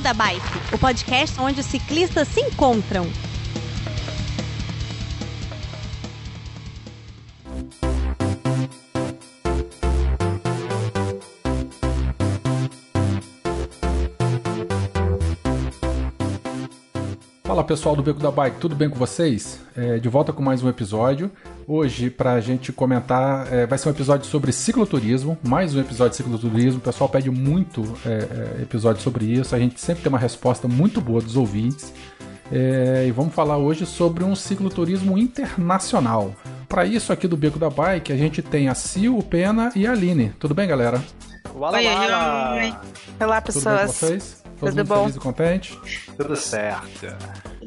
[0.00, 3.06] Beco da Bike, o podcast onde os ciclistas se encontram.
[17.44, 19.60] Fala pessoal do Beco da Bike, tudo bem com vocês?
[19.76, 21.30] É, de volta com mais um episódio.
[21.72, 26.10] Hoje, para a gente comentar, é, vai ser um episódio sobre cicloturismo, mais um episódio
[26.10, 26.80] de cicloturismo.
[26.80, 30.66] O pessoal pede muito é, é episódio sobre isso, a gente sempre tem uma resposta
[30.66, 31.94] muito boa dos ouvintes.
[32.50, 36.34] É, e vamos falar hoje sobre um cicloturismo internacional.
[36.68, 39.86] Para isso, aqui do Beco da Bike, a gente tem a Sil, o Pena e
[39.86, 40.34] a Aline.
[40.40, 41.00] Tudo bem, galera?
[41.54, 42.74] Olá, oi, oi.
[43.20, 43.62] Olá, pessoas.
[43.62, 44.42] Tudo bem com vocês?
[44.58, 45.00] Todo Tudo bom?
[45.02, 45.80] feliz e contente?
[46.16, 47.06] Tudo certo.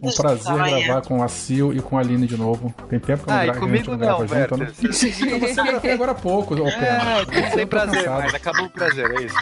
[0.03, 2.73] Um prazer gravar com a Sil e com a Aline de novo.
[2.89, 4.57] Tem tempo que eu não, ah, gra comigo não grava junto.
[4.57, 4.71] Né?
[4.91, 9.35] Você gravei agora há pouco, ô É, sem prazer, mas acabou o prazer, é isso.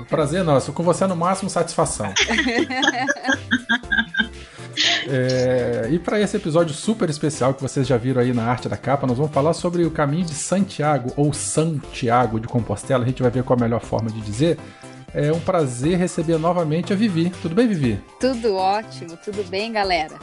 [0.00, 0.72] O prazer é nosso.
[0.72, 2.12] Com você no máximo, satisfação.
[5.08, 8.76] É, e para esse episódio super especial que vocês já viram aí na arte da
[8.76, 13.04] capa, nós vamos falar sobre o caminho de Santiago ou Santiago de Compostela.
[13.04, 14.58] A gente vai ver qual a melhor forma de dizer.
[15.14, 17.30] É um prazer receber novamente a Vivi.
[17.42, 18.00] Tudo bem, Vivi?
[18.20, 20.18] Tudo ótimo, tudo bem, galera.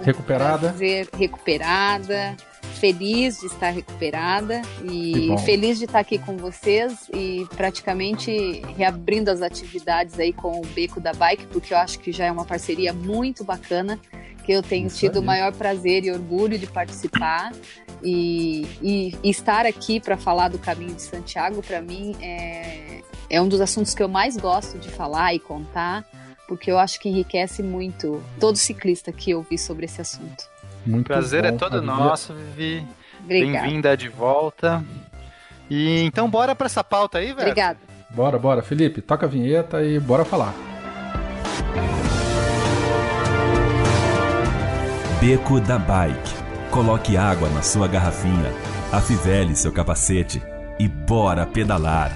[0.00, 0.68] Um recuperada?
[0.68, 2.36] Prazer, recuperada,
[2.78, 9.42] feliz de estar recuperada e feliz de estar aqui com vocês e praticamente reabrindo as
[9.42, 12.92] atividades aí com o Beco da Bike, porque eu acho que já é uma parceria
[12.92, 13.98] muito bacana
[14.44, 17.52] que eu tenho Isso tido o maior prazer e orgulho de participar
[18.02, 23.40] e, e, e estar aqui para falar do caminho de Santiago para mim é, é
[23.40, 26.04] um dos assuntos que eu mais gosto de falar e contar,
[26.46, 30.44] porque eu acho que enriquece muito todo ciclista que ouvir sobre esse assunto.
[30.86, 32.86] Muito prazer é bom, é todo nosso, Vivi.
[33.20, 34.82] Bem-vinda de volta.
[35.68, 37.40] E então bora para essa pauta aí, velho.
[37.40, 37.78] Obrigada.
[38.10, 40.54] Bora, bora, Felipe, toca a vinheta e bora falar.
[45.20, 46.48] Beco da Bike.
[46.70, 48.52] Coloque água na sua garrafinha,
[48.92, 50.40] afivele seu capacete
[50.78, 52.12] e bora pedalar.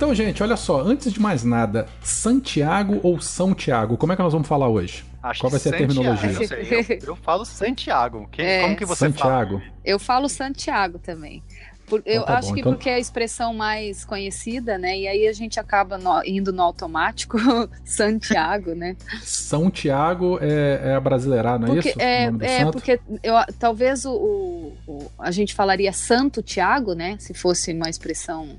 [0.00, 3.98] Então, gente, olha só, antes de mais nada, Santiago ou São Tiago?
[3.98, 5.04] Como é que nós vamos falar hoje?
[5.22, 6.88] Acho Qual vai ser Santiago, a terminologia?
[6.88, 8.26] Eu, eu, falo Santiago.
[8.32, 9.58] Que, é, como que você Santiago.
[9.58, 9.72] fala?
[9.84, 11.42] Eu falo Santiago também.
[11.90, 12.72] Por, eu então tá acho bom, que então...
[12.72, 14.96] porque é a expressão mais conhecida, né?
[14.96, 17.36] E aí a gente acaba no, indo no automático
[17.84, 18.96] Santiago, né?
[19.22, 22.00] São Tiago é, é a brasileirar, não é porque, isso?
[22.00, 27.16] É, é porque eu, talvez o, o, o, a gente falaria Santo Tiago, né?
[27.18, 28.50] Se fosse uma expressão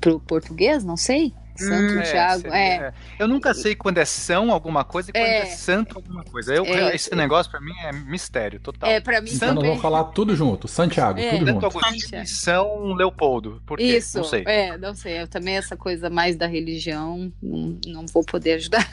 [0.00, 1.32] pro português, não sei.
[1.56, 2.92] Santo hum, Tiago, é, é.
[3.18, 6.54] Eu nunca sei quando é São alguma coisa e quando é, é Santo alguma coisa.
[6.54, 8.90] Eu, é, esse negócio pra mim é mistério total.
[8.90, 10.66] É, pra mim Então nós vamos falar tudo junto.
[10.66, 11.30] Santiago, é.
[11.30, 11.66] tudo Santo junto.
[11.66, 13.62] Agostinho e São Leopoldo.
[13.66, 13.98] Por quê?
[13.98, 14.44] Isso, não sei.
[14.46, 15.20] É, não sei.
[15.22, 18.88] Eu também essa coisa mais da religião não, não vou poder ajudar.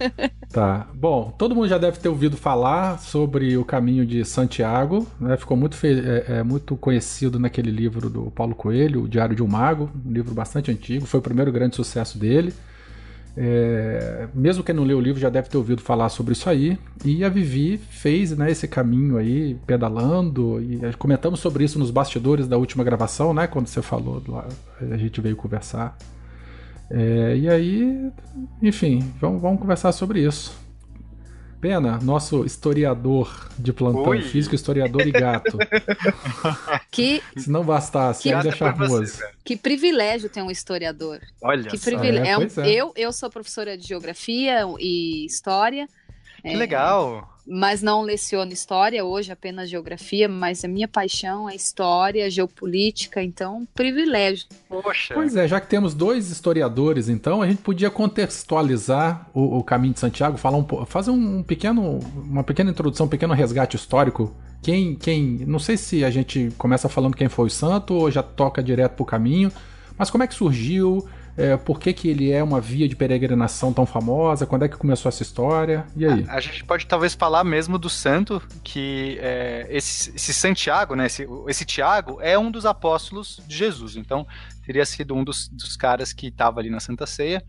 [0.52, 0.88] tá.
[0.94, 5.06] Bom, todo mundo já deve ter ouvido falar sobre o caminho de Santiago.
[5.20, 5.36] Né?
[5.36, 9.46] Ficou muito, é, é, muito conhecido naquele livro do Paulo Coelho, O Diário de um
[9.46, 11.06] Mago, um livro bastante antigo.
[11.06, 12.52] Foi o primeiro grande sucesso sucesso dele.
[13.36, 16.78] É, mesmo quem não leu o livro já deve ter ouvido falar sobre isso aí.
[17.04, 20.60] E a Vivi fez né, esse caminho aí, pedalando.
[20.60, 23.46] E comentamos sobre isso nos bastidores da última gravação, né?
[23.46, 24.22] Quando você falou,
[24.80, 25.96] a gente veio conversar.
[26.90, 28.10] É, e aí,
[28.60, 30.59] enfim, vamos, vamos conversar sobre isso.
[31.60, 34.22] Pena, nosso historiador de plantão, Oi.
[34.22, 35.58] físico, historiador e gato.
[36.90, 39.06] Que, Se não bastasse, que, ainda é charmoso.
[39.06, 41.20] Você, que privilégio ter um historiador.
[41.40, 42.62] Olha que privilégio.
[42.62, 42.74] É, é, é.
[42.74, 45.88] Eu, eu sou professora de geografia e história.
[46.42, 51.54] Que é, legal mas não leciono história hoje, apenas geografia, mas a minha paixão é
[51.54, 54.46] história, geopolítica, então, privilégio.
[54.68, 55.14] Poxa.
[55.14, 59.94] Pois é, já que temos dois historiadores, então, a gente podia contextualizar o, o caminho
[59.94, 64.34] de Santiago, falar um, fazer um pequeno, uma pequena introdução, um pequeno resgate histórico.
[64.62, 68.22] Quem, quem, não sei se a gente começa falando quem foi o santo ou já
[68.22, 69.50] toca direto pro caminho,
[69.96, 71.06] mas como é que surgiu?
[71.36, 74.46] É, por que, que ele é uma via de peregrinação tão famosa?
[74.46, 75.86] Quando é que começou essa história?
[75.96, 76.24] E aí?
[76.28, 81.06] A, a gente pode talvez falar mesmo do santo, que é, esse, esse, Santiago, né,
[81.06, 83.96] esse, esse Tiago, é um dos apóstolos de Jesus.
[83.96, 84.26] Então,
[84.64, 87.42] teria sido um dos, dos caras que estava ali na Santa Ceia.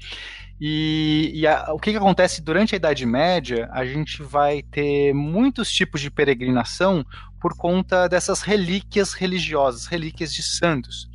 [0.60, 3.68] E, e a, o que, que, acontece durante a Idade Média?
[3.72, 7.04] A gente vai ter muitos tipos de peregrinação
[7.40, 11.10] por conta dessas relíquias religiosas, relíquias de santos.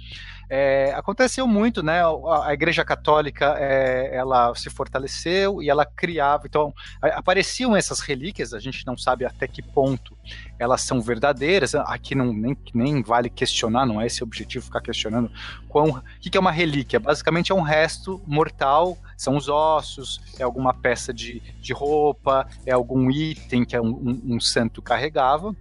[0.48, 2.02] É, aconteceu muito, né?
[2.02, 6.46] A, a Igreja Católica é, ela se fortaleceu e ela criava.
[6.46, 10.16] Então, apareciam essas relíquias, a gente não sabe até que ponto
[10.58, 11.74] elas são verdadeiras.
[11.74, 15.30] Aqui não, nem, nem vale questionar, não é esse o objetivo ficar questionando
[15.68, 17.00] quão, o que, que é uma relíquia.
[17.00, 22.72] Basicamente é um resto mortal, são os ossos, é alguma peça de, de roupa, é
[22.72, 25.54] algum item que é um, um, um santo carregava.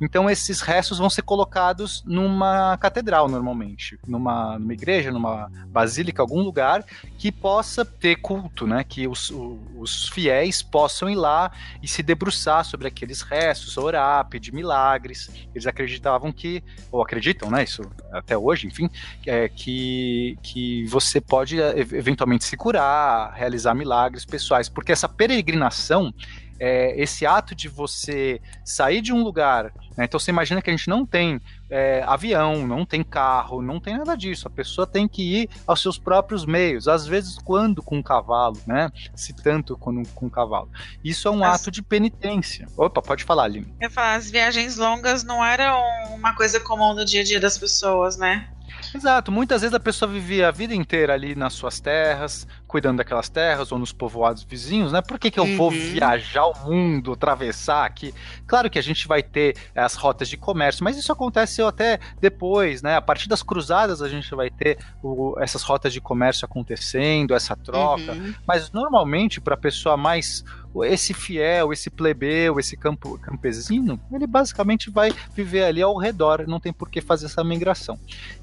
[0.00, 6.42] Então esses restos vão ser colocados numa catedral normalmente, numa, numa igreja, numa basílica, algum
[6.42, 6.84] lugar
[7.18, 8.84] que possa ter culto, né?
[8.84, 9.32] Que os,
[9.76, 11.50] os fiéis possam ir lá
[11.82, 15.30] e se debruçar sobre aqueles restos, orar, pedir milagres.
[15.54, 17.64] Eles acreditavam que, ou acreditam, né?
[17.64, 18.88] Isso até hoje, enfim,
[19.26, 26.12] é, que, que você pode eventualmente se curar, realizar milagres pessoais, porque essa peregrinação
[26.58, 29.72] é, esse ato de você sair de um lugar.
[29.96, 30.04] Né?
[30.04, 31.40] Então você imagina que a gente não tem
[31.70, 34.48] é, avião, não tem carro, não tem nada disso.
[34.48, 38.58] A pessoa tem que ir aos seus próprios meios, às vezes quando com um cavalo,
[38.66, 38.90] né?
[39.14, 40.70] Se tanto quando com um cavalo.
[41.04, 41.60] Isso é um as...
[41.60, 42.66] ato de penitência.
[42.76, 43.74] Opa, pode falar, Aline.
[43.80, 45.80] Eu falar, as viagens longas não eram
[46.14, 48.48] uma coisa comum no dia a dia das pessoas, né?
[48.94, 53.28] Exato, muitas vezes a pessoa vivia a vida inteira ali nas suas terras, cuidando daquelas
[53.28, 55.00] terras ou nos povoados vizinhos, né?
[55.00, 55.56] Por que, que eu uhum.
[55.56, 58.14] vou viajar o mundo, atravessar aqui?
[58.46, 62.82] Claro que a gente vai ter as rotas de comércio, mas isso aconteceu até depois,
[62.82, 62.96] né?
[62.96, 67.56] A partir das cruzadas a gente vai ter o, essas rotas de comércio acontecendo, essa
[67.56, 68.34] troca, uhum.
[68.46, 70.44] mas normalmente para a pessoa mais
[70.84, 76.60] esse fiel, esse plebeu, esse campo, campesino, ele basicamente vai viver ali ao redor, não
[76.60, 77.98] tem por que fazer essa migração.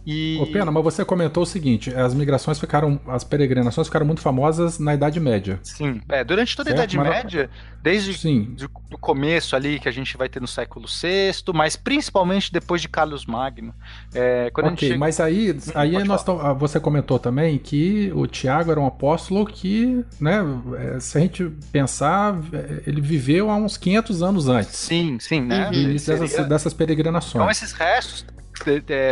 [0.05, 0.37] E...
[0.41, 4.79] Ô, Pena, mas você comentou o seguinte: as migrações ficaram, as peregrinações ficaram muito famosas
[4.79, 5.59] na Idade Média.
[5.63, 7.49] Sim, é, durante toda a Idade mas Média,
[7.81, 8.55] desde Sim.
[8.91, 12.89] o começo ali que a gente vai ter no século VI, mas principalmente depois de
[12.89, 13.73] Carlos Magno.
[14.13, 14.99] É, ok, chega...
[14.99, 19.45] mas aí, hum, aí nós ah, você comentou também que o Tiago era um apóstolo
[19.45, 20.39] que, né,
[20.77, 22.14] é, se a gente pensar,
[22.53, 24.75] é, ele viveu há uns 500 anos antes.
[24.75, 25.69] Sim, sim, né?
[25.73, 27.35] E dessas, dessas peregrinações.
[27.35, 28.25] Então esses restos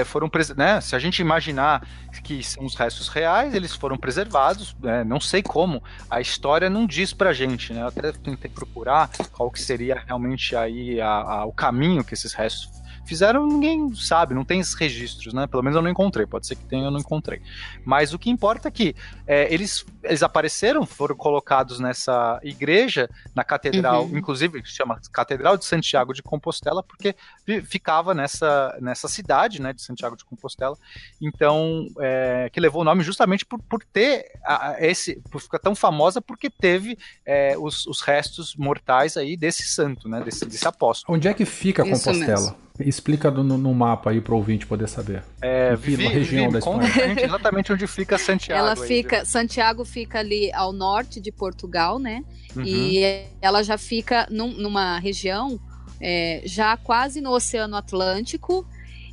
[0.05, 1.85] foram né, se a gente imaginar
[2.23, 6.87] que são os restos reais, eles foram preservados, né, não sei como, a história não
[6.87, 11.45] diz pra gente, né, eu até tentei procurar qual que seria realmente aí a, a,
[11.45, 15.47] o caminho que esses restos fizeram, ninguém sabe, não tem esses registros, né?
[15.47, 17.41] Pelo menos eu não encontrei, pode ser que tenha, eu não encontrei.
[17.85, 18.95] Mas o que importa é que
[19.27, 24.17] é, eles, eles apareceram, foram colocados nessa igreja, na catedral, uhum.
[24.17, 27.15] inclusive se chama Catedral de Santiago de Compostela, porque
[27.63, 30.77] ficava nessa, nessa cidade, né, de Santiago de Compostela,
[31.21, 35.75] então, é, que levou o nome justamente por, por ter a, esse, por ficar tão
[35.75, 41.15] famosa, porque teve é, os, os restos mortais aí desse santo, né, desse, desse apóstolo.
[41.15, 42.55] Onde é que fica Compostela?
[42.79, 45.23] Explica no, no mapa aí para o ouvinte poder saber.
[45.41, 47.21] É, Vivi, região Vivi, da Espanha.
[47.23, 48.59] exatamente onde fica Santiago.
[48.59, 52.23] Ela fica, aí, Santiago fica ali ao norte de Portugal, né?
[52.55, 52.63] Uhum.
[52.65, 55.59] E ela já fica num, numa região
[56.01, 58.65] é, já quase no Oceano Atlântico.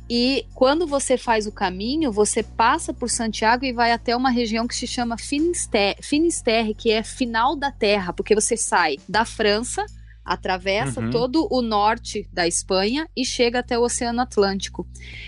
[0.09, 4.67] E quando você faz o caminho, você passa por Santiago e vai até uma região
[4.67, 9.85] que se chama Finisterre, Finisterre que é final da Terra, porque você sai da França
[10.33, 11.09] atravessa uhum.
[11.09, 14.87] todo o norte da Espanha e chega até o Oceano Atlântico.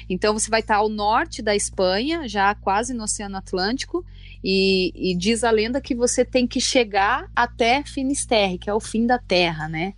[0.09, 4.05] Então você vai estar ao norte da Espanha, já quase no Oceano Atlântico,
[4.43, 8.79] e, e diz a lenda que você tem que chegar até Finisterre, que é o
[8.79, 9.93] fim da Terra, né?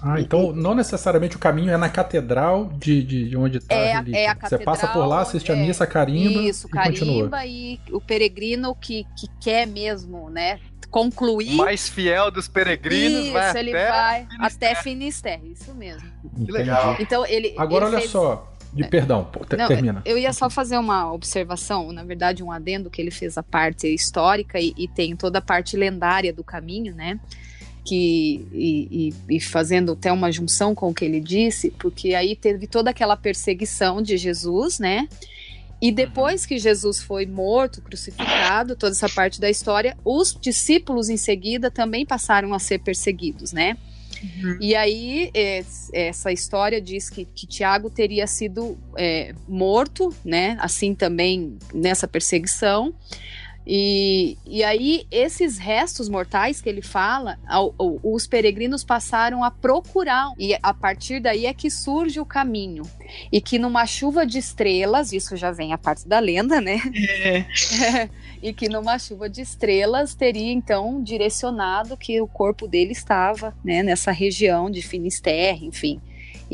[0.00, 4.02] Ah, então não necessariamente o caminho é na catedral de, de, de onde está é,
[4.12, 7.46] é a Você passa por lá, assiste é, a missa, carimba isso, e carimba continua.
[7.46, 10.60] e o peregrino que, que quer mesmo, né,
[10.94, 11.54] concluir.
[11.54, 14.46] O mais fiel dos peregrinos isso, vai ele até vai Finisterre.
[14.46, 16.08] até Finisterre, isso mesmo.
[16.46, 16.96] Que legal.
[17.00, 17.52] Então ele.
[17.58, 18.12] Agora ele olha fez...
[18.12, 18.50] só.
[18.72, 20.02] De perdão, Não, termina.
[20.04, 23.86] Eu ia só fazer uma observação, na verdade, um adendo que ele fez a parte
[23.86, 27.20] histórica e, e tem toda a parte lendária do caminho, né?
[27.84, 32.34] Que, e, e, e, fazendo até uma junção com o que ele disse, porque aí
[32.34, 35.08] teve toda aquela perseguição de Jesus, né?
[35.80, 36.48] E depois uhum.
[36.48, 42.06] que Jesus foi morto, crucificado, toda essa parte da história, os discípulos em seguida também
[42.06, 43.76] passaram a ser perseguidos, né?
[44.22, 44.58] Uhum.
[44.60, 45.30] E aí,
[45.92, 50.56] essa história diz que, que Tiago teria sido é, morto, né?
[50.60, 52.94] Assim também nessa perseguição.
[53.66, 59.50] E, e aí, esses restos mortais que ele fala, ao, ao, os peregrinos passaram a
[59.50, 62.82] procurar, e a partir daí é que surge o caminho.
[63.32, 66.80] E que numa chuva de estrelas, isso já vem a parte da lenda, né?
[67.22, 68.08] É.
[68.42, 73.82] e que numa chuva de estrelas teria então direcionado que o corpo dele estava né,
[73.82, 76.00] nessa região de Finisterre, enfim.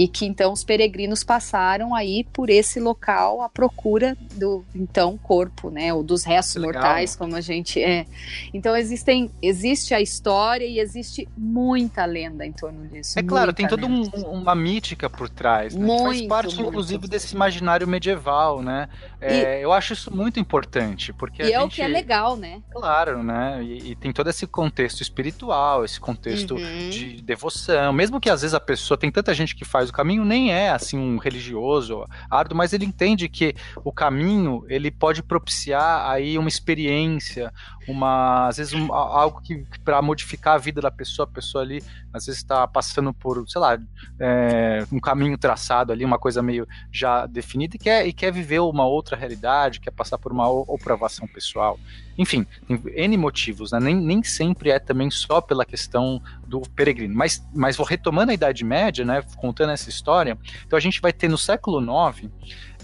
[0.00, 5.68] E que então os peregrinos passaram aí por esse local à procura do então corpo,
[5.68, 8.06] né, ou dos restos mortais, como a gente é.
[8.54, 13.18] Então existem, existe a história e existe muita lenda em torno disso.
[13.18, 16.70] É claro, tem toda um, uma mítica por trás, né, muito, faz parte muito.
[16.70, 18.88] inclusive desse imaginário medieval, né?
[19.20, 22.38] É, e, eu acho isso muito importante, porque e é gente, o que é legal,
[22.38, 22.62] né?
[22.72, 23.62] Claro, né?
[23.62, 26.88] E, e tem todo esse contexto espiritual, esse contexto uhum.
[26.88, 30.24] de devoção, mesmo que às vezes a pessoa tem tanta gente que faz o caminho
[30.24, 33.54] nem é assim um religioso árduo, mas ele entende que
[33.84, 37.52] o caminho ele pode propiciar aí uma experiência,
[37.88, 41.82] uma às vezes um, algo que para modificar a vida da pessoa, a pessoa ali
[42.12, 43.78] às vezes está passando por, sei lá,
[44.18, 48.60] é, um caminho traçado ali, uma coisa meio já definida e quer, e quer viver
[48.60, 51.78] uma outra realidade, quer passar por uma aprovação pessoal.
[52.18, 53.80] Enfim, tem N motivos, né?
[53.80, 57.14] nem, nem sempre é também só pela questão do peregrino.
[57.14, 60.36] Mas, mas retomando a Idade Média, né, contando essa história,
[60.66, 62.30] então a gente vai ter no século IX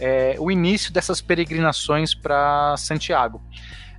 [0.00, 3.42] é, o início dessas peregrinações para Santiago.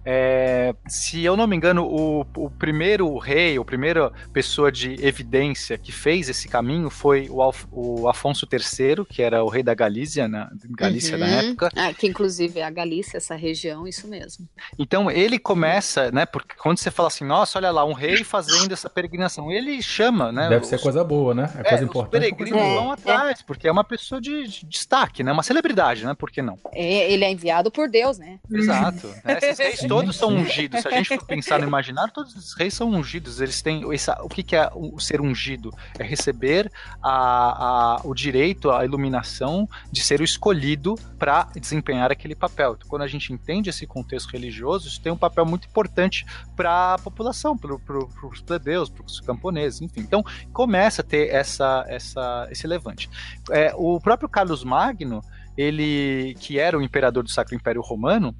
[0.09, 5.77] É, se eu não me engano, o, o primeiro rei, a primeira pessoa de evidência
[5.77, 9.73] que fez esse caminho foi o, Alf, o Afonso III, que era o rei da
[9.73, 11.19] Galícia, na Galícia uhum.
[11.19, 11.69] da época.
[11.75, 14.47] Ah, que inclusive é a Galícia, essa região, isso mesmo.
[14.79, 16.25] Então ele começa, né?
[16.25, 20.31] Porque quando você fala assim, nossa, olha lá, um rei fazendo essa peregrinação, ele chama,
[20.31, 20.47] né?
[20.47, 21.51] Deve os, ser coisa boa, né?
[21.57, 22.13] É, coisa importante.
[22.13, 23.43] Os peregrinos é, vão atrás, é.
[23.45, 25.33] porque é uma pessoa de, de, destaque, né?
[25.33, 26.15] Uma celebridade, né?
[26.17, 26.57] Por que não?
[26.71, 28.39] É, ele é enviado por Deus, né?
[28.49, 29.07] Exato.
[29.25, 29.37] Né?
[29.37, 30.81] Esses reis todos são ungidos.
[30.81, 33.41] Se a gente for pensar no imaginário, todos os reis são ungidos.
[33.41, 33.83] Eles têm.
[33.93, 35.71] Essa, o que, que é o ser ungido?
[35.97, 42.35] É receber a, a, o direito, a iluminação de ser o escolhido para desempenhar aquele
[42.35, 42.75] papel.
[42.77, 46.25] Então, quando a gente entende esse contexto religioso, isso tem um papel muito importante
[46.55, 50.01] para a população, para pro, os plebeus, para os camponeses, enfim.
[50.01, 50.23] Então,
[50.53, 53.09] começa a ter essa, essa, esse levante.
[53.51, 55.21] É, o próprio Carlos Magno
[55.57, 58.35] ele que era o imperador do Sacro Império Romano,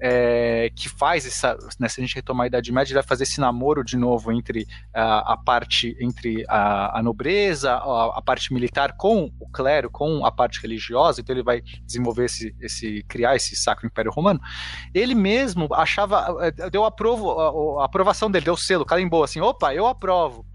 [0.00, 3.24] é, que faz essa, né, se a gente retomar a Idade Média, ele vai fazer
[3.24, 8.54] esse namoro de novo entre a, a parte entre a, a nobreza, a, a, parte
[8.54, 13.34] militar com o clero, com a parte religiosa, então ele vai desenvolver esse, esse criar
[13.34, 14.40] esse Sacro Império Romano.
[14.94, 19.86] Ele mesmo achava, é, deu aprovo, a, aprovação dele, deu selo, carimbou assim, opa, eu
[19.86, 20.46] aprovo.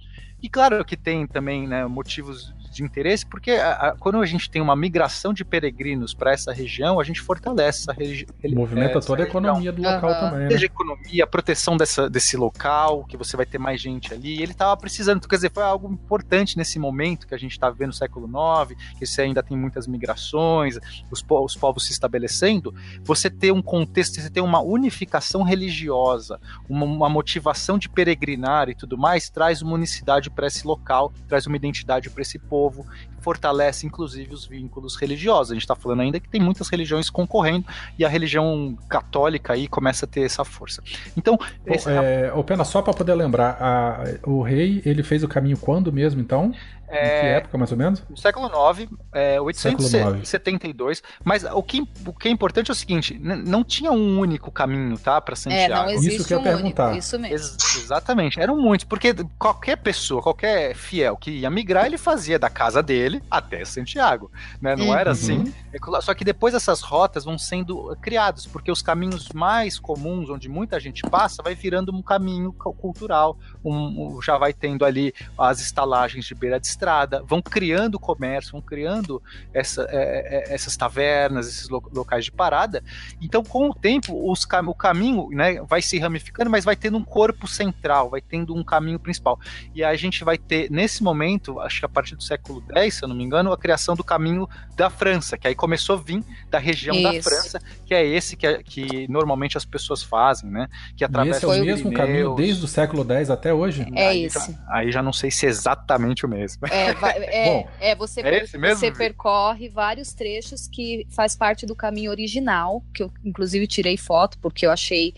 [0.42, 4.50] E claro que tem também né, motivos de interesse, porque a, a, quando a gente
[4.50, 8.28] tem uma migração de peregrinos para essa região, a gente fortalece essa região.
[8.50, 10.20] Movimenta toda a economia do local uhum.
[10.20, 10.40] também.
[10.40, 10.52] Né?
[10.52, 14.42] Seja economia, a proteção dessa, desse local, que você vai ter mais gente ali.
[14.42, 17.88] ele estava precisando, quer dizer, foi algo importante nesse momento que a gente está vivendo
[17.88, 20.78] no século IX, que você ainda tem muitas migrações,
[21.10, 22.74] os, po os povos se estabelecendo.
[23.04, 28.76] Você ter um contexto, você ter uma unificação religiosa, uma, uma motivação de peregrinar e
[28.76, 32.86] tudo mais, traz uma unicidade para esse local, traz uma identidade para esse povo povo,
[33.20, 35.52] fortalece inclusive os vínculos religiosos.
[35.52, 37.66] A gente está falando ainda que tem muitas religiões concorrendo
[37.98, 40.82] e a religião católica aí começa a ter essa força.
[41.16, 41.90] Então, esse...
[41.90, 45.92] é, oh, Pena, só para poder lembrar, a, o rei ele fez o caminho quando
[45.92, 46.54] mesmo, então?
[46.88, 48.04] É, em que época, mais ou menos?
[48.10, 51.02] No século IX, é, 872.
[51.24, 54.98] Mas o que, o que é importante é o seguinte: não tinha um único caminho,
[54.98, 55.20] tá?
[55.20, 55.74] Para Santiago.
[55.74, 56.88] É, não existe isso que eu um perguntar.
[56.88, 57.36] Único, isso mesmo.
[57.36, 58.40] Ex exatamente.
[58.40, 63.22] Eram muitos, porque qualquer pessoa, qualquer fiel que ia migrar, ele fazia da casa dele
[63.30, 64.32] até Santiago.
[64.62, 64.76] Né?
[64.76, 64.96] Não uhum.
[64.96, 65.54] era assim.
[65.74, 70.48] É só que depois essas rotas vão sendo criadas, porque os caminhos mais comuns, onde
[70.48, 73.38] muita gente passa, vai virando um caminho cultural.
[73.64, 78.62] Um, já vai tendo ali as estalagens de beira de estrada, vão criando comércio, vão
[78.62, 79.22] criando
[79.54, 82.84] essa, é, é, essas tavernas, esses locais de parada.
[83.22, 87.04] Então, com o tempo, os, o caminho né, vai se ramificando, mas vai tendo um
[87.04, 89.40] corpo central, vai tendo um caminho principal.
[89.74, 93.04] E a gente vai ter, nesse momento, acho que a partir do século X, se
[93.04, 96.24] eu não me engano, a criação do caminho da França, que aí começou a vir
[96.50, 97.04] da região Isso.
[97.04, 100.68] da França, que é esse que, é, que normalmente as pessoas fazem, né?
[100.96, 103.86] Que através e esse é o mesmo caminho desde o século X até hoje?
[103.96, 104.40] É aí isso.
[104.40, 106.65] Já, aí já não sei se é exatamente o mesmo.
[106.72, 111.76] É, vai, é, Bom, é você, é você percorre vários trechos que faz parte do
[111.76, 115.14] caminho original, que eu inclusive tirei foto, porque eu achei.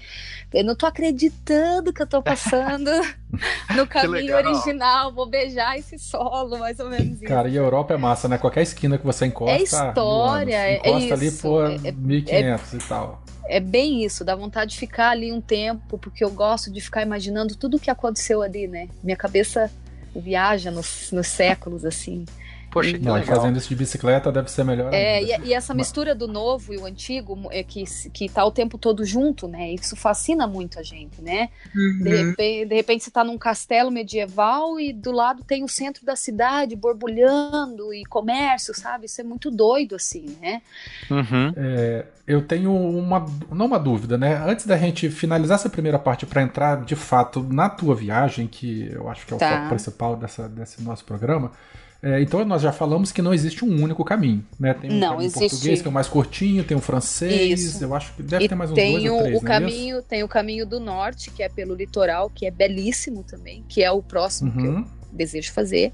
[0.54, 2.90] Eu não tô acreditando que eu tô passando
[3.76, 7.20] no caminho original, vou beijar esse solo, mais ou menos.
[7.22, 7.58] Cara, isso.
[7.58, 8.38] e a Europa é massa, né?
[8.38, 9.56] Qualquer esquina que você encosta.
[9.56, 13.24] É história, é encosta é ali por é, 1500 é, e tal.
[13.50, 17.02] É bem isso, dá vontade de ficar ali um tempo, porque eu gosto de ficar
[17.02, 18.90] imaginando tudo o que aconteceu ali, né?
[19.02, 19.72] Minha cabeça
[20.20, 22.26] viaja nos, nos séculos, assim.
[22.72, 24.94] Poxa, Não, fazendo isso de bicicleta deve ser melhor.
[24.94, 28.52] É, e, e, essa mistura do novo e o antigo é que, que tá o
[28.52, 29.72] tempo todo junto, né?
[29.72, 31.50] Isso fascina muito a gente, né?
[31.76, 32.04] Uhum.
[32.04, 36.06] De, repente, de repente você tá num castelo medieval e do lado tem o centro
[36.06, 39.06] da cidade borbulhando e comércio, sabe?
[39.06, 40.62] Isso é muito doido, assim, né?
[41.10, 41.54] Uhum.
[41.56, 44.36] É, eu tenho uma, não uma dúvida, né?
[44.46, 48.92] Antes da gente finalizar essa primeira parte para entrar de fato na tua viagem, que
[48.92, 49.58] eu acho que é o tá.
[49.58, 51.52] foco principal dessa, desse nosso programa.
[52.02, 54.74] É, então nós já falamos que não existe um único caminho, né?
[54.74, 55.50] Tem um não, caminho existe...
[55.50, 57.84] português que é o mais curtinho, tem o francês, Isso.
[57.84, 59.48] eu acho que deve e ter mais uns tem dois o, ou três, o é
[59.48, 63.84] caminho, Tem o caminho do norte, que é pelo litoral, que é belíssimo também, que
[63.84, 64.58] é o próximo uhum.
[64.58, 64.88] que eu uhum.
[65.12, 65.92] desejo fazer,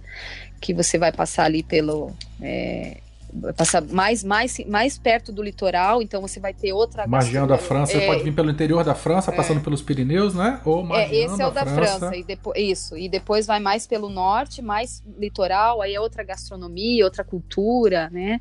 [0.60, 2.98] que você vai passar ali pelo é,
[3.56, 7.08] passar mais, mais, mais perto do litoral, então você vai ter outra.
[7.08, 10.34] Magiando a França, é, você pode vir pelo interior da França, é, passando pelos Pirineus,
[10.34, 10.60] né?
[10.66, 12.00] Ou é, esse é o da França.
[12.00, 12.16] França.
[12.16, 12.98] e depois, isso.
[12.98, 18.40] E depois vai mais pelo norte, mais litoral, aí é outra gastronomia, outra cultura, né?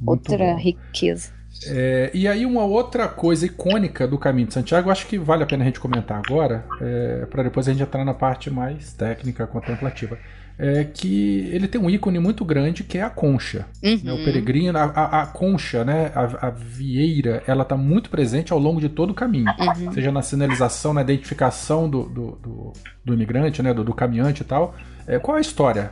[0.00, 0.58] Muito outra bom.
[0.58, 1.32] riqueza.
[1.66, 5.46] É, e aí uma outra coisa icônica do Caminho de Santiago, acho que vale a
[5.46, 9.46] pena a gente comentar agora, é, para depois a gente entrar na parte mais técnica,
[9.46, 10.18] contemplativa
[10.58, 13.66] é que ele tem um ícone muito grande que é a concha.
[13.82, 14.00] Uhum.
[14.04, 14.12] Né?
[14.12, 16.12] O peregrino, a, a, a concha, né?
[16.14, 19.46] A, a, vieira, ela está muito presente ao longo de todo o caminho.
[19.58, 19.92] Uhum.
[19.92, 22.72] Seja na sinalização, na identificação do, do, do,
[23.04, 23.74] do imigrante, né?
[23.74, 24.74] Do, do caminhante e tal.
[25.06, 25.90] É, qual é a história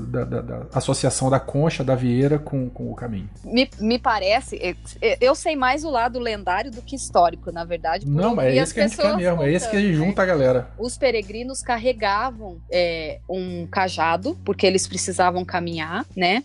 [0.00, 3.28] da, da, da, associação da concha da vieira com, com o caminho.
[3.44, 4.76] Me, me parece,
[5.20, 8.06] eu sei mais o lado lendário do que histórico, na verdade.
[8.06, 10.22] Não, mas é esse que a gente quer mesmo, é esse que a gente junta
[10.22, 10.22] né?
[10.22, 10.70] a galera.
[10.78, 16.44] Os peregrinos carregavam é, um cajado, porque eles precisavam caminhar, né?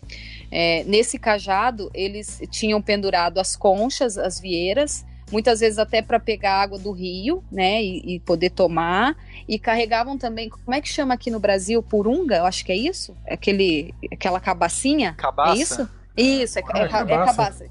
[0.52, 6.62] É, nesse cajado, eles tinham pendurado as conchas, as vieiras, muitas vezes até para pegar
[6.62, 9.16] água do rio, né, e, e, poder tomar,
[9.48, 12.76] e carregavam também, como é que chama aqui no Brasil, purunga, eu acho que é
[12.76, 15.52] isso, aquele, aquela cabacinha, cabaça.
[15.52, 15.90] é isso?
[16.18, 17.14] Isso, é, ah, é, é, cabaça.
[17.14, 17.66] é cabaça.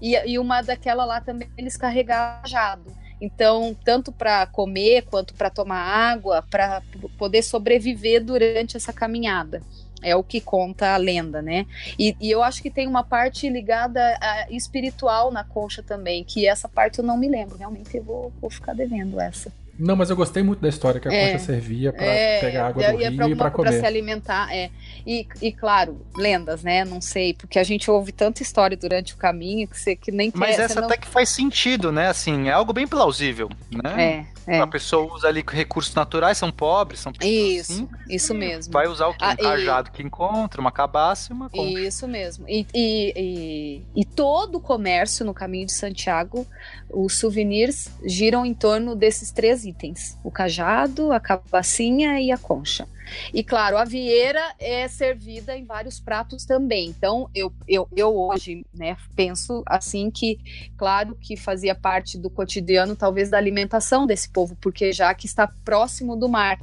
[0.00, 5.78] E, e, uma daquela lá também eles carregavam Então, tanto para comer quanto para tomar
[5.78, 6.82] água, para
[7.16, 9.62] poder sobreviver durante essa caminhada.
[10.02, 11.66] É o que conta a lenda, né?
[11.98, 16.46] E, e, eu acho que tem uma parte ligada a, espiritual na concha também, que
[16.46, 17.56] essa parte eu não me lembro.
[17.56, 19.52] Realmente eu vou, vou ficar devendo essa.
[19.78, 22.68] Não, mas eu gostei muito da história que a é, concha servia para é, pegar
[22.68, 23.70] água do rio e para comer.
[23.70, 24.70] Para se alimentar, é.
[25.06, 26.84] E, e, claro, lendas, né?
[26.84, 30.30] Não sei, porque a gente ouve tanta história durante o caminho que você que nem
[30.30, 30.86] quer, Mas essa não...
[30.86, 32.08] até que faz sentido, né?
[32.08, 34.26] Assim, é algo bem plausível, né?
[34.46, 34.60] É, é.
[34.60, 38.72] A pessoa usa ali recursos naturais, são pobres, são pessoas Isso, assim, isso mesmo.
[38.72, 39.24] Vai usar o que?
[39.24, 39.92] Um ah, cajado e...
[39.92, 41.80] que encontra, uma cabaça e uma concha.
[41.80, 42.48] Isso mesmo.
[42.48, 46.46] E, e, e, e todo o comércio no caminho de Santiago,
[46.90, 52.86] os souvenirs giram em torno desses três itens: o cajado, a cabacinha e a concha.
[53.32, 56.88] E claro, a vieira é servida em vários pratos também.
[56.88, 60.38] Então, eu, eu, eu hoje né, penso assim que,
[60.76, 65.46] claro, que fazia parte do cotidiano, talvez, da alimentação desse povo, porque já que está
[65.64, 66.60] próximo do mar.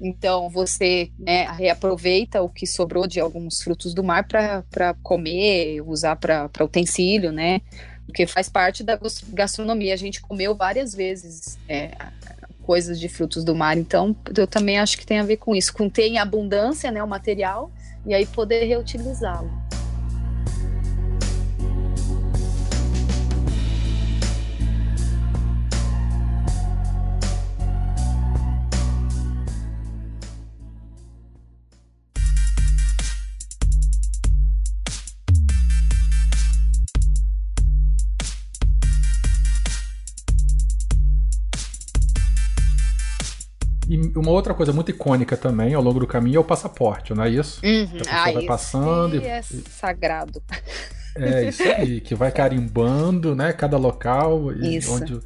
[0.00, 6.14] Então, você né, reaproveita o que sobrou de alguns frutos do mar para comer, usar
[6.14, 7.60] para utensílio, né?
[8.06, 8.98] Porque faz parte da
[9.30, 9.92] gastronomia.
[9.92, 11.90] A gente comeu várias vezes é,
[12.68, 13.78] coisas de frutos do mar.
[13.78, 17.02] Então, eu também acho que tem a ver com isso, com ter em abundância né,
[17.02, 17.72] o material
[18.04, 19.67] e aí poder reutilizá-lo.
[44.16, 47.30] Uma outra coisa muito icônica também ao longo do caminho é o passaporte, não é
[47.30, 47.60] isso?
[47.64, 47.84] Uhum.
[47.84, 50.42] A pessoa ah, vai passando e é sagrado.
[51.16, 53.52] É isso aí, que vai carimbando, né?
[53.52, 54.94] Cada local isso.
[54.94, 55.20] onde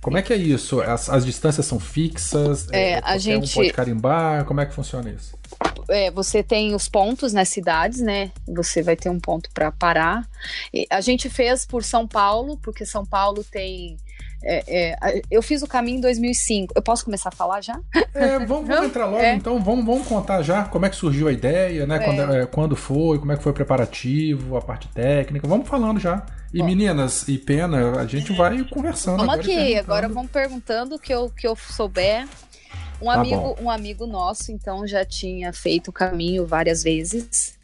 [0.00, 0.80] como é que é isso?
[0.80, 2.68] As, as distâncias são fixas?
[2.72, 4.44] É, é a gente um pode carimbar?
[4.46, 5.38] Como é que funciona isso?
[5.88, 8.30] É, você tem os pontos nas cidades, né?
[8.48, 10.26] Você vai ter um ponto para parar.
[10.72, 13.98] E a gente fez por São Paulo, porque São Paulo tem
[14.42, 16.72] é, é, eu fiz o caminho em 2005.
[16.74, 17.78] Eu posso começar a falar já?
[18.14, 19.34] É, vamos, vamos entrar logo, é.
[19.34, 19.62] então.
[19.62, 21.98] Vamos, vamos contar já como é que surgiu a ideia, né?
[21.98, 22.46] Quando, é.
[22.46, 25.46] quando foi, como é que foi o preparativo, a parte técnica.
[25.46, 26.24] Vamos falando já.
[26.52, 26.66] E Bom.
[26.66, 29.18] meninas, e pena, a gente vai conversando.
[29.18, 32.26] Vamos aqui, agora vamos perguntando o que eu, que eu souber.
[33.00, 37.59] Um tá amigo, um amigo nosso, então, já tinha feito o caminho várias vezes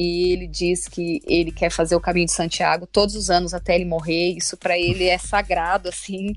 [0.00, 3.74] e ele diz que ele quer fazer o caminho de Santiago todos os anos até
[3.74, 4.36] ele morrer.
[4.36, 6.36] Isso para ele é sagrado, assim.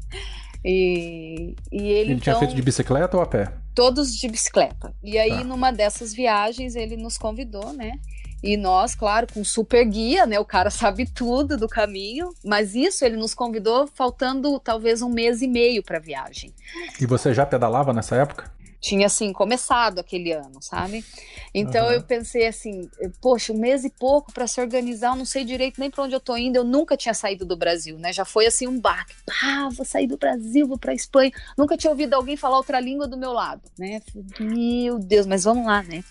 [0.65, 3.53] E, e ele, ele então, tinha feito de bicicleta ou a pé?
[3.75, 4.91] Todos de bicicleta.
[5.03, 5.43] E aí, tá.
[5.43, 7.99] numa dessas viagens, ele nos convidou, né?
[8.41, 10.39] E nós, claro, com super guia, né?
[10.39, 15.43] O cara sabe tudo do caminho, mas isso ele nos convidou faltando talvez um mês
[15.43, 16.51] e meio para a viagem.
[16.99, 18.51] E você já pedalava nessa época?
[18.81, 21.05] Tinha assim começado aquele ano, sabe?
[21.53, 21.91] Então uhum.
[21.91, 22.89] eu pensei assim,
[23.21, 26.15] poxa, um mês e pouco para se organizar, eu não sei direito nem para onde
[26.15, 28.11] eu tô indo, eu nunca tinha saído do Brasil, né?
[28.11, 31.31] Já foi assim um baque, pá, vou sair do Brasil, vou para Espanha.
[31.55, 34.01] Nunca tinha ouvido alguém falar outra língua do meu lado, né?
[34.39, 36.03] Meu Deus, mas vamos lá, né?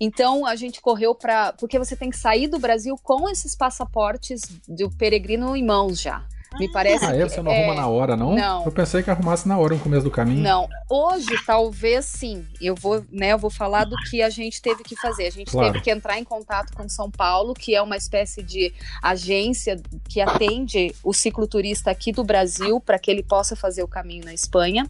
[0.00, 4.40] Então a gente correu para, porque você tem que sair do Brasil com esses passaportes
[4.66, 6.24] do peregrino em mãos já.
[6.56, 7.28] Me parece ah, é?
[7.28, 7.58] Você não é...
[7.58, 8.34] arruma na hora, não?
[8.34, 8.64] Não.
[8.64, 10.40] Eu pensei que arrumasse na hora no começo do caminho.
[10.40, 10.68] Não.
[10.88, 12.46] Hoje, talvez sim.
[12.60, 15.26] Eu vou, né, eu vou falar do que a gente teve que fazer.
[15.26, 15.72] A gente claro.
[15.72, 20.20] teve que entrar em contato com São Paulo, que é uma espécie de agência que
[20.20, 24.88] atende o cicloturista aqui do Brasil para que ele possa fazer o caminho na Espanha.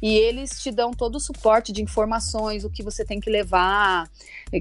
[0.00, 4.08] E eles te dão todo o suporte de informações, o que você tem que levar,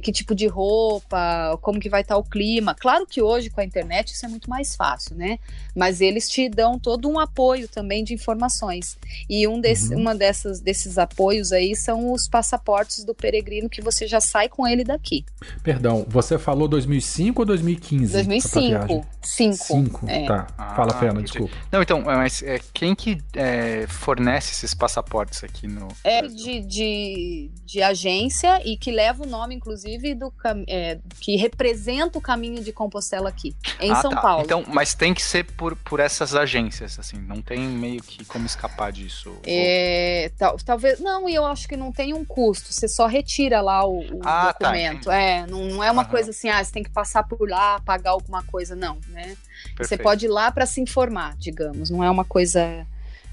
[0.02, 2.74] que tipo de roupa, como que vai estar o clima.
[2.74, 5.38] Claro que hoje com a internet isso é muito mais fácil, né?
[5.76, 8.98] Mas eles te dão todo um apoio também de informações.
[9.28, 10.02] E um desse, uhum.
[10.02, 14.68] uma dessas, desses apoios aí são os passaportes do peregrino que você já sai com
[14.68, 15.26] ele daqui.
[15.64, 18.14] Perdão, você falou 2005 ou 2015?
[18.14, 19.06] 2005.
[19.22, 19.56] 5.
[19.56, 20.26] 5, é.
[20.26, 20.48] tá.
[20.76, 21.54] Fala, ah, Pena, desculpa.
[21.72, 27.52] Não, então, mas é, quem que é, fornece esses passaportes aqui no É de, de,
[27.66, 30.32] de, agência e que leva o nome, inclusive, do
[30.68, 34.22] é, que representa o caminho de Compostela aqui, em ah, São tá.
[34.22, 34.44] Paulo.
[34.46, 38.24] Então, mas tem que ser por, por essas essas agências, assim, não tem meio que
[38.26, 39.36] como escapar disso.
[39.46, 43.62] É, tal, talvez, não, e eu acho que não tem um custo, você só retira
[43.62, 45.06] lá o, o ah, tá, documento.
[45.06, 47.80] Tá, é, não, não é uma coisa assim, ah, você tem que passar por lá,
[47.80, 49.36] pagar alguma coisa, não, né?
[49.76, 49.88] Perfeito.
[49.88, 52.86] Você pode ir lá para se informar, digamos, não é uma coisa.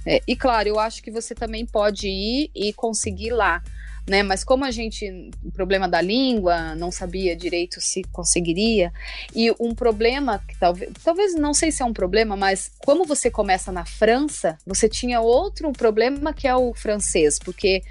[0.05, 3.63] É, e claro, eu acho que você também pode ir e conseguir lá
[4.07, 4.23] né?
[4.23, 8.93] Mas como a gente, problema da língua, não sabia direito se conseguiria,
[9.35, 13.31] e um problema que talvez, talvez não sei se é um problema, mas como você
[13.31, 17.83] começa na França, você tinha outro problema que é o francês, porque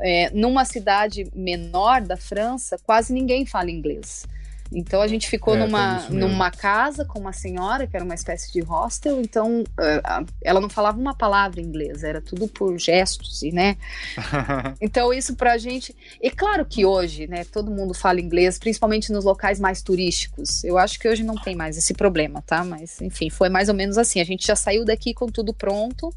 [0.00, 4.26] é, numa cidade menor da França, quase ninguém fala inglês.
[4.72, 8.52] Então a gente ficou é, numa, numa casa com uma senhora, que era uma espécie
[8.52, 13.42] de hostel, então uh, ela não falava uma palavra em inglês, era tudo por gestos,
[13.42, 13.76] e né?
[14.80, 15.94] então isso pra gente.
[16.20, 20.62] E claro que hoje, né, todo mundo fala inglês, principalmente nos locais mais turísticos.
[20.64, 22.64] Eu acho que hoje não tem mais esse problema, tá?
[22.64, 24.20] Mas enfim, foi mais ou menos assim.
[24.20, 26.12] A gente já saiu daqui com tudo pronto.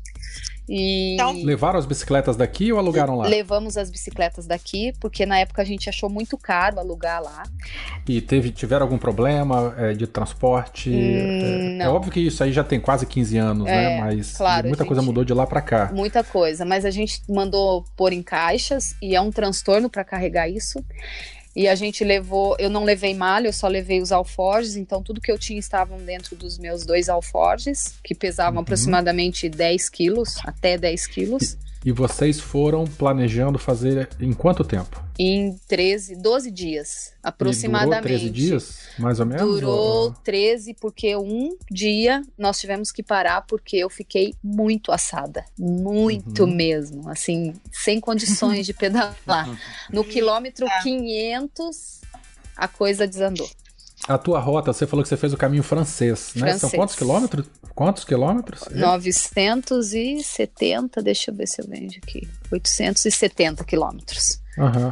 [0.74, 1.16] E...
[1.16, 3.28] Então, Levaram as bicicletas daqui ou alugaram lá?
[3.28, 7.44] Levamos as bicicletas daqui, porque na época a gente achou muito caro alugar lá.
[8.08, 10.90] E teve, tiveram algum problema é, de transporte?
[10.90, 13.98] Hum, é, é, óbvio que isso aí já tem quase 15 anos, né?
[13.98, 15.92] É, mas claro, muita gente, coisa mudou de lá para cá.
[15.94, 20.50] Muita coisa, mas a gente mandou pôr em caixas e é um transtorno para carregar
[20.50, 20.84] isso.
[21.54, 25.20] E a gente levou, eu não levei malha, eu só levei os alforjes, então tudo
[25.20, 28.62] que eu tinha estavam dentro dos meus dois alforjes, que pesavam uhum.
[28.62, 31.54] aproximadamente 10 quilos, até 10 quilos.
[31.54, 35.02] E vocês foram planejando fazer em quanto tempo?
[35.18, 38.14] Em 13, 12 dias, aproximadamente.
[38.14, 39.44] E durou 13 dias, mais ou menos?
[39.44, 40.12] Durou ou...
[40.24, 45.46] 13, porque um dia nós tivemos que parar porque eu fiquei muito assada.
[45.58, 46.54] Muito uhum.
[46.54, 47.10] mesmo.
[47.10, 49.50] Assim, sem condições de pedalar.
[49.90, 52.02] No quilômetro 500,
[52.56, 53.50] a coisa desandou.
[54.08, 56.42] A tua rota, você falou que você fez o caminho francês, né?
[56.42, 56.62] Francês.
[56.62, 57.46] São quantos quilômetros?
[57.76, 58.64] Quantos quilômetros?
[58.74, 62.28] 970, deixa eu ver se eu vejo aqui.
[62.52, 64.42] 870 quilômetros.
[64.58, 64.92] Uhum.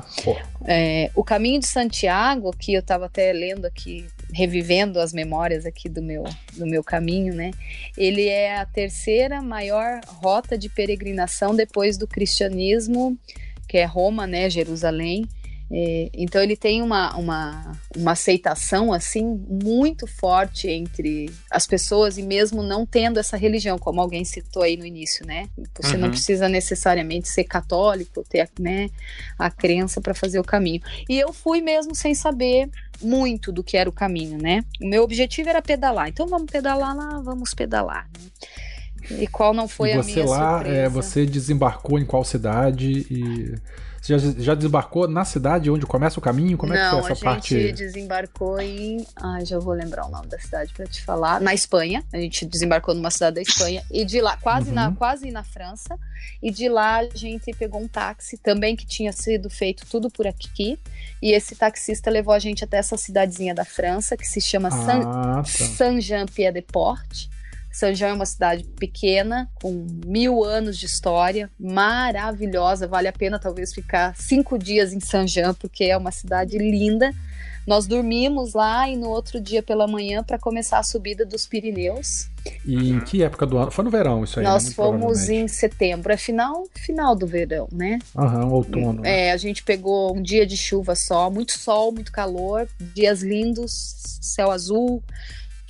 [0.65, 5.89] É, o caminho de Santiago, que eu estava até lendo aqui, revivendo as memórias aqui
[5.89, 7.51] do meu, do meu caminho, né?
[7.97, 13.17] Ele é a terceira maior rota de peregrinação depois do cristianismo,
[13.67, 14.49] que é Roma, né?
[14.49, 15.27] Jerusalém.
[15.71, 22.23] É, então ele tem uma, uma, uma aceitação assim muito forte entre as pessoas e
[22.23, 25.47] mesmo não tendo essa religião, como alguém citou aí no início, né?
[25.79, 26.01] Você uhum.
[26.01, 28.89] não precisa necessariamente ser católico, ter né,
[29.37, 30.81] a crença para fazer o caminho.
[31.07, 32.69] E eu fui mesmo sem saber
[33.01, 34.63] muito do que era o caminho, né?
[34.81, 36.09] O meu objetivo era pedalar.
[36.09, 38.09] Então vamos pedalar lá, vamos pedalar.
[38.17, 39.21] Né?
[39.21, 40.77] E qual não foi e a minha lá, surpresa?
[40.77, 43.55] É, você desembarcou em qual cidade e
[44.01, 46.57] você já, já desembarcou na cidade onde começa o caminho?
[46.57, 47.55] Como Não, é que foi essa parte?
[47.55, 49.05] a gente desembarcou em.
[49.15, 51.41] Ai, já vou lembrar o nome da cidade para te falar.
[51.41, 52.03] Na Espanha.
[52.13, 53.83] A gente desembarcou numa cidade da Espanha.
[53.91, 54.75] E de lá, quase, uhum.
[54.75, 55.97] na, quase na França.
[56.41, 60.25] E de lá a gente pegou um táxi também que tinha sido feito tudo por
[60.27, 60.79] aqui.
[61.21, 65.43] E esse taxista levou a gente até essa cidadezinha da França que se chama ah,
[65.43, 67.29] Saint-Jean-Pied-de-Port.
[67.71, 72.87] São João é uma cidade pequena, com mil anos de história, maravilhosa.
[72.87, 77.13] Vale a pena talvez ficar cinco dias em São João, porque é uma cidade linda.
[77.67, 82.27] Nós dormimos lá e no outro dia pela manhã para começar a subida dos Pirineus.
[82.65, 83.69] E em que época do ano?
[83.69, 84.45] Foi no verão isso aí?
[84.45, 84.71] Nós né?
[84.71, 87.99] fomos em setembro, é final, final do verão, né?
[88.17, 89.01] Aham, outono.
[89.01, 89.27] Né?
[89.27, 93.95] É, a gente pegou um dia de chuva só, muito sol, muito calor, dias lindos,
[94.19, 95.03] céu azul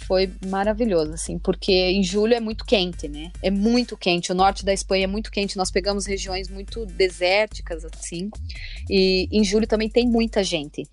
[0.10, 3.32] foi maravilhoso, assim, porque em julho é muito quente, né?
[3.44, 4.32] É muito quente.
[4.32, 5.56] O norte da Espanha é muito quente.
[5.56, 8.32] Nós pegamos regiões muito desérticas, assim.
[8.90, 10.90] E em julho também tem muita gente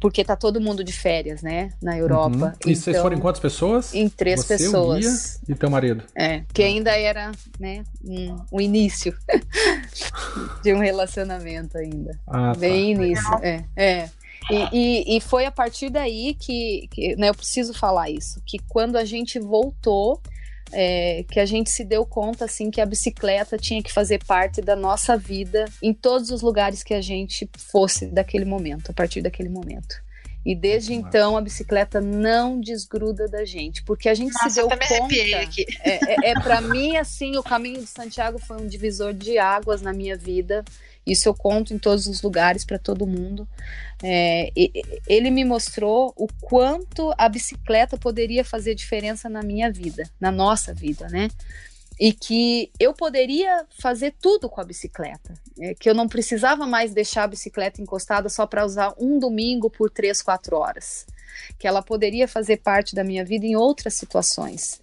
[0.00, 2.36] porque tá todo mundo de férias, né, na Europa.
[2.36, 2.44] Uhum.
[2.66, 3.94] E então, vocês foram em quantas pessoas?
[3.94, 5.40] Em três Você, pessoas.
[5.48, 6.04] O e teu marido?
[6.14, 9.16] É, que ainda era, né, um, um início
[10.62, 12.18] de um relacionamento ainda.
[12.26, 12.60] Ah, tá.
[12.60, 13.02] Bem tá.
[13.02, 14.10] início, é, é.
[14.50, 18.58] E, e, e, foi a partir daí que, que né, eu preciso falar isso, que
[18.68, 20.20] quando a gente voltou,
[20.72, 24.60] é, que a gente se deu conta assim que a bicicleta tinha que fazer parte
[24.60, 29.20] da nossa vida em todos os lugares que a gente fosse daquele momento, a partir
[29.20, 30.06] daquele momento.
[30.44, 34.68] E desde então a bicicleta não desgruda da gente, porque a gente Nossa, se deu
[34.68, 35.40] conta.
[35.42, 35.66] Aqui.
[35.82, 39.82] É, é, é para mim assim, o caminho de Santiago foi um divisor de águas
[39.82, 40.64] na minha vida.
[41.06, 43.46] Isso eu conto em todos os lugares para todo mundo.
[44.02, 44.50] É,
[45.06, 50.74] ele me mostrou o quanto a bicicleta poderia fazer diferença na minha vida, na nossa
[50.74, 51.28] vida, né?
[51.98, 56.92] E que eu poderia fazer tudo com a bicicleta, é, que eu não precisava mais
[56.92, 61.06] deixar a bicicleta encostada só para usar um domingo por três, quatro horas,
[61.58, 64.78] que ela poderia fazer parte da minha vida em outras situações.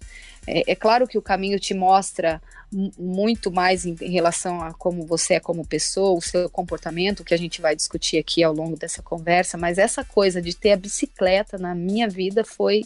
[0.46, 5.06] É, é claro que o caminho te mostra muito mais em, em, relação a como
[5.06, 8.76] você é como pessoa, o seu comportamento, que a gente vai discutir aqui ao longo
[8.76, 12.84] dessa conversa, mas essa coisa de ter a bicicleta na minha vida foi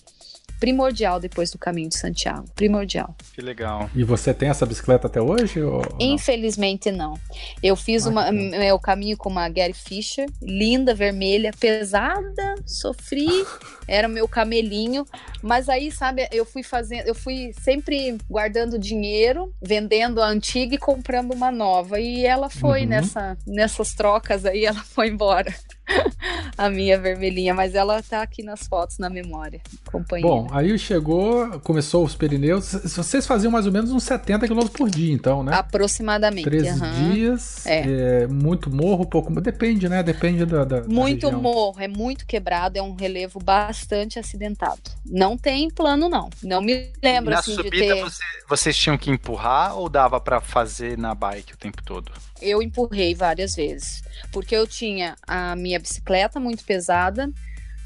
[0.59, 2.45] primordial depois do caminho de Santiago.
[2.55, 3.15] Primordial.
[3.33, 3.89] Que legal.
[3.95, 5.63] E você tem essa bicicleta até hoje?
[5.63, 7.15] Ou Infelizmente não.
[7.63, 13.29] Eu fiz ah, uma, meu caminho com uma Gary Fisher, linda, vermelha, pesada, sofri,
[13.87, 15.07] era o meu camelinho.
[15.43, 19.78] Mas aí, sabe, eu fui fazendo, eu fui sempre guardando dinheiro, vendendo
[20.21, 22.01] a antiga e comprando uma nova.
[22.01, 22.89] E ela foi uhum.
[22.89, 25.55] nessa, nessas trocas aí, ela foi embora.
[26.57, 30.29] a minha vermelhinha, mas ela tá aqui nas fotos na memória, companheira.
[30.29, 32.73] Bom, aí chegou, começou os Pirineus.
[32.73, 35.55] Vocês faziam mais ou menos uns 70 km por dia, então, né?
[35.55, 36.45] Aproximadamente.
[36.45, 37.13] 13 uhum.
[37.13, 37.67] dias.
[37.67, 38.23] É.
[38.23, 38.27] é.
[38.27, 39.29] Muito morro, pouco.
[39.41, 40.03] Depende, né?
[40.03, 40.65] Depende da.
[40.65, 44.81] da muito da morro, é muito quebrado, é um relevo bastante acidentado.
[45.05, 46.31] Não tem plano, não.
[46.43, 48.03] Não me lembro na assim, subida, de ter...
[48.03, 52.13] Você, vocês tinham que empurrar ou dava para fazer na bike o tempo todo?
[52.41, 57.31] Eu empurrei várias vezes, porque eu tinha a minha bicicleta muito pesada,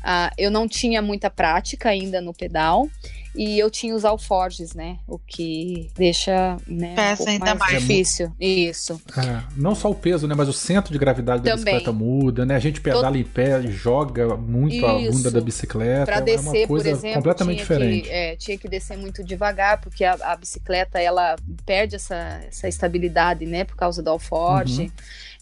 [0.04, 2.88] uh, eu não tinha muita prática ainda no pedal
[3.34, 4.98] e eu tinha os alforges, né?
[5.08, 8.30] O que deixa né, Peça um ainda mais, difícil.
[8.38, 9.00] Isso.
[9.16, 10.34] É, não só o peso, né?
[10.36, 11.74] Mas o centro de gravidade da Também.
[11.76, 12.54] bicicleta muda, né?
[12.54, 13.16] A gente pedala Todo...
[13.16, 14.86] em pé, joga muito Isso.
[14.86, 16.04] a bunda da bicicleta.
[16.04, 18.08] Para descer, é uma coisa por exemplo, completamente diferente.
[18.08, 22.68] Que, é, tinha que descer muito devagar, porque a, a, bicicleta ela perde essa, essa
[22.68, 23.64] estabilidade, né?
[23.64, 24.82] Por causa do alforge.
[24.82, 24.90] Uhum.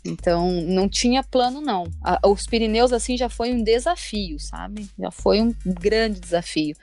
[0.04, 1.86] Então, não tinha plano, não.
[2.02, 4.88] A, os Pirineus, assim, já foi um desafio, sabe?
[4.98, 6.74] Já foi um grande desafio.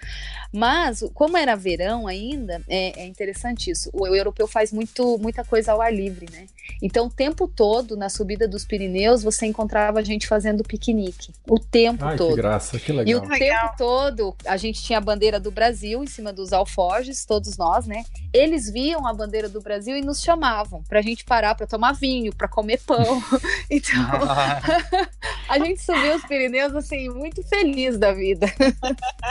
[0.54, 3.90] Mas, como era verão ainda, é, é interessante isso.
[3.94, 6.48] O, o, europeu faz muito, muita coisa ao ar livre, né?
[6.82, 11.32] Então, o tempo todo, na subida dos Pirineus, você encontrava gente fazendo piquenique.
[11.48, 12.36] O tempo Ai, todo.
[12.36, 13.08] Que graça, que legal.
[13.08, 13.38] E o legal.
[13.38, 17.86] tempo todo, a gente tinha a bandeira do Brasil em cima dos alforjes, todos nós,
[17.86, 18.04] né?
[18.34, 22.36] Eles viam a bandeira do Brasil e nos chamavam pra gente parar pra tomar vinho,
[22.36, 22.98] pra comer pão.
[23.70, 24.02] Então,
[25.50, 28.48] a gente subiu os Pirineus assim, muito feliz da vida.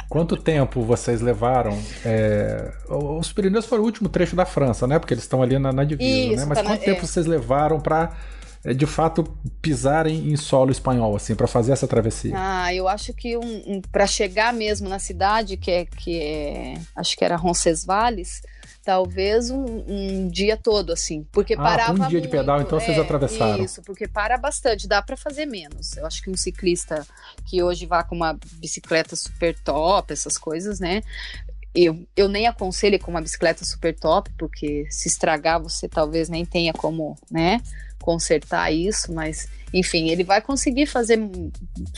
[0.09, 0.83] Quanto tempo
[1.21, 1.79] levaram?
[2.05, 2.73] É...
[2.89, 4.99] Os Pirineus foram o último trecho da França, né?
[4.99, 6.35] Porque eles estão ali na, na divisa?
[6.35, 6.45] Isso, né?
[6.47, 6.85] Mas tá quanto na...
[6.85, 7.07] tempo é.
[7.07, 8.13] vocês levaram para
[8.67, 9.23] é, de fato
[9.63, 12.33] pisarem em solo espanhol assim para fazer essa travessia?
[12.35, 16.75] Ah, eu acho que um, um para chegar mesmo na cidade que é que é,
[16.97, 18.43] acho que era Roncesvalles,
[18.87, 21.27] talvez um, um, dia todo, assim.
[21.33, 21.93] Porque ah, parava.
[21.93, 23.65] Um dia muito, de pedal, então é, vocês atravessaram.
[23.65, 25.97] Isso, porque para bastante, dá para fazer menos.
[25.97, 27.05] Eu acho que um ciclista
[27.45, 31.03] que hoje vá com uma bicicleta super top, essas coisas, né?
[31.75, 36.47] Eu, eu nem aconselho com uma bicicleta super top, porque se estragar você talvez nem
[36.47, 37.61] tenha como, né,
[38.01, 41.19] consertar isso, mas enfim, ele vai conseguir fazer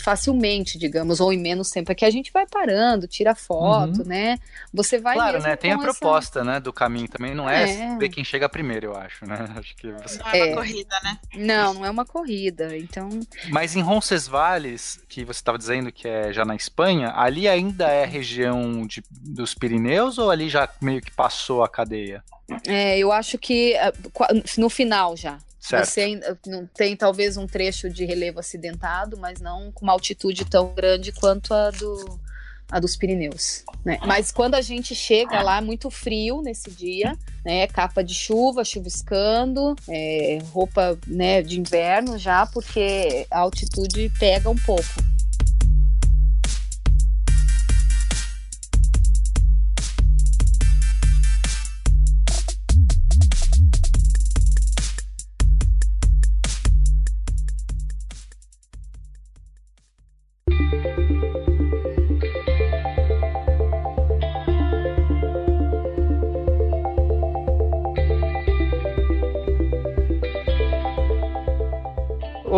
[0.02, 1.92] facilmente, digamos, ou em menos tempo.
[1.92, 4.06] É que a gente vai parando, tira foto, uhum.
[4.06, 4.38] né?
[4.72, 5.14] Você vai.
[5.14, 5.54] Claro, né?
[5.54, 6.50] Tem a proposta, essa...
[6.50, 7.34] né, do caminho também.
[7.34, 9.36] Não é, é, ver quem chega primeiro, eu acho, né?
[9.58, 10.18] Acho que você...
[10.18, 10.54] Não é uma é.
[10.54, 11.18] corrida, né?
[11.34, 12.76] Não, não é uma corrida.
[12.76, 13.08] Então.
[13.50, 18.04] Mas em Roncesvalles, que você estava dizendo que é já na Espanha, ali ainda é
[18.04, 22.24] região de, dos Pirineus ou ali já meio que passou a cadeia?
[22.66, 23.92] É, eu acho que eh,
[24.56, 25.86] no final já Certo.
[25.86, 30.72] Você não tem talvez um trecho de relevo acidentado, mas não com uma altitude tão
[30.74, 32.18] grande quanto a do
[32.70, 33.98] a dos Pirineus, né?
[34.04, 37.66] Mas quando a gente chega lá, muito frio nesse dia, né?
[37.66, 44.56] Capa de chuva, chuviscando, é, roupa né, de inverno já, porque a altitude pega um
[44.56, 44.84] pouco.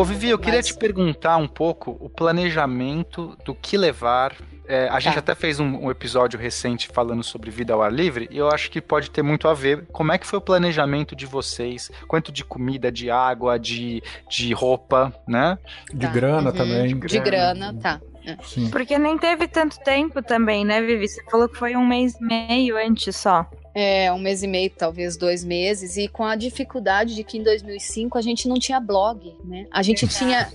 [0.00, 0.68] Ô, Vivi, eu queria Mas...
[0.68, 4.34] te perguntar um pouco o planejamento do que levar.
[4.66, 5.18] É, a gente tá.
[5.18, 8.70] até fez um, um, episódio recente falando sobre vida ao ar livre e eu acho
[8.70, 9.86] que pode ter muito a ver.
[9.92, 11.90] Como é que foi o planejamento de vocês?
[12.08, 15.58] Quanto de comida, de água, de, de roupa, né?
[15.92, 16.12] De tá.
[16.12, 16.56] grana uhum.
[16.56, 16.98] também.
[16.98, 18.00] De grana, tá.
[18.42, 18.70] Sim.
[18.70, 21.08] Porque nem teve tanto tempo também, né, Vivi?
[21.08, 23.48] Você falou que foi um mês e meio antes só.
[23.72, 27.42] É, um mês e meio, talvez dois meses, e com a dificuldade de que em
[27.42, 29.66] 2005 a gente não tinha blog, né?
[29.70, 30.52] A gente tinha.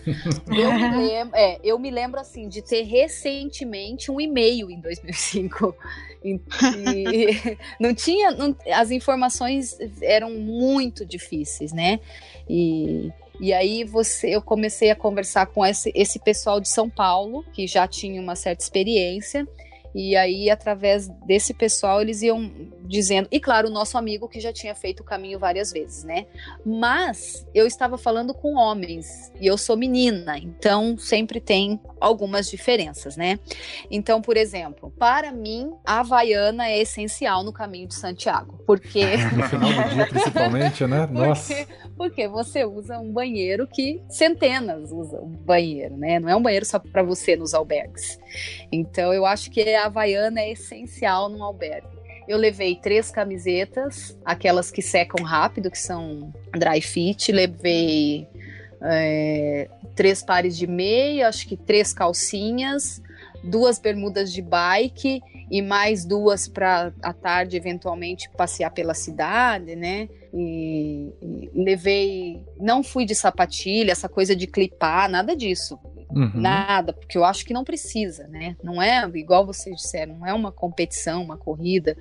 [0.47, 5.73] eu, me lembro, é, eu me lembro, assim, de ter recentemente um e-mail em 2005.
[6.25, 8.31] E, e não tinha.
[8.31, 12.01] Não, as informações eram muito difíceis, né?
[12.49, 13.11] E.
[13.39, 17.67] E aí você, eu comecei a conversar com esse, esse pessoal de São Paulo, que
[17.67, 19.47] já tinha uma certa experiência,
[19.97, 23.29] e aí, através desse pessoal, eles iam dizendo.
[23.31, 26.25] E claro, o nosso amigo que já tinha feito o caminho várias vezes, né?
[26.65, 33.15] Mas eu estava falando com homens e eu sou menina, então sempre tem algumas diferenças,
[33.15, 33.39] né?
[33.89, 38.59] Então, por exemplo, para mim, a Havaiana é essencial no caminho de Santiago.
[38.65, 39.05] Porque.
[39.33, 41.07] no final do dia, principalmente, né?
[41.11, 41.65] Nossa.
[41.95, 46.19] Porque, você usa um banheiro que centenas usam um banheiro, né?
[46.19, 48.19] Não é um banheiro só para você nos albergues.
[48.71, 51.95] Então, eu acho que a Havaiana é essencial num albergue.
[52.27, 57.31] Eu levei três camisetas, aquelas que secam rápido, que são dry fit.
[57.31, 58.27] Levei
[58.81, 63.01] é, três pares de meia, acho que três calcinhas,
[63.43, 65.21] duas bermudas de bike
[65.51, 70.09] e mais duas para à tarde eventualmente passear pela cidade, né?
[70.33, 75.79] E, e, levei, não fui de sapatilha, essa coisa de clipar, nada disso.
[76.15, 76.31] Uhum.
[76.33, 78.55] Nada, porque eu acho que não precisa, né?
[78.63, 81.97] Não é, igual vocês disseram, não é uma competição, uma corrida.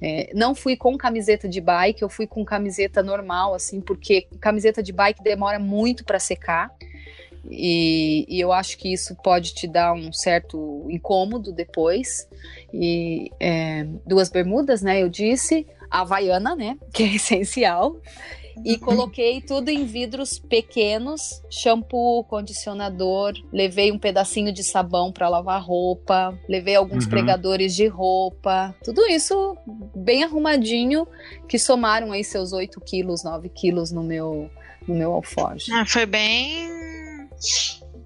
[0.00, 4.82] É, não fui com camiseta de bike, eu fui com camiseta normal, assim, porque camiseta
[4.82, 6.74] de bike demora muito para secar.
[7.48, 12.28] E, e, eu acho que isso pode te dar um certo incômodo depois.
[12.72, 15.02] E é, duas bermudas, né?
[15.02, 16.76] Eu disse, a Havaiana, né?
[16.92, 17.96] Que é essencial
[18.64, 25.62] e coloquei tudo em vidros pequenos, shampoo, condicionador, levei um pedacinho de sabão para lavar
[25.62, 27.10] roupa, levei alguns uhum.
[27.10, 29.56] pregadores de roupa, tudo isso
[29.94, 31.06] bem arrumadinho,
[31.48, 34.50] que somaram aí seus 8 quilos, 9 quilos no meu,
[34.86, 35.72] no meu alforje.
[35.72, 36.70] Ah, foi bem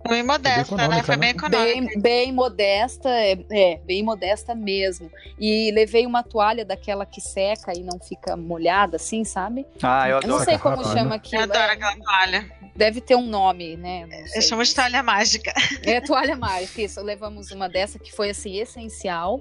[0.09, 1.03] Bem modesta, bem né?
[1.03, 1.65] Foi bem econômica.
[1.65, 5.11] Bem, bem modesta, é, é, bem modesta mesmo.
[5.39, 9.67] E levei uma toalha daquela que seca e não fica molhada, assim, sabe?
[9.83, 10.33] Ah, eu adoro.
[10.33, 11.43] Eu não sei como chama aquilo.
[11.43, 12.51] Eu adoro é, aquela toalha.
[12.75, 14.07] Deve ter um nome, né?
[14.35, 15.53] Eu chamo de toalha mágica.
[15.83, 17.01] É, toalha mágica, isso.
[17.01, 19.41] Levamos uma dessa que foi, assim, essencial.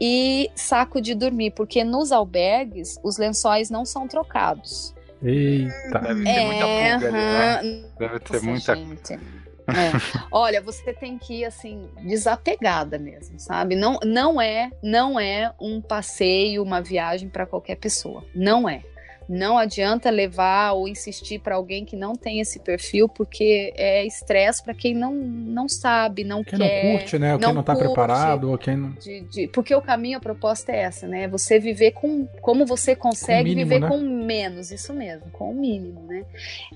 [0.00, 4.94] E saco de dormir, porque nos albergues os lençóis não são trocados.
[5.22, 5.98] Eita.
[6.00, 7.84] Deve ter é, muita pulga ali, né?
[7.98, 8.76] Deve ter Nossa, muita...
[8.76, 9.41] Gente.
[9.68, 9.92] É.
[10.30, 13.74] Olha, você tem que ir assim desapegada mesmo, sabe?
[13.76, 18.24] Não, não é, não é um passeio, uma viagem para qualquer pessoa.
[18.34, 18.82] Não é.
[19.28, 24.62] Não adianta levar ou insistir para alguém que não tem esse perfil, porque é estresse
[24.62, 26.80] para quem não, não sabe, não quem quer.
[26.80, 27.32] Quem não curte, né?
[27.34, 28.90] Ou quem não está preparado, ou quem não.
[28.92, 31.28] De, de, porque o caminho, a proposta é essa, né?
[31.28, 33.88] Você viver com como você consegue mínimo, viver né?
[33.88, 36.24] com menos, isso mesmo, com o mínimo, né?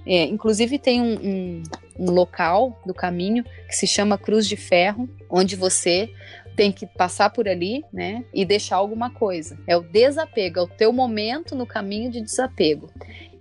[0.07, 1.63] É, inclusive tem um, um,
[1.99, 6.11] um local do caminho que se chama Cruz de Ferro, onde você
[6.57, 9.59] tem que passar por ali, né, e deixar alguma coisa.
[9.67, 12.91] É o desapego, é o teu momento no caminho de desapego.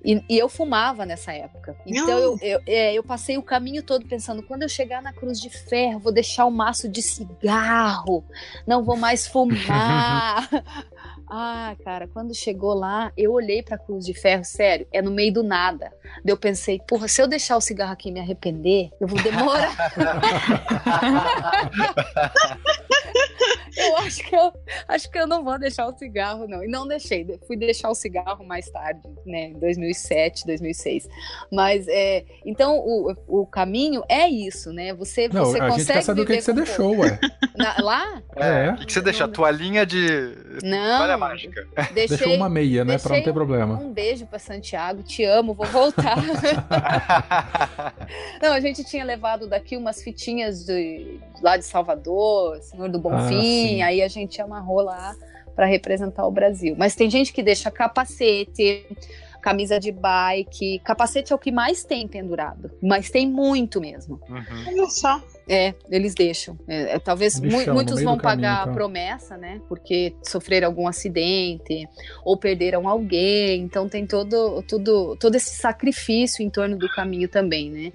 [0.05, 1.75] E, e eu fumava nessa época.
[1.83, 5.41] Então eu, eu, é, eu, passei o caminho todo pensando: quando eu chegar na Cruz
[5.41, 8.23] de Ferro, vou deixar o maço de cigarro,
[8.67, 10.47] não vou mais fumar.
[11.27, 15.33] Ah, cara, quando chegou lá, eu olhei pra Cruz de Ferro, sério, é no meio
[15.33, 15.91] do nada.
[16.23, 19.75] Eu pensei, porra, se eu deixar o cigarro aqui e me arrepender, eu vou demorar.
[23.75, 24.53] eu acho que eu
[24.87, 26.63] acho que eu não vou deixar o cigarro, não.
[26.63, 27.25] E não deixei.
[27.47, 29.49] Fui deixar o cigarro mais tarde, né?
[29.49, 31.07] Em 2007, 2006.
[31.51, 34.93] Mas é, então o, o caminho é isso, né?
[34.93, 35.79] Você, não, você a consegue.
[35.79, 37.19] Gente quer saber o que, que você deixou, ué.
[37.55, 38.21] Na, lá?
[38.35, 38.71] É.
[38.71, 39.25] O que, que você deixou?
[39.25, 40.35] A toalhinha de.
[40.63, 40.97] Não.
[40.97, 41.67] Toalha mágica.
[41.93, 42.97] Deixei, deixou uma meia, né?
[42.97, 43.75] Pra não ter problema.
[43.79, 45.03] Um beijo pra Santiago.
[45.03, 46.15] Te amo, vou voltar.
[48.41, 53.64] não, a gente tinha levado daqui umas fitinhas de, lá de Salvador, Senhor do Bonfim,
[53.64, 55.15] ah, aí a gente amarrou lá
[55.55, 56.75] para representar o Brasil.
[56.77, 58.85] Mas tem gente que deixa capacete,
[59.41, 64.19] camisa de bike, capacete é o que mais tem pendurado, mas tem muito mesmo.
[64.27, 64.65] Uhum.
[64.67, 65.21] Olha só.
[65.47, 66.57] É, eles deixam.
[66.67, 68.71] É, é talvez mu muitos vão pagar caminho, então.
[68.71, 69.61] a promessa, né?
[69.69, 71.87] Porque sofreram algum acidente
[72.23, 73.61] ou perderam alguém.
[73.61, 77.93] Então tem todo, todo, todo esse sacrifício em torno do caminho também, né?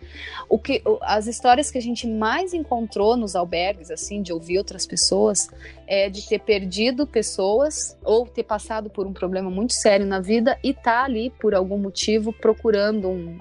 [0.49, 4.87] O que, as histórias que a gente mais encontrou nos albergues, assim, de ouvir outras
[4.87, 5.49] pessoas,
[5.89, 10.57] é de ter perdido pessoas ou ter passado por um problema muito sério na vida
[10.63, 13.39] e tá ali por algum motivo procurando um,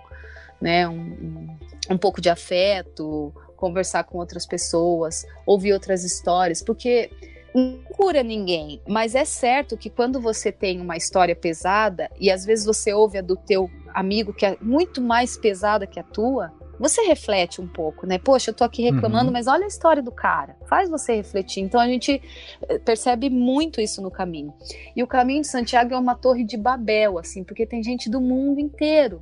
[0.60, 1.48] né, um,
[1.92, 7.12] um pouco de afeto conversar com outras pessoas, ouvir outras histórias, porque
[7.54, 12.46] não cura ninguém, mas é certo que quando você tem uma história pesada e às
[12.46, 16.54] vezes você ouve a do teu amigo que é muito mais pesada que a tua,
[16.80, 18.18] você reflete um pouco, né?
[18.18, 19.34] Poxa, eu tô aqui reclamando, uhum.
[19.34, 20.56] mas olha a história do cara.
[20.66, 21.60] Faz você refletir.
[21.62, 22.22] Então a gente
[22.70, 24.54] eh, percebe muito isso no caminho.
[24.96, 28.22] E o caminho de Santiago é uma torre de Babel, assim, porque tem gente do
[28.22, 29.22] mundo inteiro.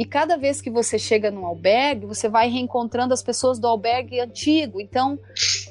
[0.00, 4.18] E cada vez que você chega num albergue, você vai reencontrando as pessoas do albergue
[4.18, 4.80] antigo.
[4.80, 5.18] Então,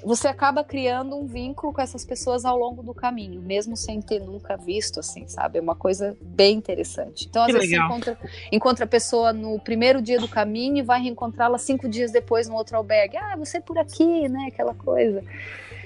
[0.05, 4.19] você acaba criando um vínculo com essas pessoas ao longo do caminho, mesmo sem ter
[4.19, 5.57] nunca visto, assim, sabe?
[5.57, 7.25] É uma coisa bem interessante.
[7.27, 7.87] Então, às que vezes, legal.
[7.87, 8.19] você encontra,
[8.51, 12.53] encontra a pessoa no primeiro dia do caminho e vai reencontrá-la cinco dias depois no
[12.53, 13.17] outro albergue.
[13.17, 14.49] Ah, você é por aqui, né?
[14.53, 15.23] Aquela coisa.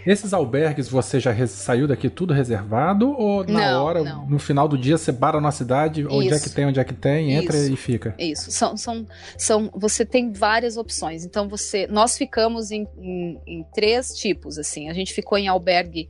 [0.06, 4.26] Esses albergues você já saiu daqui tudo reservado ou na não, hora, não.
[4.26, 6.10] no final do dia, você para na cidade, Isso.
[6.12, 7.74] onde é que tem, onde é que tem, entra Isso.
[7.74, 8.16] e fica?
[8.18, 9.06] Isso, são, são,
[9.38, 11.24] são, você tem várias opções.
[11.26, 14.89] Então você, nós ficamos em, em, em três tipos, assim.
[14.89, 16.08] A gente ficou em albergue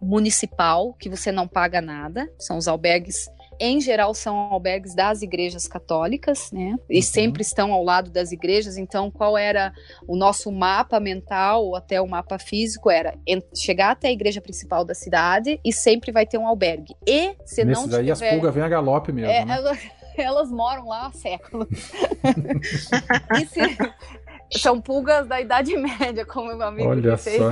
[0.00, 3.28] municipal, que você não paga nada, são os albergues
[3.60, 6.76] em geral são albergues das igrejas católicas, né?
[6.88, 7.02] E uhum.
[7.02, 8.78] sempre estão ao lado das igrejas.
[8.78, 9.72] Então, qual era
[10.08, 12.90] o nosso mapa mental ou até o mapa físico?
[12.90, 13.14] Era
[13.54, 16.96] chegar até a igreja principal da cidade e sempre vai ter um albergue.
[17.06, 18.00] E se Nesses não tiver...
[18.00, 19.54] aí as pulgas vêm a galope mesmo, é, né?
[19.54, 19.78] elas,
[20.16, 21.68] elas moram lá há séculos.
[23.38, 23.60] e se,
[24.58, 27.38] são pulgas da Idade Média, como meu amigo Olha disse.
[27.38, 27.50] Só.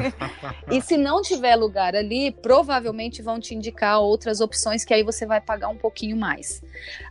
[0.71, 5.27] E se não tiver lugar ali, provavelmente vão te indicar outras opções que aí você
[5.27, 6.63] vai pagar um pouquinho mais.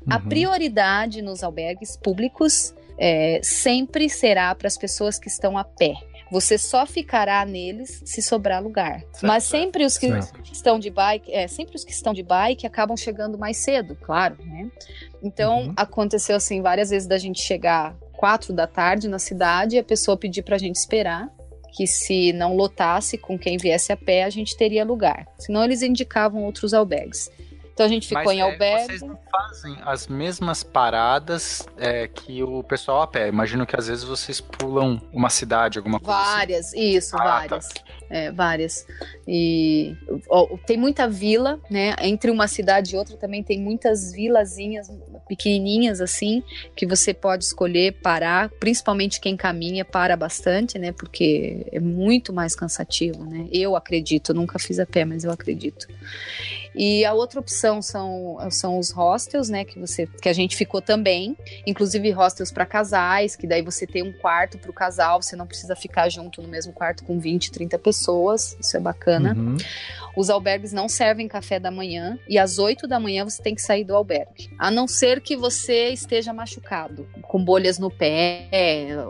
[0.05, 0.13] Uhum.
[0.13, 5.93] A prioridade nos albergues públicos é, sempre será para as pessoas que estão a pé.
[6.29, 8.99] Você só ficará neles se sobrar lugar.
[8.99, 10.41] Certo, Mas sempre os que certo.
[10.51, 14.35] estão de bike, é, sempre os que estão de bike acabam chegando mais cedo, claro,
[14.43, 14.69] né?
[15.23, 15.73] Então uhum.
[15.77, 20.17] aconteceu assim várias vezes da gente chegar quatro da tarde na cidade e a pessoa
[20.17, 21.29] pedir para a gente esperar
[21.73, 25.27] que se não lotasse com quem viesse a pé, a gente teria lugar.
[25.37, 27.29] Senão eles indicavam outros albergues.
[27.71, 28.87] Então a gente ficou Mas, em é, albergue.
[28.87, 33.27] Vocês não fazem as mesmas paradas é, que o pessoal a pé.
[33.27, 36.19] Imagino que às vezes vocês pulam uma cidade, alguma coisa.
[36.19, 36.31] Assim.
[36.31, 36.79] Várias, assim.
[36.79, 37.25] isso, ah, tá.
[37.25, 37.67] várias.
[37.67, 37.81] Tá.
[38.09, 38.85] É, várias.
[39.27, 39.95] E
[40.29, 41.95] ó, tem muita vila, né?
[42.01, 44.89] Entre uma cidade e outra também tem muitas vilazinhas
[45.27, 46.41] pequenininhas assim
[46.75, 48.49] que você pode escolher parar.
[48.59, 50.91] Principalmente quem caminha para bastante, né?
[50.91, 53.47] Porque é muito mais cansativo, né?
[53.51, 54.33] Eu acredito.
[54.33, 55.87] nunca fiz a pé, mas eu acredito.
[56.77, 60.79] E a outra opção são, são os hostels, né, que você que a gente ficou
[60.79, 61.35] também,
[61.65, 65.47] inclusive hostels para casais, que daí você tem um quarto para o casal, você não
[65.47, 67.96] precisa ficar junto no mesmo quarto com 20, 30 pessoas,
[68.59, 69.33] isso é bacana.
[69.33, 69.57] Uhum.
[70.17, 73.61] Os albergues não servem café da manhã e às 8 da manhã você tem que
[73.61, 74.49] sair do albergue.
[74.57, 78.47] A não ser que você esteja machucado, com bolhas no pé,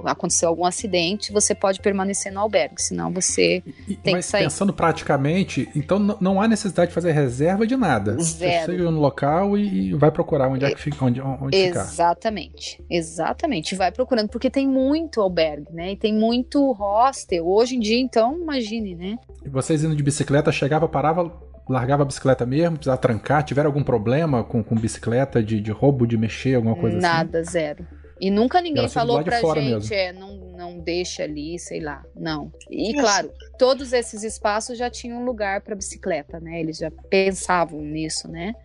[0.04, 4.44] aconteceu algum acidente, você pode permanecer no albergue, senão você e, tem que sair.
[4.44, 8.22] Pensando praticamente, então não há necessidade de fazer reserva de nada.
[8.22, 8.66] Zero.
[8.66, 12.72] Você chega no local e vai procurar onde é que fica, onde, onde Exatamente.
[12.72, 12.84] Ficar.
[12.94, 13.76] Exatamente.
[13.76, 15.94] Vai procurando, porque tem muito albergue, né?
[15.94, 17.48] E tem muito hostel.
[17.48, 18.38] Hoje em dia, então,
[18.78, 19.18] imagine, né?
[19.44, 21.32] E vocês indo de bicicleta, chegava, parava,
[21.68, 23.44] largava a bicicleta mesmo, precisava trancar?
[23.44, 27.58] Tiveram algum problema com, com bicicleta, de, de roubo, de mexer, alguma coisa Nada, assim?
[27.58, 27.88] Nada, zero.
[28.20, 32.04] E nunca ninguém falou pra gente, é, não, não deixa ali, sei lá.
[32.16, 32.52] Não.
[32.70, 36.60] E claro, todos esses espaços já tinham lugar para bicicleta, né?
[36.60, 38.56] Eles já pensavam nisso, né?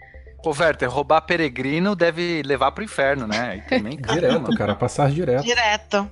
[0.45, 3.59] Ô, Werther, roubar peregrino deve levar pro inferno, né?
[3.59, 5.45] E também, direto, cara, passar direto.
[5.45, 6.11] Direto.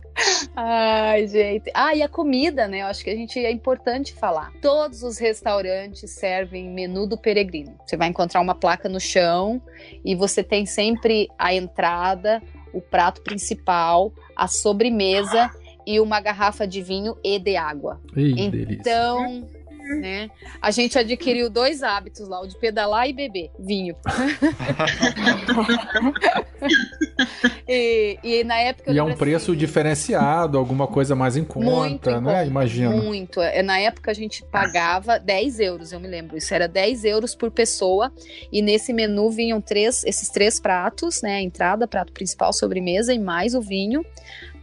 [0.55, 1.71] Ai, gente.
[1.75, 2.83] Ah, e a comida, né?
[2.83, 4.53] Eu acho que a gente é importante falar.
[4.63, 7.77] Todos os restaurantes servem menu do peregrino.
[7.85, 9.61] Você vai encontrar uma placa no chão
[10.05, 12.41] e você tem sempre a entrada,
[12.73, 15.51] o prato principal, a sobremesa
[15.85, 18.01] e uma garrafa de vinho e de água.
[18.17, 19.60] Ih, então, delícia
[19.97, 20.31] né?
[20.61, 23.97] A gente adquiriu dois hábitos lá, o de pedalar e beber vinho.
[27.67, 28.93] e, e, na época.
[28.93, 32.47] E é um preço diferenciado, alguma coisa mais em conta, muito em né?
[32.47, 32.91] Imagina.
[32.91, 33.41] Muito.
[33.41, 36.37] É, na época a gente pagava 10 euros, eu me lembro.
[36.37, 38.13] Isso era 10 euros por pessoa.
[38.53, 41.43] E nesse menu vinham três, esses três pratos, né?
[41.43, 44.05] Entrada, prato principal, sobremesa e mais o vinho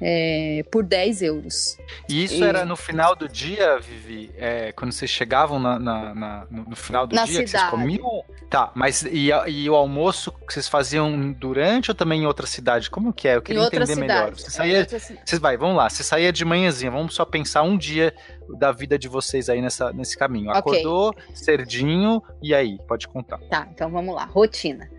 [0.02, 1.78] é, por 10 euros.
[2.08, 2.44] E isso e...
[2.44, 4.32] era no final do dia, Vivi?
[4.38, 7.52] É, quando vocês chegavam na, na, na, no final do dia, cidade.
[7.52, 8.24] vocês comiam?
[8.50, 12.90] Tá, mas e, e, o almoço que vocês faziam durante ou também em outra cidade?
[12.90, 13.36] Como que é?
[13.36, 14.02] Eu queria entender cidade.
[14.02, 14.34] melhor.
[14.34, 15.90] Você saía, vocês vai, vamos lá.
[15.90, 18.14] Você saía de manhãzinha, vamos só pensar um dia
[18.58, 20.52] da vida de vocês aí nessa, nesse caminho.
[20.52, 21.36] Acordou, okay.
[21.36, 22.78] cerdinho, e aí?
[22.88, 23.40] Pode contar.
[23.50, 24.26] Tá, então vamos lá.
[24.26, 24.90] Rotina.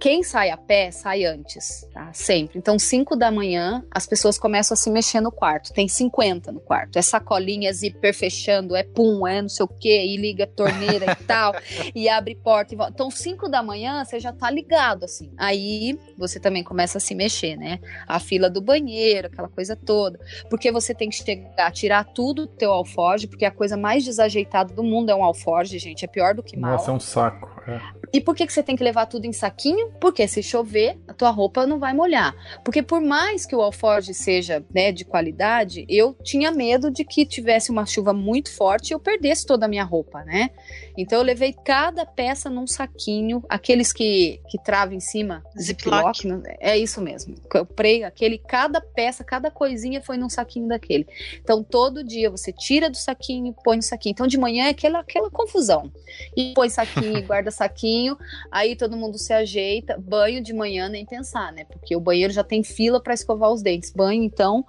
[0.00, 2.10] Quem sai a pé, sai antes, tá?
[2.12, 2.58] Sempre.
[2.58, 5.72] Então, 5 da manhã, as pessoas começam a se mexer no quarto.
[5.72, 6.98] Tem 50 no quarto.
[6.98, 11.12] É sacolinha, zíper fechando, é pum, é não sei o quê, e liga a torneira
[11.12, 11.54] e tal,
[11.94, 12.92] e abre porta e volta.
[12.94, 15.32] Então, 5 da manhã, você já tá ligado, assim.
[15.36, 17.78] Aí, você também começa a se mexer, né?
[18.06, 20.18] A fila do banheiro, aquela coisa toda.
[20.48, 24.72] Porque você tem que chegar, tirar tudo do teu alforge, porque a coisa mais desajeitada
[24.72, 26.04] do mundo é um alforge, gente.
[26.04, 26.72] É pior do que mal.
[26.72, 27.57] Nossa, é um saco.
[27.68, 27.80] É.
[28.12, 29.92] E por que, que você tem que levar tudo em saquinho?
[30.00, 32.34] Porque se chover, a tua roupa não vai molhar.
[32.64, 37.26] Porque por mais que o alforge seja né, de qualidade, eu tinha medo de que
[37.26, 40.50] tivesse uma chuva muito forte e eu perdesse toda a minha roupa, né?
[40.96, 46.56] Então eu levei cada peça num saquinho, aqueles que, que trava em cima, ziplock, né?
[46.58, 47.34] é isso mesmo.
[47.54, 51.06] Eu comprei aquele, cada peça, cada coisinha foi num saquinho daquele.
[51.42, 54.12] Então todo dia você tira do saquinho, põe no saquinho.
[54.12, 55.92] Então de manhã é aquela, aquela confusão.
[56.36, 58.16] E põe saquinho, guarda saquinho,
[58.50, 59.98] aí todo mundo se ajeita.
[59.98, 61.64] Banho de manhã nem pensar, né?
[61.64, 63.92] Porque o banheiro já tem fila para escovar os dentes.
[63.92, 64.64] Banho, então.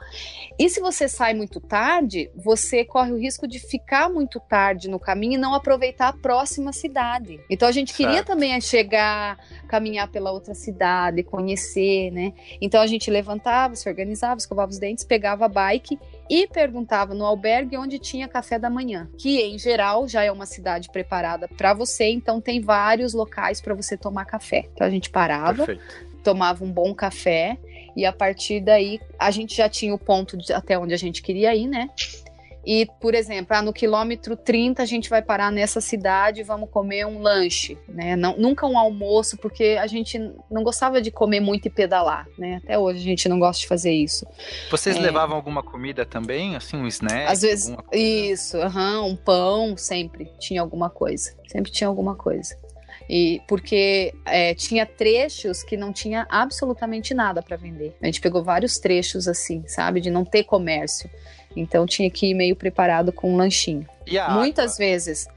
[0.57, 4.99] E se você sai muito tarde, você corre o risco de ficar muito tarde no
[4.99, 7.39] caminho e não aproveitar a próxima cidade.
[7.49, 8.27] Então a gente queria certo.
[8.27, 9.37] também chegar,
[9.67, 12.33] caminhar pela outra cidade, conhecer, né?
[12.59, 15.97] Então a gente levantava, se organizava, escovava os dentes, pegava a bike
[16.29, 20.45] e perguntava no albergue onde tinha café da manhã, que em geral já é uma
[20.45, 24.65] cidade preparada para você, então tem vários locais para você tomar café.
[24.73, 26.05] Então a gente parava, Perfeito.
[26.23, 27.57] tomava um bom café
[27.95, 31.21] e a partir daí a gente já tinha o ponto de, até onde a gente
[31.21, 31.89] queria ir, né?
[32.65, 36.69] E, por exemplo, ah, no quilômetro 30 a gente vai parar nessa cidade e vamos
[36.69, 38.15] comer um lanche, né?
[38.15, 40.19] Não, nunca um almoço, porque a gente
[40.51, 42.59] não gostava de comer muito e pedalar, né?
[42.63, 44.27] Até hoje a gente não gosta de fazer isso.
[44.69, 44.99] Vocês é...
[44.99, 47.31] levavam alguma comida também, assim, um snack?
[47.31, 51.33] Às vezes, isso, uhum, um pão, sempre tinha alguma coisa.
[51.47, 52.55] Sempre tinha alguma coisa.
[53.09, 57.97] E porque é, tinha trechos que não tinha absolutamente nada para vender.
[57.99, 61.09] A gente pegou vários trechos assim, sabe, de não ter comércio.
[61.55, 63.87] Então tinha que ir meio preparado com um lanchinho.
[64.33, 65.27] Muitas vezes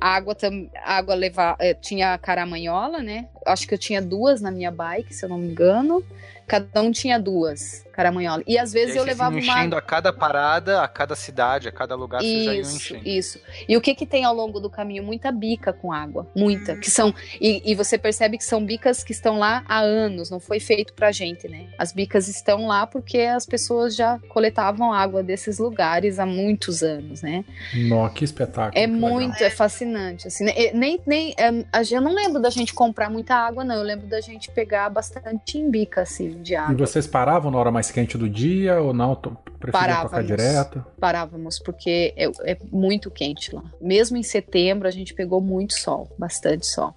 [0.00, 3.28] água tam, água levar eh, tinha caramanhola, né?
[3.46, 6.04] Acho que eu tinha duas na minha bike, se eu não me engano.
[6.46, 8.42] Cada um tinha duas caramanhola.
[8.46, 9.38] E às vezes e eu levava uma.
[9.38, 13.08] enchendo a cada parada, a cada cidade, a cada lugar isso, você já ia enchendo.
[13.08, 13.40] Isso.
[13.66, 15.02] E o que que tem ao longo do caminho?
[15.02, 16.30] Muita bica com água.
[16.36, 16.76] Muita.
[16.76, 17.14] Que são.
[17.40, 20.92] E, e você percebe que são bicas que estão lá há anos, não foi feito
[20.92, 21.68] pra gente, né?
[21.78, 27.22] As bicas estão lá porque as pessoas já coletavam água desses lugares há muitos anos,
[27.22, 27.44] né?
[27.88, 28.72] Nossa, que espetáculo.
[28.74, 29.48] É muito, legal.
[29.48, 30.28] é fascinante.
[30.28, 30.52] Assim, né?
[30.74, 31.48] nem, nem, é,
[31.90, 33.76] eu não lembro da gente comprar muita água, não.
[33.76, 36.72] Eu lembro da gente pegar bastante em bica, assim de água.
[36.72, 39.14] E vocês paravam na hora mais quente do dia ou não?
[39.14, 40.84] Tocar direto?
[41.00, 43.64] Parávamos, porque é, é, muito quente lá.
[43.80, 46.94] Mesmo em setembro, a gente pegou muito sol, bastante sol.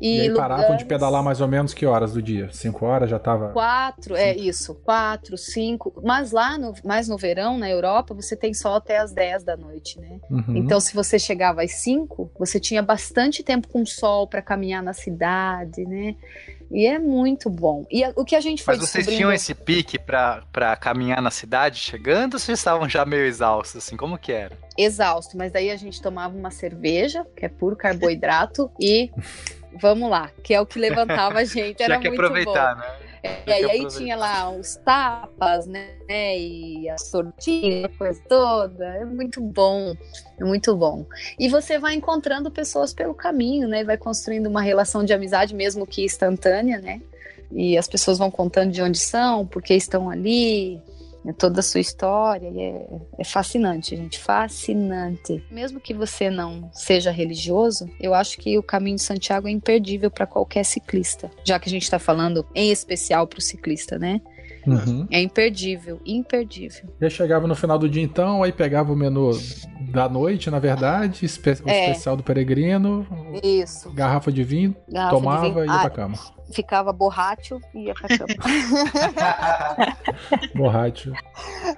[0.00, 2.48] E, e aí paravam de pedalar mais ou menos que horas do dia?
[2.52, 3.48] Cinco horas já tava?
[3.48, 4.40] Quatro, é cinco.
[4.40, 4.74] é isso.
[4.74, 6.02] Quatro, cinco.
[6.04, 9.56] Mas lá, no, mais no verão, na Europa, você tem sol até as dez da
[9.56, 10.20] noite, né?
[10.30, 10.56] Uhum.
[10.56, 14.92] Então, se você chegava às cinco, você tinha bastante tempo com sol para caminhar na
[14.92, 16.16] cidade, né?
[16.70, 17.86] E é muito bom.
[17.90, 21.78] E o que a gente foi Mas vocês tinham esse pique para caminhar na cidade
[21.78, 23.96] chegando ou vocês estavam já meio exaustos, assim?
[23.96, 24.56] Como que era?
[24.76, 29.10] Exausto, mas daí a gente tomava uma cerveja, que é puro carboidrato, e
[29.80, 31.82] vamos lá, que é o que levantava a gente.
[31.82, 32.80] Era que muito aproveitar, bom.
[32.80, 33.06] né?
[33.46, 35.88] É, e aí tinha lá os tapas, né?
[36.08, 38.84] E a sortinha, a coisa toda.
[38.84, 39.94] É muito bom,
[40.38, 41.04] é muito bom.
[41.38, 43.82] E você vai encontrando pessoas pelo caminho, né?
[43.84, 47.00] Vai construindo uma relação de amizade, mesmo que instantânea, né?
[47.50, 50.80] E as pessoas vão contando de onde são, porque estão ali,
[51.32, 52.48] toda a sua história.
[52.48, 52.86] É,
[53.18, 55.44] é, fascinante, gente, fascinante.
[55.50, 60.10] Mesmo que você não seja religioso, eu acho que o caminho de Santiago é imperdível
[60.10, 64.20] para qualquer ciclista, já que a gente está falando em especial para o ciclista, né?
[64.66, 65.06] Uhum.
[65.12, 66.90] É imperdível, imperdível.
[67.00, 69.30] Já chegava no final do dia então, aí pegava o menu
[69.92, 71.90] da noite, na verdade, espe o é.
[71.90, 73.06] especial do peregrino,
[73.42, 73.92] Isso.
[73.92, 75.64] garrafa de vinho, garrafa tomava de vinho.
[75.64, 78.34] e ia ah, pra cama ficava borracho e ia pra cama.
[80.54, 81.12] borracho.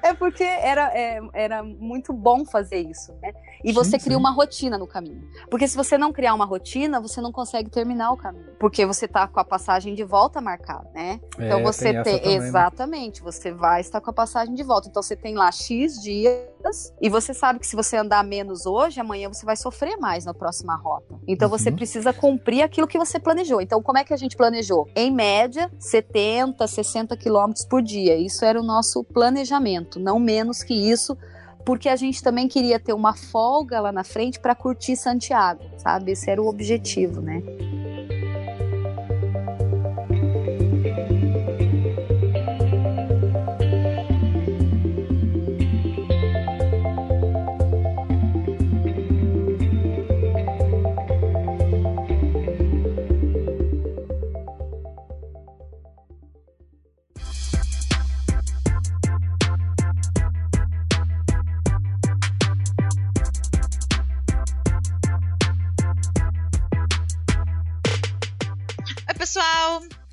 [0.02, 3.32] É porque era, é, era muito bom fazer isso, né?
[3.64, 4.20] E você sim, cria sim.
[4.20, 5.28] uma rotina no caminho.
[5.50, 8.52] Porque se você não criar uma rotina, você não consegue terminar o caminho.
[8.58, 11.20] Porque você tá com a passagem de volta marcada, né?
[11.34, 12.02] Então é, você tem.
[12.02, 12.46] tem também, né?
[12.46, 13.30] exatamente, né?
[13.30, 14.88] você vai estar com a passagem de volta.
[14.88, 19.00] Então você tem lá X dias e você sabe que se você andar menos hoje,
[19.00, 21.18] amanhã você vai sofrer mais na próxima rota.
[21.26, 21.58] Então uhum.
[21.58, 23.60] você precisa cumprir aquilo que você planejou.
[23.60, 24.57] Então, como é que a gente planeja?
[24.58, 28.16] Planejou, em média, 70, 60 quilômetros por dia.
[28.16, 31.16] Isso era o nosso planejamento, não menos que isso,
[31.64, 36.12] porque a gente também queria ter uma folga lá na frente para curtir Santiago, sabe?
[36.12, 37.42] Esse era o objetivo, né?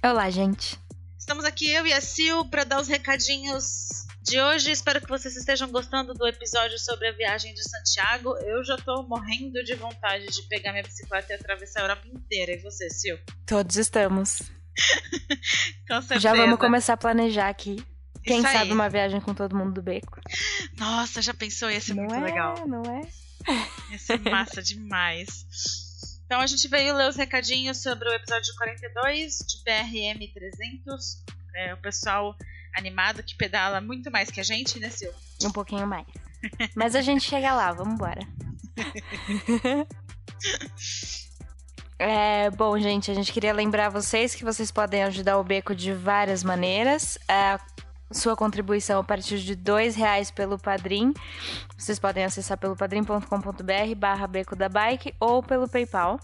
[0.07, 0.79] Olá, gente.
[1.17, 4.69] Estamos aqui, eu e a Sil, para dar os recadinhos de hoje.
[4.69, 8.37] Espero que vocês estejam gostando do episódio sobre a viagem de Santiago.
[8.37, 12.51] Eu já tô morrendo de vontade de pegar minha bicicleta e atravessar a Europa inteira.
[12.51, 13.17] E você, Sil?
[13.47, 14.43] Todos estamos.
[15.89, 16.19] com certeza.
[16.19, 17.83] Já vamos começar a planejar aqui.
[18.23, 20.21] Quem sabe uma viagem com todo mundo do beco.
[20.77, 21.71] Nossa, já pensou?
[21.71, 22.67] Ia ser não muito é, legal.
[22.67, 23.01] Não é?
[23.91, 25.84] Ia ser massa demais.
[26.25, 31.23] Então a gente veio ler os recadinhos sobre o episódio 42 de BRM 300.
[31.55, 32.35] É, o pessoal
[32.75, 35.13] animado que pedala muito mais que a gente, né, Sil?
[35.43, 36.05] Um pouquinho mais.
[36.75, 38.21] Mas a gente chega lá, vamos embora.
[41.97, 45.93] É, bom, gente, a gente queria lembrar vocês que vocês podem ajudar o Beco de
[45.93, 47.17] várias maneiras.
[47.27, 47.57] É,
[48.11, 51.13] sua contribuição a partir de dois reais pelo Padrim.
[51.77, 56.19] Vocês podem acessar pelo padrim.com.br barra beco da bike ou pelo PayPal.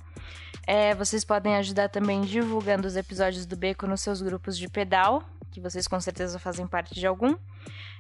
[0.66, 5.24] É, vocês podem ajudar também divulgando os episódios do Beco nos seus grupos de pedal,
[5.52, 7.36] que vocês com certeza fazem parte de algum.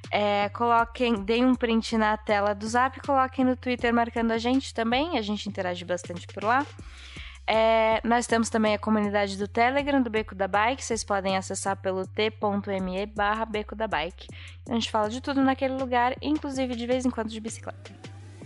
[0.09, 4.73] É, coloquem, deem um print na tela do Zap, coloquem no Twitter marcando a gente
[4.73, 6.65] também, a gente interage bastante por lá.
[7.47, 10.83] É, nós temos também a comunidade do Telegram do Beco da Bike.
[10.83, 14.27] Vocês podem acessar pelo t.me barra Beco da Bike.
[14.69, 17.91] A gente fala de tudo naquele lugar, inclusive de vez em quando de bicicleta.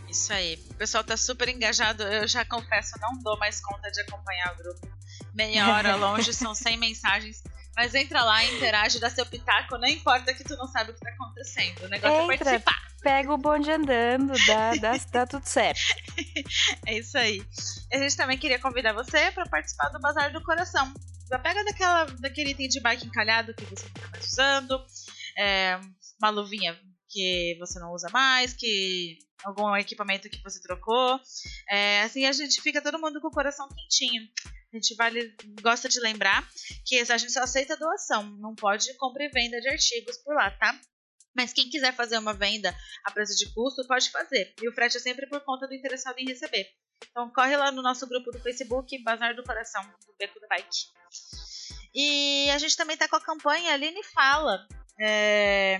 [0.10, 0.60] Isso aí.
[0.72, 2.04] O pessoal tá super engajado.
[2.04, 4.88] Eu já confesso, não dou mais conta de acompanhar o grupo.
[5.34, 7.44] Meia hora longe, são 100 mensagens.
[7.76, 11.02] Mas entra lá, interage, dá seu pitaco, não importa que tu não sabe o que
[11.02, 11.84] tá acontecendo.
[11.84, 12.96] O negócio é entra, é participar.
[13.04, 15.82] Pega o bonde andando, dá, dá, dá tudo certo.
[16.88, 17.46] é isso aí.
[17.92, 20.94] A gente também queria convidar você para participar do Bazar do Coração.
[21.30, 24.86] Já pega daquela, daquele item de bike encalhado que você não tá mais usando,
[25.38, 25.80] é,
[26.20, 26.80] uma luvinha
[27.10, 31.20] que você não usa mais, que algum equipamento que você trocou.
[31.70, 34.24] É, assim a gente fica todo mundo com o coração quentinho.
[34.74, 36.46] A gente vale, gosta de lembrar
[36.86, 40.52] que a gente só aceita doação, não pode compra e venda de artigos por lá,
[40.52, 40.78] tá?
[41.36, 44.54] Mas quem quiser fazer uma venda a preço de custo, pode fazer.
[44.62, 46.66] E o frete é sempre por conta do interessado em receber.
[47.10, 50.94] Então corre lá no nosso grupo do Facebook, Bazar do Coração, do Beco do Bike.
[51.94, 54.68] E a gente também tá com a campanha Aline Fala.
[55.00, 55.80] É...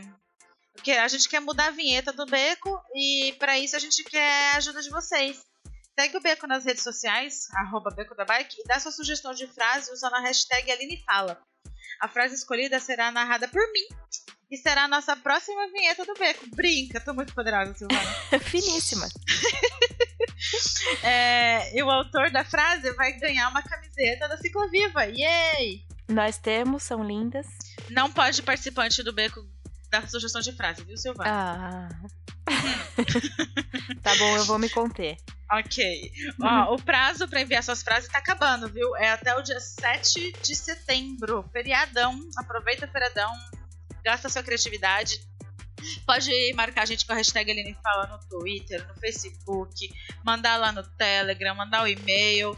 [0.74, 4.54] Porque a gente quer mudar a vinheta do Beco e para isso a gente quer
[4.54, 5.44] a ajuda de vocês.
[5.98, 9.48] Segue o Beco nas redes sociais, arroba Beco da Bike, e dá sua sugestão de
[9.48, 11.42] frase usando a hashtag Aline Fala.
[12.02, 13.88] A frase escolhida será narrada por mim
[14.52, 16.46] e será a nossa próxima vinheta do Beco.
[16.54, 18.14] Brinca, tô muito poderosa, Silvana.
[18.44, 19.08] Finíssima.
[21.04, 25.06] é, e o autor da frase vai ganhar uma camiseta da Cicloviva.
[25.06, 25.86] Yay!
[26.08, 27.48] Nós temos, são lindas.
[27.90, 29.46] Não pode participante do Beco
[29.90, 31.30] dar sugestão de frase, viu, Silvana?
[31.30, 31.90] Ah.
[34.04, 35.18] tá bom, eu vou me conter.
[35.52, 36.12] Ok.
[36.42, 38.96] Ó, o prazo para enviar suas frases tá acabando, viu?
[38.96, 41.48] É até o dia 7 de setembro.
[41.52, 42.20] Feriadão.
[42.38, 43.32] Aproveita o feriadão.
[44.04, 45.22] Gasta sua criatividade.
[46.06, 49.90] Pode marcar a gente com a hashtag Aline Fala no Twitter, no Facebook,
[50.24, 52.58] mandar lá no Telegram, mandar o e-mail.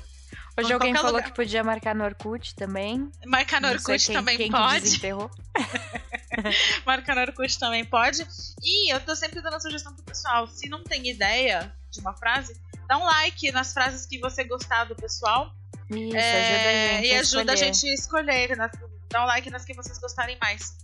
[0.60, 1.30] Hoje alguém falou lugar.
[1.30, 3.12] que podia marcar no Orkut também.
[3.28, 5.00] Marcar no Orkut quem, também quem pode.
[6.84, 8.28] marcar no Orkut também pode.
[8.64, 10.48] E eu tô sempre dando sugestão pro pessoal.
[10.48, 14.86] Se não tem ideia de uma frase, dá um like nas frases que você gostar
[14.86, 15.54] do pessoal.
[15.92, 17.06] Isso, é, ajuda a gente.
[17.06, 18.58] E ajuda a, a gente a escolher.
[18.58, 18.72] Nas,
[19.10, 20.76] dá um like nas que vocês gostarem mais.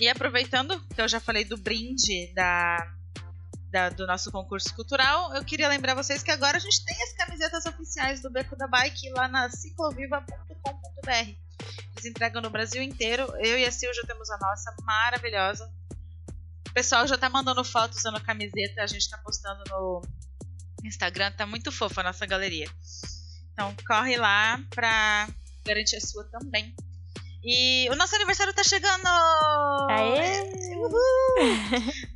[0.00, 2.92] E aproveitando que eu já falei do brinde da,
[3.70, 7.12] da, do nosso concurso cultural, eu queria lembrar vocês que agora a gente tem as
[7.12, 11.10] camisetas oficiais do Beco da Bike lá na cicloviva.com.br.
[11.92, 13.32] Eles entregam no Brasil inteiro.
[13.38, 15.70] Eu e a Sil já temos a nossa maravilhosa.
[16.68, 20.02] O pessoal já tá mandando fotos usando a camiseta, a gente tá postando no
[20.84, 22.66] Instagram, tá muito fofa a nossa galeria.
[23.52, 25.28] Então corre lá pra
[25.64, 26.74] garantir a sua também.
[27.44, 29.06] E o nosso aniversário tá chegando!
[29.90, 30.42] Aê!
[30.76, 30.94] Uhul!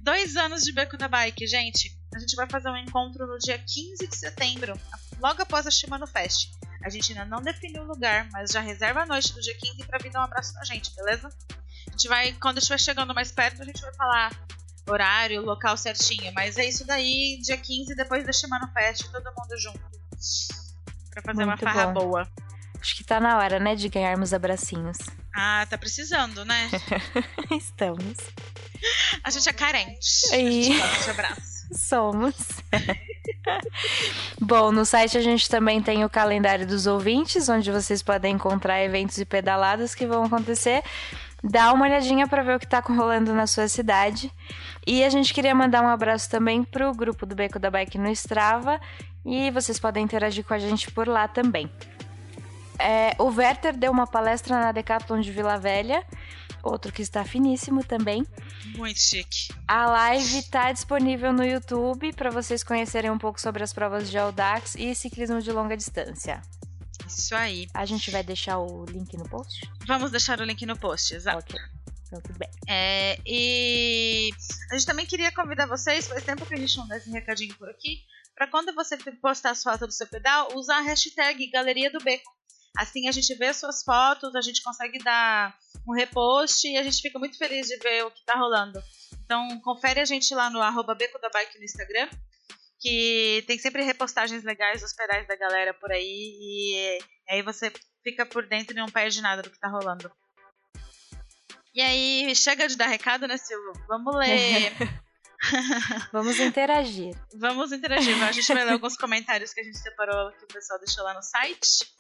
[0.00, 1.96] Dois anos de Beco da Bike, gente.
[2.14, 4.78] A gente vai fazer um encontro no dia 15 de setembro,
[5.20, 6.50] logo após a Shimano Fest.
[6.84, 9.84] A gente ainda não definiu o lugar, mas já reserva a noite do dia 15
[9.86, 11.28] pra vir dar um abraço na gente, beleza?
[11.88, 14.30] A gente vai, quando estiver chegando mais perto, a gente vai falar
[14.88, 16.32] horário, local certinho.
[16.32, 19.80] Mas é isso daí, dia 15, depois da Shimano Fest, todo mundo junto.
[21.10, 22.08] Pra fazer Muito uma farra bom.
[22.08, 22.28] boa.
[22.86, 24.96] Acho que tá na hora, né, de ganharmos abracinhos.
[25.34, 26.70] Ah, tá precisando, né?
[27.50, 28.16] Estamos.
[29.24, 30.32] A gente é carente.
[30.32, 30.70] E...
[30.80, 31.66] A gente de abraço.
[31.72, 32.36] Somos.
[34.40, 38.80] Bom, no site a gente também tem o calendário dos ouvintes, onde vocês podem encontrar
[38.80, 40.84] eventos e pedaladas que vão acontecer.
[41.42, 44.32] Dá uma olhadinha para ver o que está rolando na sua cidade.
[44.86, 48.12] E a gente queria mandar um abraço também pro grupo do Beco da Bike no
[48.12, 48.80] Strava.
[49.24, 51.68] E vocês podem interagir com a gente por lá também.
[52.78, 56.04] É, o Werther deu uma palestra na Decathlon de Vila Velha,
[56.62, 58.26] outro que está finíssimo também.
[58.76, 59.48] Muito chique.
[59.66, 64.18] A live está disponível no YouTube para vocês conhecerem um pouco sobre as provas de
[64.18, 66.42] Audax e ciclismo de longa distância.
[67.06, 67.68] Isso aí.
[67.72, 69.70] A gente vai deixar o link no post?
[69.86, 71.54] Vamos deixar o link no post, exato.
[71.54, 71.60] Ok.
[72.06, 72.48] Então, tudo bem.
[72.68, 74.30] É, e
[74.70, 77.54] a gente também queria convidar vocês, faz tempo que a gente não dá esse recadinho
[77.56, 78.02] por aqui,
[78.34, 82.30] para quando você postar as fotos do seu pedal, usar a hashtag Galeria do Beco.
[82.76, 85.56] Assim a gente vê suas fotos, a gente consegue dar
[85.88, 88.82] um repost e a gente fica muito feliz de ver o que tá rolando.
[89.24, 92.08] Então confere a gente lá no arroba Beco da Bike no Instagram,
[92.80, 96.98] que tem sempre repostagens legais dos pedais da galera por aí e
[97.28, 97.72] aí você
[98.02, 100.10] fica por dentro e não perde nada do que tá rolando.
[101.74, 103.74] E aí, chega de dar recado, né, Silvio?
[103.86, 104.72] Vamos ler.
[106.12, 107.14] Vamos interagir.
[107.34, 108.22] Vamos interagir.
[108.22, 111.14] A gente vai ler alguns comentários que a gente separou que o pessoal deixou lá
[111.14, 111.94] no site.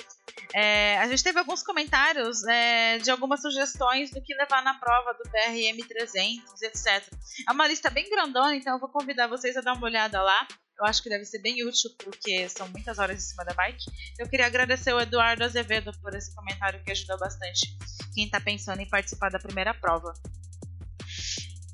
[0.54, 5.12] É, a gente teve alguns comentários é, de algumas sugestões do que levar na prova
[5.14, 7.12] do BRM 300, etc.
[7.48, 10.46] É uma lista bem grandona, então eu vou convidar vocês a dar uma olhada lá.
[10.78, 13.86] Eu acho que deve ser bem útil, porque são muitas horas em cima da bike.
[14.18, 17.74] Eu queria agradecer o Eduardo Azevedo por esse comentário que ajudou bastante
[18.14, 20.12] quem está pensando em participar da primeira prova.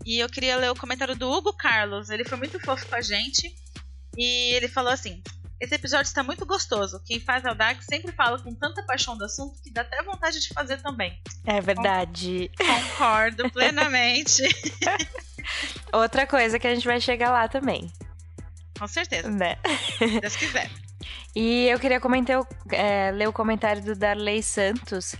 [0.04, 2.10] E eu queria ler o comentário do Hugo Carlos.
[2.10, 3.54] Ele foi muito fofo com a gente.
[4.16, 5.22] E ele falou assim:
[5.62, 7.00] esse episódio está muito gostoso.
[7.06, 10.48] Quem faz Audax sempre fala com tanta paixão do assunto que dá até vontade de
[10.48, 11.16] fazer também.
[11.46, 12.50] É verdade.
[12.58, 14.42] Concordo plenamente.
[15.92, 17.92] Outra coisa que a gente vai chegar lá também.
[18.76, 19.30] Com certeza.
[19.30, 19.56] Né?
[19.98, 20.68] Se Deus quiser.
[21.34, 25.14] E eu queria comentar, é, ler o comentário do Darley Santos,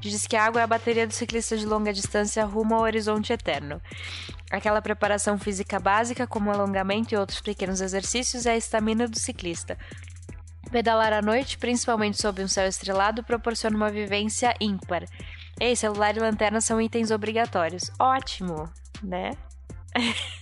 [0.00, 3.32] Diz que a água é a bateria do ciclista de longa distância rumo ao horizonte
[3.32, 3.80] eterno.
[4.50, 9.78] Aquela preparação física básica, como alongamento e outros pequenos exercícios, é a estamina do ciclista.
[10.70, 15.04] Pedalar à noite, principalmente sob um céu estrelado, proporciona uma vivência ímpar.
[15.60, 17.90] Ei, celular e lanterna são itens obrigatórios.
[17.98, 18.70] Ótimo,
[19.02, 19.32] né?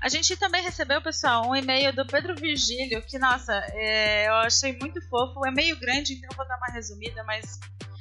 [0.00, 4.76] A gente também recebeu, pessoal, um e-mail do Pedro Virgílio, que, nossa, é, eu achei
[4.76, 5.46] muito fofo.
[5.46, 7.60] É meio grande, então eu vou dar uma resumida, mas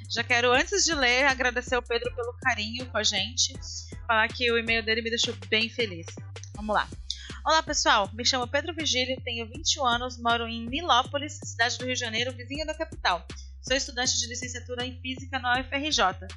[0.09, 3.53] já quero, antes de ler, agradecer ao Pedro pelo carinho com a gente.
[4.07, 6.05] Falar que o e-mail dele me deixou bem feliz.
[6.55, 6.87] Vamos lá.
[7.45, 11.93] Olá pessoal, me chamo Pedro Vigílio, tenho 21 anos, moro em Nilópolis, cidade do Rio
[11.93, 13.25] de Janeiro, vizinha da capital.
[13.61, 16.27] Sou estudante de licenciatura em Física na UFRJ.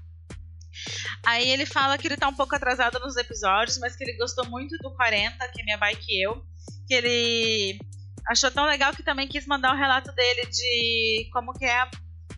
[1.26, 4.46] Aí ele fala que ele tá um pouco atrasado nos episódios, mas que ele gostou
[4.46, 6.44] muito do 40, que é minha bike e eu.
[6.86, 7.78] Que ele
[8.26, 11.80] achou tão legal que também quis mandar o um relato dele de como que é
[11.80, 11.90] a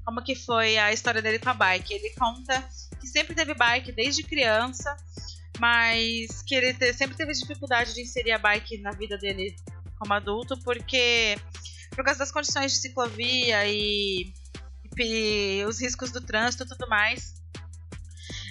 [0.04, 1.92] como que foi a história dele com a bike.
[1.92, 2.62] Ele conta
[3.00, 4.96] que sempre teve bike desde criança,
[5.58, 9.54] mas que ele te, sempre teve dificuldade de inserir a bike na vida dele
[9.98, 11.36] como adulto, porque
[11.94, 14.32] por causa das condições de ciclovia e,
[14.98, 17.40] e os riscos do trânsito e tudo mais.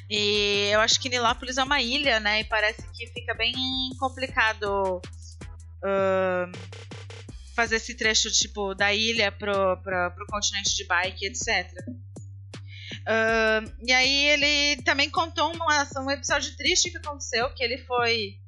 [0.10, 2.42] E eu acho que Nilópolis é uma ilha, né?
[2.42, 3.54] E parece que fica bem
[4.00, 5.00] complicado
[5.84, 6.52] uh,
[7.60, 11.70] fazer esse trecho tipo da ilha pro, pro, pro continente de bike, etc.
[13.02, 18.40] Uh, e aí ele também contou uma, um episódio triste que aconteceu, que ele foi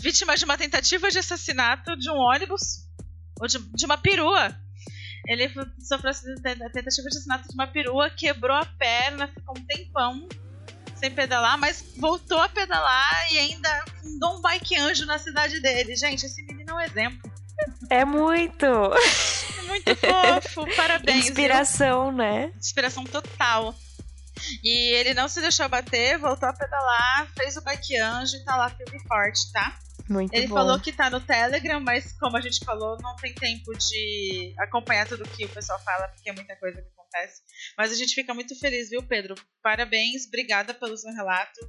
[0.00, 2.88] vítima de uma tentativa de assassinato de um ônibus
[3.38, 4.58] ou de, de uma perua.
[5.28, 10.26] Ele sofreu a tentativa de assassinato de uma perua, quebrou a perna, ficou um tempão
[10.96, 15.94] sem pedalar, mas voltou a pedalar e ainda fundou um bike anjo na cidade dele.
[15.94, 17.31] Gente, esse menino é um exemplo.
[17.90, 18.66] É muito!
[18.66, 21.28] É muito fofo, parabéns.
[21.28, 22.18] Inspiração, viu?
[22.18, 22.52] né?
[22.58, 23.74] Inspiração total.
[24.62, 28.56] E ele não se deixou bater, voltou a pedalar, fez o bike anjo e tá
[28.56, 29.78] lá firme e forte, tá?
[30.08, 30.54] Muito Ele bom.
[30.54, 35.06] falou que tá no Telegram, mas como a gente falou, não tem tempo de acompanhar
[35.06, 37.42] tudo que o pessoal fala, porque é muita coisa que acontece.
[37.76, 39.34] Mas a gente fica muito feliz, viu, Pedro?
[39.62, 41.60] Parabéns, obrigada pelo seu relato.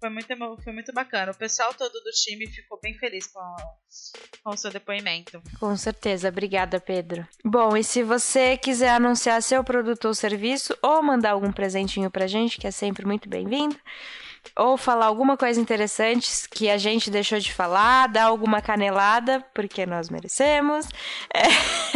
[0.00, 0.28] Foi muito,
[0.62, 1.32] foi muito bacana.
[1.32, 3.56] O pessoal todo do time ficou bem feliz com,
[4.42, 5.42] com o seu depoimento.
[5.58, 7.26] Com certeza, obrigada, Pedro.
[7.44, 12.26] Bom, e se você quiser anunciar seu produto ou serviço, ou mandar algum presentinho pra
[12.26, 13.78] gente, que é sempre muito bem-vindo,
[14.54, 19.86] ou falar alguma coisa interessante que a gente deixou de falar, dar alguma canelada, porque
[19.86, 20.86] nós merecemos.
[21.34, 21.46] É...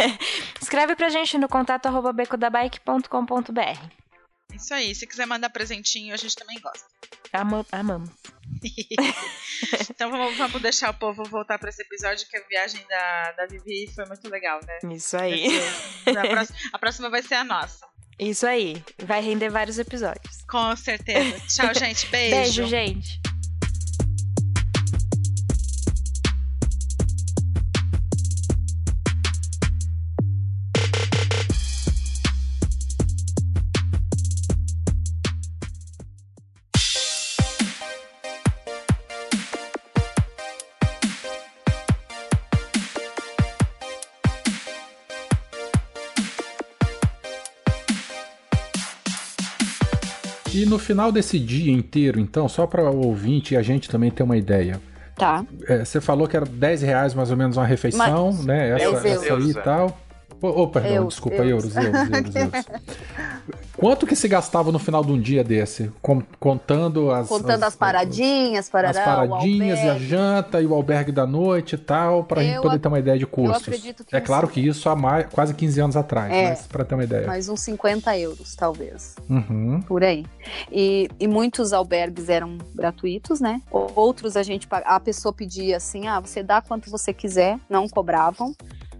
[0.60, 4.00] Escreve pra gente no contato arroba becodabike.com.br.
[4.54, 6.84] Isso aí, se quiser mandar presentinho, a gente também gosta.
[7.32, 8.10] Ama amamos.
[9.90, 13.46] então vamos, vamos, deixar o povo voltar para esse episódio, que a viagem da, da
[13.46, 14.94] Vivi foi muito legal, né?
[14.94, 15.48] Isso aí.
[16.04, 17.86] Ser, a, próxima, a próxima vai ser a nossa.
[18.20, 18.82] Isso aí.
[19.04, 20.42] Vai render vários episódios.
[20.48, 21.40] Com certeza.
[21.48, 22.06] Tchau, gente.
[22.08, 22.36] Beijo.
[22.36, 23.20] Beijo, gente.
[50.70, 54.22] No final desse dia inteiro, então, só para o ouvinte e a gente também ter
[54.22, 54.80] uma ideia.
[55.16, 55.44] Tá.
[55.68, 58.44] É, você falou que era 10 reais mais ou menos uma refeição, Mas...
[58.46, 58.80] né?
[58.80, 60.00] Essa, essa aí e tal.
[60.40, 62.64] Oh, oh perdão, desculpa, euros, euros, euros, euros.
[63.76, 65.90] Quanto que se gastava no final de um dia desse?
[66.38, 67.28] contando as.
[67.28, 71.74] Contando as, as paradinhas, parará, As paradinhas e a janta e o albergue da noite
[71.74, 73.66] e tal, pra eu gente poder ter uma ideia de custos.
[73.66, 76.66] Eu acredito que é claro que isso há mais, quase 15 anos atrás, é, mas
[76.66, 77.26] pra ter uma ideia.
[77.26, 79.16] Mais uns 50 euros, talvez.
[79.28, 79.80] Uhum.
[79.82, 80.26] Por aí.
[80.70, 83.62] E, e muitos albergues eram gratuitos, né?
[83.70, 84.68] Outros a gente.
[84.70, 88.54] A pessoa pedia assim: ah, você dá quanto você quiser, não cobravam.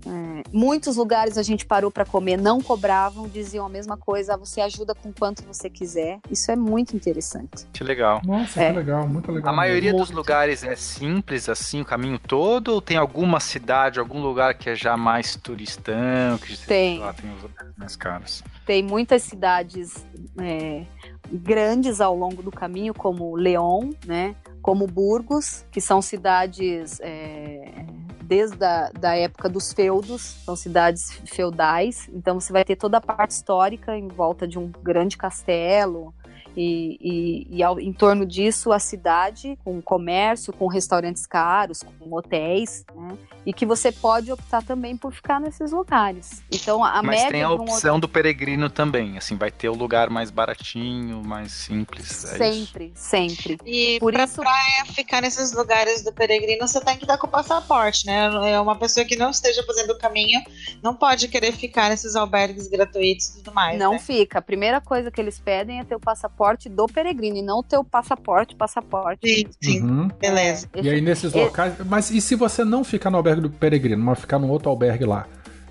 [0.07, 4.61] É, muitos lugares a gente parou para comer, não cobravam, diziam a mesma coisa, você
[4.61, 6.21] ajuda com quanto você quiser.
[6.31, 7.67] Isso é muito interessante.
[7.73, 8.21] Que legal.
[8.25, 8.71] Nossa, é.
[8.71, 9.53] que legal, muito legal.
[9.53, 10.07] A maioria muito.
[10.07, 14.71] dos lugares é simples assim, o caminho todo, ou tem alguma cidade, algum lugar que
[14.71, 16.99] é já mais turistão, que tem.
[16.99, 18.43] lá tem os lugares mais caros?
[18.67, 20.07] Tem muitas cidades
[20.39, 20.85] é,
[21.31, 24.35] grandes ao longo do caminho, como León, né?
[24.63, 27.87] Como Burgos, que são cidades é,
[28.31, 33.01] desde a da época dos feudos, são cidades feudais, então você vai ter toda a
[33.01, 36.15] parte histórica em volta de um grande castelo,
[36.57, 42.13] e, e, e ao, em torno disso a cidade, com comércio, com restaurantes caros, com
[42.15, 43.17] hotéis, né?
[43.45, 46.43] e que você pode optar também por ficar nesses lugares.
[46.51, 48.09] Então a Mas média tem a um opção outro...
[48.09, 52.25] do peregrino também, assim, vai ter o lugar mais baratinho, mais simples.
[52.25, 53.03] É sempre, isso?
[53.03, 53.59] sempre.
[53.65, 57.27] E por pra isso pra ficar nesses lugares do peregrino, você tem que estar com
[57.27, 58.51] o passaporte, né?
[58.51, 60.41] É uma pessoa que não esteja fazendo o caminho,
[60.83, 63.79] não pode querer ficar nesses albergues gratuitos e tudo mais.
[63.79, 63.99] Não né?
[63.99, 64.39] fica.
[64.39, 67.79] A primeira coisa que eles pedem é ter o passaporte do peregrino e não ter
[67.79, 69.21] o passaporte, passaporte.
[69.27, 69.83] Sim, sim.
[69.83, 70.09] Uhum.
[70.21, 70.69] Beleza.
[70.75, 71.75] E aí nesses locais.
[71.87, 75.05] Mas e se você não ficar no albergue do peregrino, mas ficar num outro albergue
[75.05, 75.27] lá?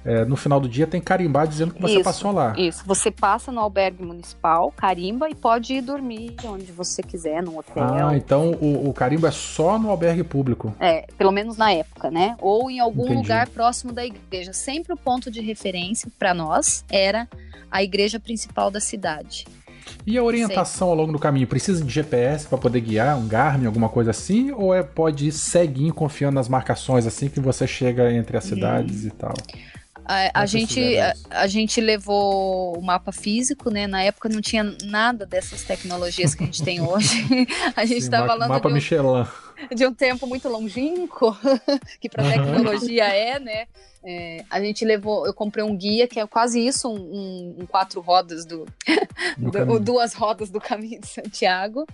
[0.06, 2.56] É, no final do dia tem carimbar dizendo que você isso, passou lá.
[2.58, 7.58] Isso, você passa no albergue municipal, carimba e pode ir dormir onde você quiser, num
[7.58, 7.84] hotel.
[7.84, 10.74] Ah, então o, o carimbo é só no albergue público.
[10.80, 12.36] É, pelo menos na época, né?
[12.40, 13.22] Ou em algum Entendi.
[13.22, 14.54] lugar próximo da igreja.
[14.54, 17.28] Sempre o ponto de referência para nós era
[17.70, 19.46] a igreja principal da cidade.
[20.06, 20.92] E a orientação Sei.
[20.92, 21.48] ao longo do caminho?
[21.48, 24.52] Precisa de GPS para poder guiar, um Garmin, alguma coisa assim?
[24.52, 29.04] Ou é, pode ir ceguinho confiando nas marcações assim que você chega entre as cidades
[29.04, 29.08] hum.
[29.08, 29.34] e tal?
[30.12, 33.86] A, a gente, a, a, gente levou o mapa físico, né?
[33.86, 37.28] Na época não tinha nada dessas tecnologias que a gente tem hoje.
[37.78, 39.28] a gente estava falando mapa de um, Michelin.
[39.74, 41.36] De um tempo muito longínquo,
[42.00, 42.32] que para uhum.
[42.32, 43.68] tecnologia é, né?
[44.02, 47.66] É, a gente levou, eu comprei um guia que é quase isso, um, um, um
[47.66, 48.66] quatro rodas do,
[49.38, 51.86] do duas rodas do caminho de Santiago.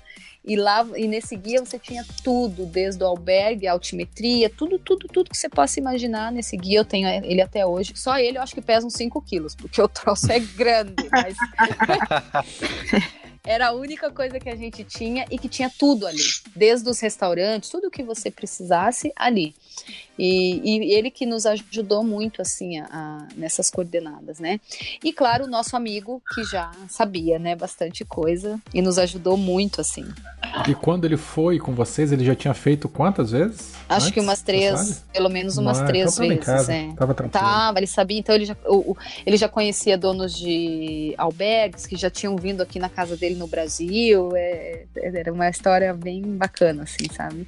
[0.48, 5.08] E lá e nesse guia você tinha tudo, desde o albergue, a altimetria, tudo, tudo,
[5.08, 6.80] tudo que você possa imaginar nesse guia.
[6.80, 7.94] Eu tenho ele até hoje.
[7.96, 11.36] Só ele eu acho que pesa uns 5 quilos, porque o troço é grande, mas.
[13.46, 16.24] Era a única coisa que a gente tinha e que tinha tudo ali,
[16.56, 19.56] desde os restaurantes, tudo que você precisasse ali.
[20.18, 24.60] E, e, ele que nos ajudou muito assim a, a, nessas coordenadas, né?
[25.04, 29.82] E claro, o nosso amigo que já sabia, né, bastante coisa e nos ajudou muito
[29.82, 30.06] assim.
[30.68, 33.74] E quando ele foi com vocês, ele já tinha feito quantas vezes?
[33.90, 36.46] Acho Antes, que umas três, pelo menos umas Não, três então vezes.
[36.46, 36.94] Casa, é.
[36.94, 37.44] Tava tranquilo.
[37.44, 41.96] Tava, ele sabia, então ele já, o, o, ele já conhecia donos de albergues que
[41.96, 44.32] já tinham vindo aqui na casa dele no Brasil.
[44.34, 47.46] É, era uma história bem bacana, assim, sabe?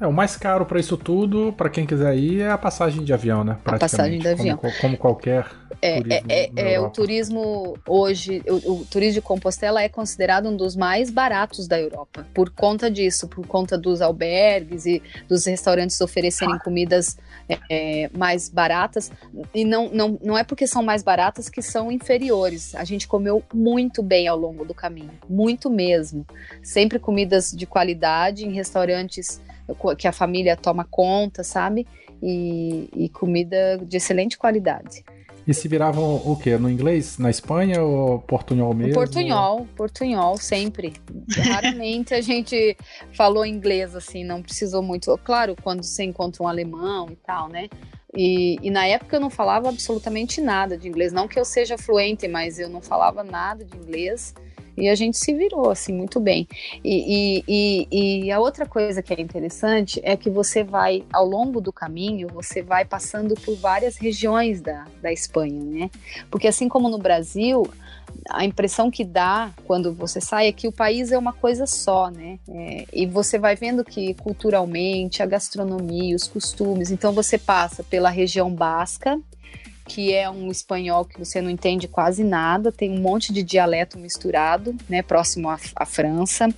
[0.00, 3.12] É, o mais caro para isso tudo, para quem quiser ir, é a passagem de
[3.12, 3.56] avião, né?
[3.64, 4.56] A passagem de avião.
[4.56, 5.46] Como, como qualquer
[5.80, 6.26] é, turismo.
[6.28, 10.76] É, é, é o turismo hoje, o, o, turismo de Compostela é considerado um dos
[10.76, 12.26] mais baratos da Europa.
[12.34, 17.16] Por conta disso, por conta dos albergues e dos restaurantes oferecerem comidas
[17.48, 19.10] é, é, mais baratas.
[19.54, 22.74] E não, não, não é porque são mais baratas que são inferiores.
[22.74, 26.26] A gente comeu muito bem ao longo do caminho, muito mesmo.
[26.62, 29.40] Sempre comidas de qualidade em restaurantes
[29.96, 31.86] que a família toma conta, sabe?
[32.22, 35.04] E, e comida de excelente qualidade.
[35.46, 36.56] E se viravam o quê?
[36.56, 37.18] No inglês?
[37.18, 38.94] Na Espanha ou portunhol mesmo?
[38.94, 40.92] Portunhol, portunhol, sempre.
[41.36, 42.76] Raramente a gente
[43.12, 45.16] falou inglês, assim, não precisou muito.
[45.24, 47.68] Claro, quando você encontra um alemão e tal, né?
[48.14, 51.12] E, e, na época eu não falava absolutamente nada de inglês.
[51.12, 54.34] Não que eu seja fluente, mas eu não falava nada de inglês.
[54.76, 56.46] E a gente se virou, assim, muito bem.
[56.82, 61.26] E, e, e, e, a outra coisa que é interessante é que você vai, ao
[61.26, 65.90] longo do caminho, você vai passando por várias regiões da, da Espanha, né?
[66.30, 67.64] Porque assim como no Brasil,
[68.30, 72.10] a impressão que dá quando você sai é que o país é uma coisa só,
[72.10, 72.38] né?
[72.48, 78.10] É, e você vai vendo que culturalmente, a gastronomia, os costumes, então você passa pela
[78.10, 79.20] região basca,
[79.92, 83.98] que é um espanhol que você não entende quase nada, tem um monte de dialeto
[83.98, 86.48] misturado, né, próximo à, à França.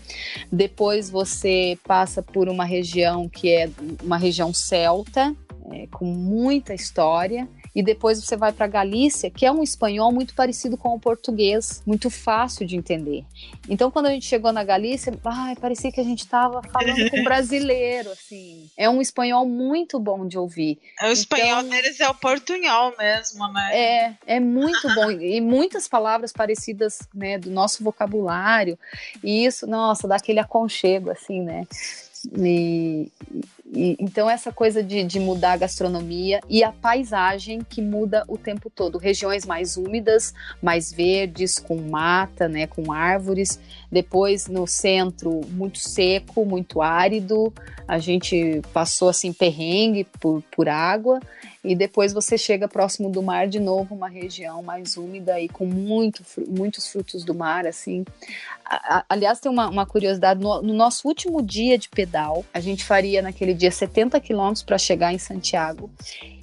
[0.53, 3.69] Depois você passa por uma região que é
[4.01, 5.35] uma região celta,
[5.73, 10.35] é, com muita história e depois você vai para Galícia, que é um espanhol muito
[10.35, 13.25] parecido com o português, muito fácil de entender.
[13.69, 17.19] Então, quando a gente chegou na Galícia, ai, parecia que a gente estava falando com
[17.21, 18.71] um brasileiro, assim.
[18.77, 20.79] É um espanhol muito bom de ouvir.
[21.01, 23.71] É, o espanhol então, deles é o portunhol mesmo, né?
[23.73, 25.11] É, é muito bom.
[25.11, 28.79] E muitas palavras parecidas, né, do nosso vocabulário.
[29.23, 31.67] E isso, nossa, dá aquele aconchego, assim, né?
[32.39, 33.11] E,
[33.75, 38.39] e, então, essa coisa de, de, mudar a gastronomia e a paisagem que muda o
[38.39, 38.99] tempo todo.
[38.99, 43.59] Regiões mais úmidas, mais verdes, com mata, né, com árvores.
[43.91, 47.53] Depois, no centro, muito seco, muito árido.
[47.89, 51.21] A gente passou assim perrengue por, por água
[51.65, 55.65] e depois você chega próximo do mar de novo, uma região mais úmida e com
[55.65, 58.05] muito, muitos frutos do mar, assim.
[59.09, 63.23] Aliás, tem uma, uma curiosidade, no, no, nosso último dia de pedal, a gente faria
[63.23, 65.91] naquele dia 70 quilômetros para chegar em Santiago,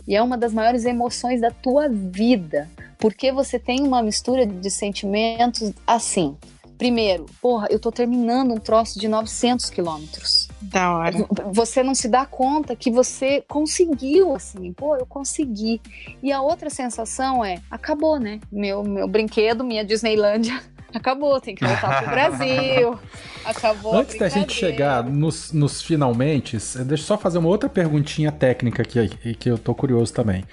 [0.08, 4.70] e é uma das maiores emoções da tua vida, porque você tem uma mistura de
[4.70, 6.36] sentimentos assim.
[6.82, 10.50] Primeiro, porra, eu tô terminando um troço de 900 quilômetros.
[10.60, 11.28] Da hora.
[11.52, 15.80] Você não se dá conta que você conseguiu, assim, pô, eu consegui.
[16.24, 18.40] E a outra sensação é, acabou, né?
[18.52, 20.60] Meu, meu brinquedo, minha Disneylândia
[20.92, 22.98] acabou, tem que voltar pro Brasil.
[23.46, 23.96] Acabou.
[23.96, 28.84] Antes da gente chegar nos, nos finalmente, deixa eu só fazer uma outra perguntinha técnica
[28.84, 30.44] aqui, que eu tô curioso também.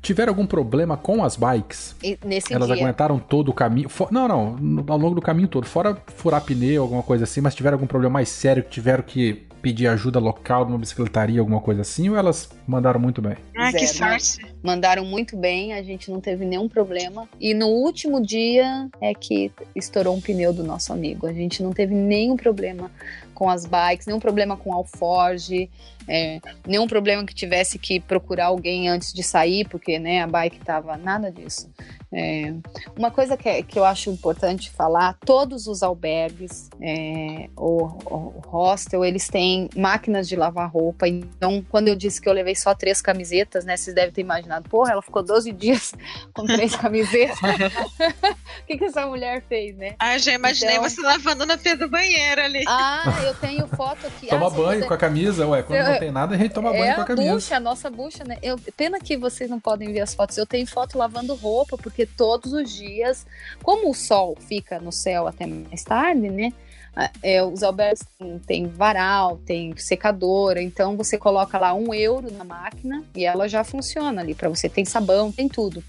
[0.00, 1.94] Tiveram algum problema com as bikes?
[2.02, 2.76] E nesse Elas dia.
[2.76, 3.88] aguentaram todo o caminho?
[3.88, 4.10] For...
[4.10, 5.64] Não, não, ao longo do caminho todo.
[5.64, 9.46] Fora furar pneu, alguma coisa assim, mas tiveram algum problema mais sério que tiveram que
[9.62, 13.36] pedir ajuda local numa bicicletaria, alguma coisa assim, ou elas mandaram muito bem?
[13.56, 13.78] Ah, Zero.
[13.78, 14.52] que sorte!
[14.62, 17.28] Mandaram muito bem, a gente não teve nenhum problema.
[17.40, 21.26] E no último dia é que estourou um pneu do nosso amigo.
[21.26, 22.90] A gente não teve nenhum problema
[23.34, 25.68] com as bikes, nenhum problema com alforge,
[26.08, 30.60] é, nenhum problema que tivesse que procurar alguém antes de sair, porque né, a bike
[30.60, 31.68] tava nada disso.
[32.12, 32.54] É,
[32.96, 38.42] uma coisa que, é, que eu acho importante falar, todos os albergues, é, o, o
[38.46, 41.06] hostel, eles têm tem máquinas de lavar roupa.
[41.06, 43.76] Então, quando eu disse que eu levei só três camisetas, né?
[43.76, 45.92] Vocês devem ter imaginado, porra, ela ficou 12 dias
[46.32, 47.38] com três camisetas.
[47.38, 49.94] O que, que essa mulher fez, né?
[49.98, 50.88] Ah, já imaginei então...
[50.88, 52.64] você lavando na pia do banheiro ali.
[52.66, 54.28] Ah, eu tenho foto aqui.
[54.28, 55.62] Toma ah, banho com a camisa, ué.
[55.62, 55.86] Quando eu...
[55.86, 57.34] não tem nada, a gente toma é banho com a camisa.
[57.34, 58.38] Bucha, a nossa bucha, né?
[58.42, 58.58] Eu...
[58.76, 60.38] Pena que vocês não podem ver as fotos.
[60.38, 63.26] Eu tenho foto lavando roupa, porque todos os dias,
[63.62, 66.52] como o sol fica no céu até mais tarde, né?
[66.94, 68.04] Ah, é, os albergues
[68.46, 73.64] tem varal, tem secadora, então você coloca lá um euro na máquina e ela já
[73.64, 74.68] funciona ali para você.
[74.68, 75.82] Tem sabão, tem tudo.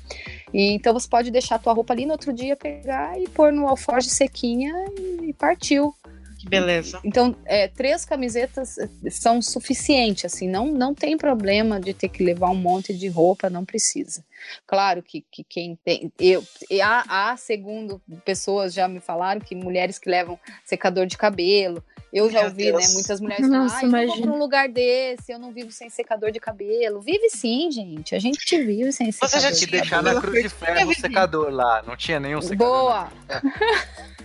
[0.54, 3.52] E, então você pode deixar a tua roupa ali no outro dia, pegar e pôr
[3.52, 4.74] no alforje sequinha
[5.22, 5.94] e partiu.
[6.40, 7.00] Que beleza.
[7.04, 12.22] Então, é, três camisetas eh, são suficientes, assim, não, não tem problema de ter que
[12.22, 14.22] levar um monte de roupa, não precisa.
[14.66, 16.12] Claro que, que quem tem.
[16.20, 16.44] Eu,
[16.82, 21.84] há, há, segundo pessoas já me falaram, que mulheres que levam secador de cabelo.
[22.12, 22.88] Eu já Meu ouvi, né, Deus.
[22.88, 22.94] né?
[22.94, 26.32] Muitas mulheres falam, ah, eu vou pra um lugar desse, eu não vivo sem secador
[26.32, 27.02] de cabelo.
[27.02, 28.14] Vive sim, gente.
[28.14, 29.30] A gente vive sem secador.
[29.30, 31.82] Você já tinha que deixar na cruz de ferro o secador lá.
[31.82, 32.68] Não tinha nenhum secador.
[32.68, 33.12] Boa!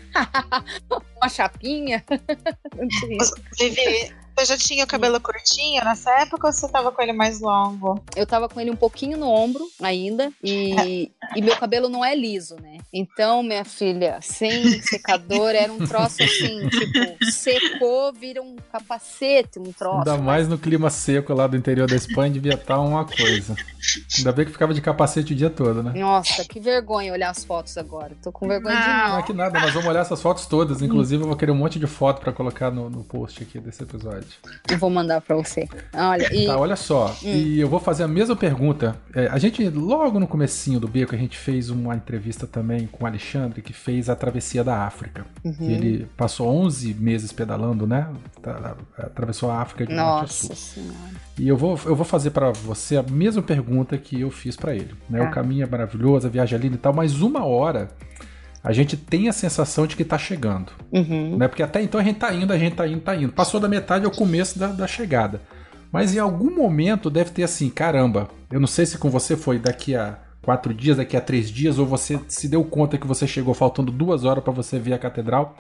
[1.17, 2.05] uma chapinha.
[3.59, 7.41] Vivi, você já tinha o cabelo curtinho nessa época ou você tava com ele mais
[7.41, 8.01] longo?
[8.15, 12.15] Eu tava com ele um pouquinho no ombro ainda e, e meu cabelo não é
[12.15, 12.79] liso, né?
[12.93, 19.73] Então, minha filha, sem secador era um troço assim, tipo, secou, vira um capacete, um
[19.73, 20.09] troço.
[20.09, 23.57] Ainda mais no clima seco lá do interior da Espanha devia estar tá uma coisa.
[24.17, 25.93] Ainda bem que ficava de capacete o dia todo, né?
[25.99, 28.13] Nossa, que vergonha olhar as fotos agora.
[28.23, 29.09] Tô com vergonha ah, de não.
[29.09, 30.81] Não é que nada, nós vamos olhar essas fotos todas.
[30.81, 33.83] Inclusive, eu vou querer um monte de foto para colocar no, no post aqui desse
[33.83, 34.28] episódio.
[34.71, 35.69] Eu vou mandar para você.
[35.95, 36.47] Olha, e...
[36.47, 37.17] Tá, olha só.
[37.23, 37.27] Hum.
[37.27, 38.97] E eu vou fazer a mesma pergunta.
[39.15, 43.05] É, a gente, logo no comecinho do Beco, a gente fez uma entrevista também com
[43.05, 45.25] o Alexandre, que fez a travessia da África.
[45.45, 45.71] Uhum.
[45.71, 48.09] Ele passou 11 meses pedalando, né?
[48.43, 50.57] Tá, atravessou a África de Nossa norte a sul.
[50.57, 51.19] Senhora.
[51.39, 54.75] E eu vou, eu vou fazer para você a mesma pergunta que eu fiz para
[54.75, 54.95] ele.
[55.09, 55.21] Né?
[55.21, 55.29] Tá.
[55.29, 57.89] O caminho é maravilhoso, a viagem é linda e tal, mas uma hora
[58.63, 60.73] a gente tem a sensação de que tá chegando.
[60.93, 61.37] Uhum.
[61.37, 61.49] Né?
[61.49, 63.33] Porque até então a gente tá indo, a gente tá indo, tá indo.
[63.33, 65.41] Passou da metade ao começo da, da chegada.
[65.93, 69.59] Mas em algum momento deve ter assim, caramba, eu não sei se com você foi
[69.59, 73.27] daqui a quatro dias, daqui a três dias, ou você se deu conta que você
[73.27, 75.57] chegou faltando duas horas para você ver a catedral.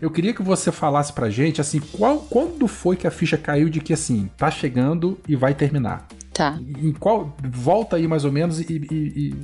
[0.00, 3.70] Eu queria que você falasse pra gente, assim, qual, quando foi que a ficha caiu
[3.70, 6.06] de que, assim, tá chegando e vai terminar?
[6.36, 6.60] Tá.
[6.60, 7.34] Em qual.
[7.42, 9.34] Volta aí mais ou menos e, e, e,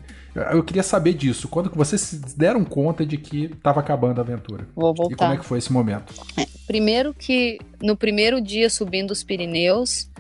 [0.52, 1.48] eu queria saber disso.
[1.48, 4.68] Quando que vocês se deram conta de que estava acabando a aventura?
[4.76, 5.14] Vou voltar.
[5.14, 6.12] E como é que foi esse momento?
[6.36, 10.10] É, primeiro que no primeiro dia subindo os Pirineus,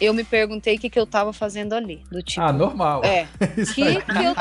[0.00, 2.02] eu me perguntei o que, que eu tava fazendo ali.
[2.10, 3.04] Do tipo, ah, normal.
[3.04, 3.26] É.
[3.74, 4.34] que, que eu...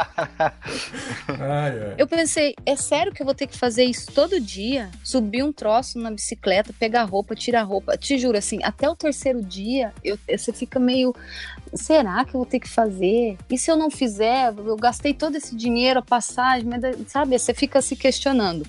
[1.40, 1.96] ai, ai.
[1.98, 4.90] eu pensei, é sério que eu vou ter que fazer isso todo dia?
[5.04, 7.98] Subir um troço na bicicleta, pegar roupa, tirar roupa.
[7.98, 11.14] Te juro, assim, até o terceiro dia, eu, você fica meio.
[11.74, 13.38] Será que eu vou ter que fazer?
[13.50, 14.54] E se eu não fizer?
[14.58, 16.68] Eu gastei todo esse dinheiro, a passagem,
[17.08, 17.38] sabe?
[17.38, 18.66] Você fica se questionando.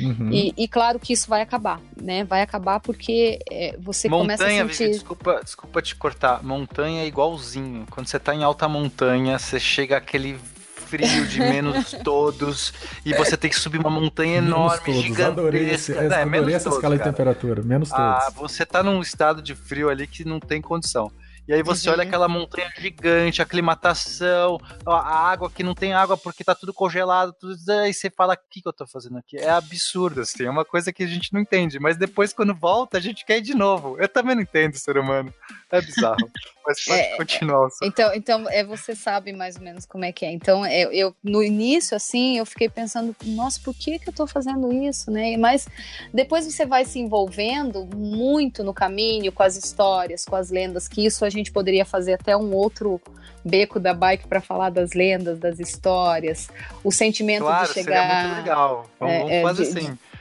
[0.00, 0.30] Uhum.
[0.30, 2.24] E, e, claro que isso vai acabar, né?
[2.24, 4.92] Vai acabar porque é, você montanha, começa a sentir...
[4.92, 6.42] desculpa, desculpa te cortar.
[6.42, 7.86] Montanha é igualzinho.
[7.90, 10.38] Quando você tá em alta montanha, você chega aquele
[10.86, 12.72] frio de menos todos
[13.04, 15.02] e você tem que subir uma montanha menos enorme, todos.
[15.02, 15.32] gigantesca.
[15.32, 17.10] Adorei, esse, é, adorei menos essa todos, escala cara.
[17.10, 18.34] de temperatura, menos ah, todos.
[18.34, 21.10] você tá num estado de frio ali que não tem condição.
[21.48, 21.94] E aí você uhum.
[21.94, 27.32] olha aquela montanha gigante, aclimatação, a água que não tem água porque tá tudo congelado,
[27.38, 29.36] tudo, aí você fala, o que, que eu tô fazendo aqui?
[29.36, 32.98] É absurdo, assim, é uma coisa que a gente não entende, mas depois quando volta
[32.98, 33.96] a gente quer ir de novo.
[33.98, 35.32] Eu também não entendo, ser humano.
[35.72, 36.30] É bizarro.
[36.64, 37.70] Mas pode é, continuar.
[37.70, 37.86] Só.
[37.86, 40.32] Então, então é, você sabe mais ou menos como é que é.
[40.32, 44.12] Então, eu, é, eu no início, assim, eu fiquei pensando, nossa, por que, que eu
[44.12, 45.36] tô fazendo isso, né?
[45.36, 45.68] Mas
[46.12, 51.04] depois você vai se envolvendo muito no caminho, com as histórias, com as lendas, que
[51.04, 53.00] isso a gente poderia fazer até um outro
[53.44, 56.48] beco da bike para falar das lendas, das histórias,
[56.82, 58.08] o sentimento claro, de chegar.
[58.08, 58.90] Seria muito legal.
[58.98, 60.15] Vamos, é, vamos fazer de, assim de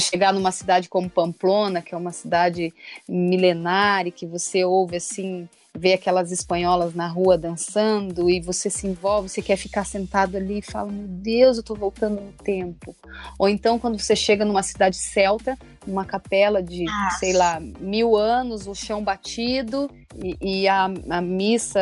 [0.00, 2.72] chegar numa cidade como Pamplona, que é uma cidade
[3.08, 8.86] milenar e que você ouve assim, vê aquelas espanholas na rua dançando e você se
[8.86, 12.94] envolve, você quer ficar sentado ali e fala, meu Deus, eu tô voltando no tempo.
[13.38, 15.56] Ou então quando você chega numa cidade celta,
[15.86, 16.84] uma capela de,
[17.18, 21.80] sei lá, mil anos, o chão batido e, e a, a, missa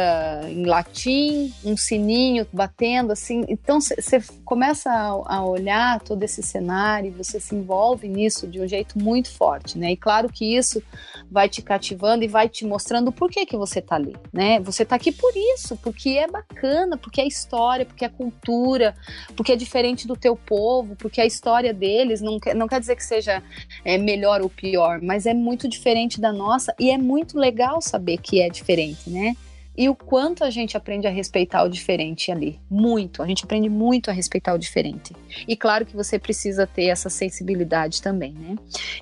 [0.48, 3.44] em latim, um sininho batendo assim.
[3.48, 8.66] Então você começa a, a, olhar todo esse cenário, você se envolve nisso de um
[8.66, 9.92] jeito muito forte, né?
[9.92, 10.82] E claro que isso
[11.30, 14.58] vai te cativando e vai te mostrando por que que você tá ali, né?
[14.60, 18.94] Você tá aqui por isso, porque é bacana, porque é história, porque é cultura,
[19.36, 22.96] porque é diferente do teu povo, porque a história deles não quer, não quer dizer
[22.96, 23.42] que seja
[23.84, 28.18] é, melhor ou pior, mas é muito diferente da nossa e é muito legal saber
[28.18, 29.36] que é diferente, né?
[29.80, 32.60] E o quanto a gente aprende a respeitar o diferente ali.
[32.68, 33.22] Muito.
[33.22, 35.16] A gente aprende muito a respeitar o diferente.
[35.48, 38.56] E claro que você precisa ter essa sensibilidade também, né?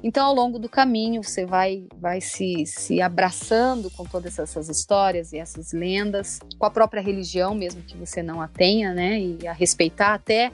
[0.05, 5.33] Então, ao longo do caminho, você vai, vai se, se abraçando com todas essas histórias
[5.33, 9.19] e essas lendas, com a própria religião, mesmo que você não a tenha, né?
[9.19, 10.53] E a respeitar até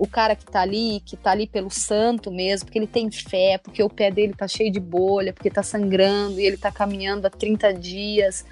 [0.00, 3.58] o cara que tá ali, que tá ali pelo santo mesmo, porque ele tem fé,
[3.62, 7.26] porque o pé dele tá cheio de bolha, porque tá sangrando e ele tá caminhando
[7.26, 8.46] há 30 dias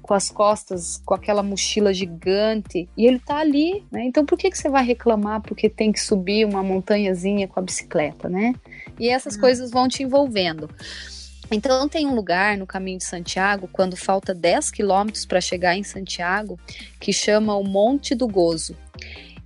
[0.00, 4.04] com as costas, com aquela mochila gigante, e ele tá ali, né?
[4.06, 7.62] Então por que, que você vai reclamar porque tem que subir uma montanhazinha com a
[7.62, 8.54] bicicleta, né?
[8.98, 9.40] E essas hum.
[9.40, 10.70] coisas vão te envolvendo.
[11.50, 15.82] Então tem um lugar no caminho de Santiago, quando falta 10 quilômetros para chegar em
[15.82, 16.58] Santiago,
[16.98, 18.74] que chama o Monte do Gozo.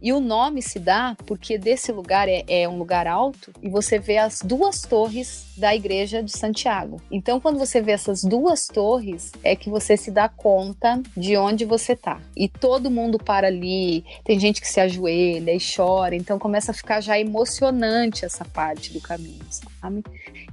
[0.00, 3.98] E o nome se dá porque desse lugar é, é, um lugar alto e você
[3.98, 7.00] vê as duas torres da igreja de Santiago.
[7.10, 11.64] Então, quando você vê essas duas torres, é que você se dá conta de onde
[11.64, 12.20] você tá.
[12.36, 16.74] E todo mundo para ali, tem gente que se ajoelha e chora, então começa a
[16.74, 20.04] ficar já emocionante essa parte do caminho, sabe?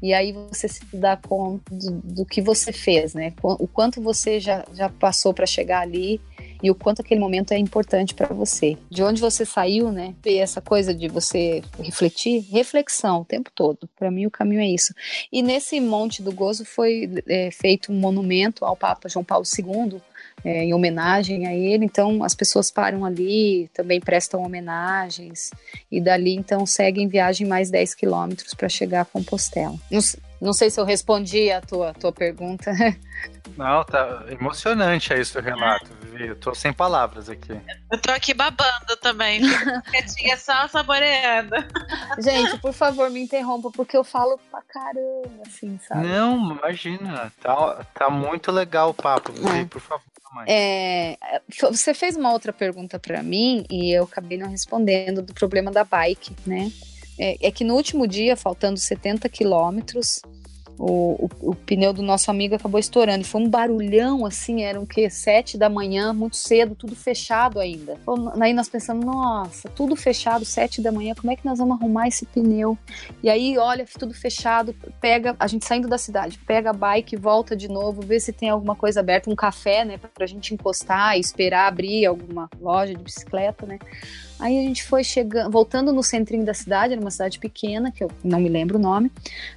[0.01, 3.33] E aí você se dá conta do, do que você fez, né?
[3.43, 6.19] O quanto você já, já passou para chegar ali
[6.61, 8.77] e o quanto aquele momento é importante para você.
[8.89, 10.13] De onde você saiu, né?
[10.23, 13.89] Ver essa coisa de você refletir, reflexão o tempo todo.
[13.97, 14.93] Para mim, o caminho é isso.
[15.31, 20.01] E nesse Monte do Gozo foi é, feito um monumento ao Papa João Paulo II.
[20.43, 25.49] É, em homenagem a ele, então as pessoas param ali, também prestam homenagens,
[25.91, 29.75] e dali então seguem viagem mais 10 quilômetros para chegar a Compostela.
[29.89, 29.99] Não,
[30.39, 32.71] não sei se eu respondi a tua, tua pergunta.
[33.57, 36.29] Não, tá emocionante aí seu relato, Vivi.
[36.29, 37.51] Eu tô sem palavras aqui.
[37.91, 39.41] Eu tô aqui babando também.
[39.91, 41.55] Quietinha só saboreando.
[42.19, 46.07] Gente, por favor, me interrompa, porque eu falo pra caramba, assim, sabe?
[46.07, 47.31] Não, imagina.
[47.41, 49.65] Tá, tá muito legal o papo, Vivi, é.
[49.65, 50.03] por favor.
[50.47, 51.17] É,
[51.71, 55.85] você fez uma outra pergunta para mim e eu acabei não respondendo do problema da
[55.85, 56.69] bike, né?
[57.17, 60.21] É, é que no último dia, faltando 70 quilômetros,
[60.77, 63.23] o, o, o, pneu do nosso amigo acabou estourando.
[63.23, 65.09] Foi um barulhão assim, eram o quê?
[65.09, 67.97] Sete da manhã, muito cedo, tudo fechado ainda.
[68.39, 72.07] Aí nós pensamos, nossa, tudo fechado, sete da manhã, como é que nós vamos arrumar
[72.07, 72.77] esse pneu?
[73.23, 77.55] E aí, olha, tudo fechado, pega, a gente saindo da cidade, pega a bike, volta
[77.55, 81.19] de novo, vê se tem alguma coisa aberta, um café, né, pra gente encostar e
[81.19, 83.79] esperar abrir alguma loja de bicicleta, né?
[84.39, 88.03] Aí a gente foi chegando, voltando no centrinho da cidade, era uma cidade pequena, que
[88.03, 89.11] eu não me lembro o nome.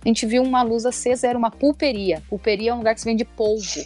[0.04, 2.22] A gente viu uma luz acesa, era uma pulperia.
[2.28, 3.84] Pulperia é um lugar que se vende polvo.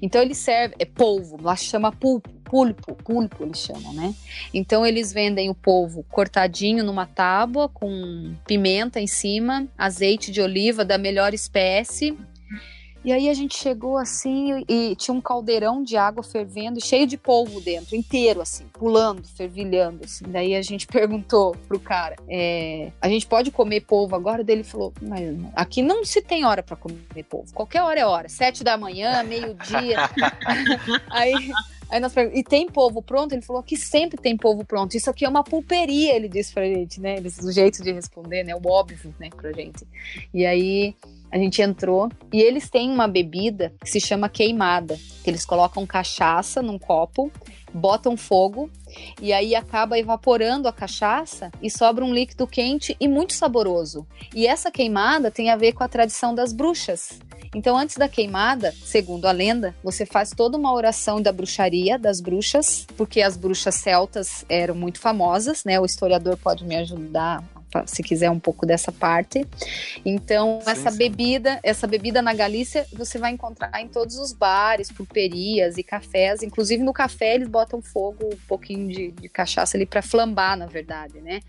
[0.00, 4.14] Então ele serve, é polvo, lá chama pulpo, pulpo, pulpo eles chamam, né?
[4.52, 10.84] Então eles vendem o polvo cortadinho numa tábua com pimenta em cima, azeite de oliva
[10.84, 12.16] da melhor espécie,
[13.06, 17.16] e aí a gente chegou assim e tinha um caldeirão de água fervendo, cheio de
[17.16, 20.04] polvo dentro, inteiro assim, pulando, fervilhando.
[20.04, 20.24] Assim.
[20.26, 24.42] Daí a gente perguntou pro cara: é, a gente pode comer polvo agora?
[24.42, 25.22] Daí ele falou: mas
[25.54, 27.54] aqui não se tem hora para comer polvo.
[27.54, 29.98] Qualquer hora é hora, sete da manhã, meio-dia.
[31.08, 31.52] aí.
[31.88, 33.32] Aí nós perguntamos, e tem polvo pronto?
[33.32, 34.96] Ele falou que sempre tem polvo pronto.
[34.96, 37.14] Isso aqui é uma pulperia, ele disse pra gente, né?
[37.24, 38.56] Esse jeito de responder, né?
[38.56, 39.86] O óbvio, né, pra gente.
[40.34, 40.96] E aí
[41.30, 45.86] a gente entrou e eles têm uma bebida que se chama queimada, que eles colocam
[45.86, 47.30] cachaça num copo,
[47.72, 48.70] botam fogo
[49.20, 54.06] e aí acaba evaporando a cachaça e sobra um líquido quente e muito saboroso.
[54.34, 57.20] E essa queimada tem a ver com a tradição das bruxas.
[57.54, 62.20] Então, antes da queimada, segundo a lenda, você faz toda uma oração da bruxaria, das
[62.20, 65.80] bruxas, porque as bruxas celtas eram muito famosas, né?
[65.80, 67.42] O historiador pode me ajudar
[67.86, 69.46] se quiser um pouco dessa parte.
[70.04, 70.98] Então, sim, essa sim.
[70.98, 76.42] bebida, essa bebida na Galícia, você vai encontrar em todos os bares, pulperias e cafés.
[76.42, 80.66] Inclusive no café eles botam fogo, um pouquinho de, de cachaça ali para flambar, na
[80.66, 81.40] verdade, né?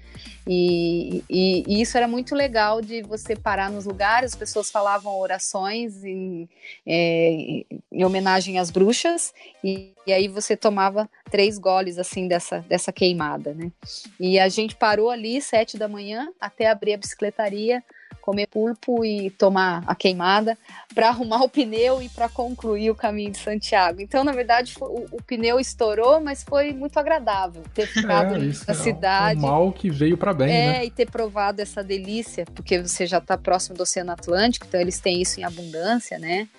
[0.47, 5.19] E, e, e, isso era muito legal de você parar nos lugares, as pessoas falavam
[5.19, 6.47] orações em,
[6.85, 9.33] é, em homenagem às bruxas,
[9.63, 13.69] e, e, aí você tomava três goles assim dessa, dessa queimada, né?
[14.17, 17.83] E a gente parou ali sete da manhã até abrir a bicicletaria
[18.27, 20.57] comer pulpo e tomar a queimada,
[20.93, 24.01] para arrumar o pneu e para concluir o caminho de Santiago.
[24.01, 28.73] Então, na verdade, o, o, pneu estourou, mas foi muito agradável ter ficado é, na
[28.73, 29.39] cidade.
[29.39, 30.85] É um mal que veio para bem, é, né?
[30.85, 34.99] e ter provado essa delícia, porque você já está próximo do Oceano Atlântico, então eles
[34.99, 36.49] têm isso em abundância, né?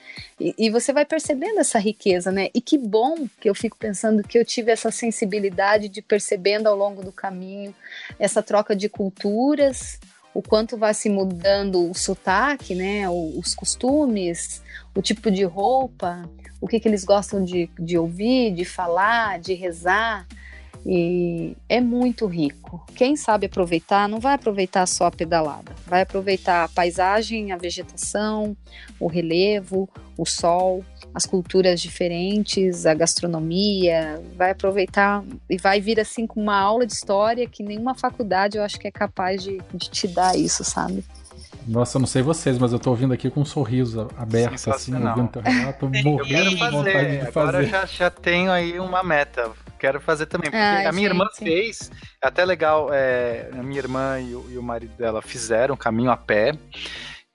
[0.41, 2.49] E, e, você vai percebendo essa riqueza, né?
[2.55, 6.77] E que bom que eu fico pensando que eu tive essa sensibilidade de percebendo ao
[6.77, 7.75] longo do caminho
[8.19, 9.99] essa troca de culturas,
[10.35, 13.09] o quanto vai se mudando o sotaque, né?
[13.09, 14.63] Os costumes,
[14.95, 16.29] o tipo de roupa,
[16.61, 20.27] o que, que eles gostam de, de ouvir, de falar, de rezar.
[20.87, 22.85] E é muito rico.
[22.95, 28.57] Quem sabe aproveitar, não vai aproveitar só a pedalada, vai aproveitar a paisagem, a vegetação,
[28.99, 30.85] o relevo, o sol,
[31.15, 36.93] as culturas diferentes, a gastronomia, vai aproveitar e vai vir assim com uma aula de
[36.93, 41.05] história que nenhuma faculdade eu acho que é capaz de, de te dar isso, sabe?
[41.67, 44.95] Nossa, eu não sei vocês, mas eu tô ouvindo aqui com um sorriso aberto, assim,
[44.95, 47.57] ouvindo teu relato, morrendo de vontade de fazer.
[47.57, 50.51] Agora já, já tenho aí uma meta quero fazer também.
[50.51, 51.17] Porque Ai, a minha gente.
[51.17, 51.91] irmã fez,
[52.23, 56.11] é até legal, é, a minha irmã e o, e o marido dela fizeram caminho
[56.11, 56.53] a pé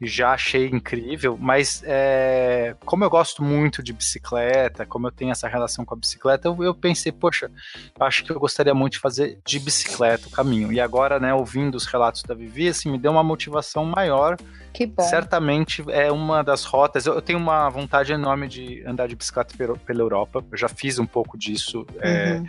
[0.08, 5.48] já achei incrível, mas é, como eu gosto muito de bicicleta, como eu tenho essa
[5.48, 7.52] relação com a bicicleta, eu, eu, pensei, poxa,
[8.00, 10.72] acho que eu gostaria muito de fazer de bicicleta o caminho.
[10.72, 14.38] E agora, né, ouvindo os relatos da Vivi, assim, me deu uma motivação maior
[14.74, 15.04] que bom.
[15.04, 17.06] Certamente é uma das rotas.
[17.06, 19.54] Eu, tenho uma vontade enorme de andar de bicicleta
[19.86, 20.44] pela Europa.
[20.52, 21.86] Eu já fiz um pouco disso.
[22.00, 22.48] É, uhum.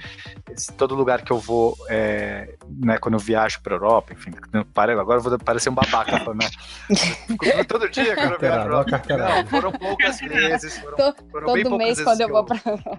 [0.48, 4.32] É, todo lugar que eu vou, é, né, quando eu viajo para Europa, enfim,
[4.74, 7.64] agora eu vou parecer um babaca, né?
[7.68, 10.78] todo dia quando eu viajo para Não, foram poucas vezes.
[10.78, 12.98] Foram, Tô, foram todo mês quando eu, eu vou para Europa.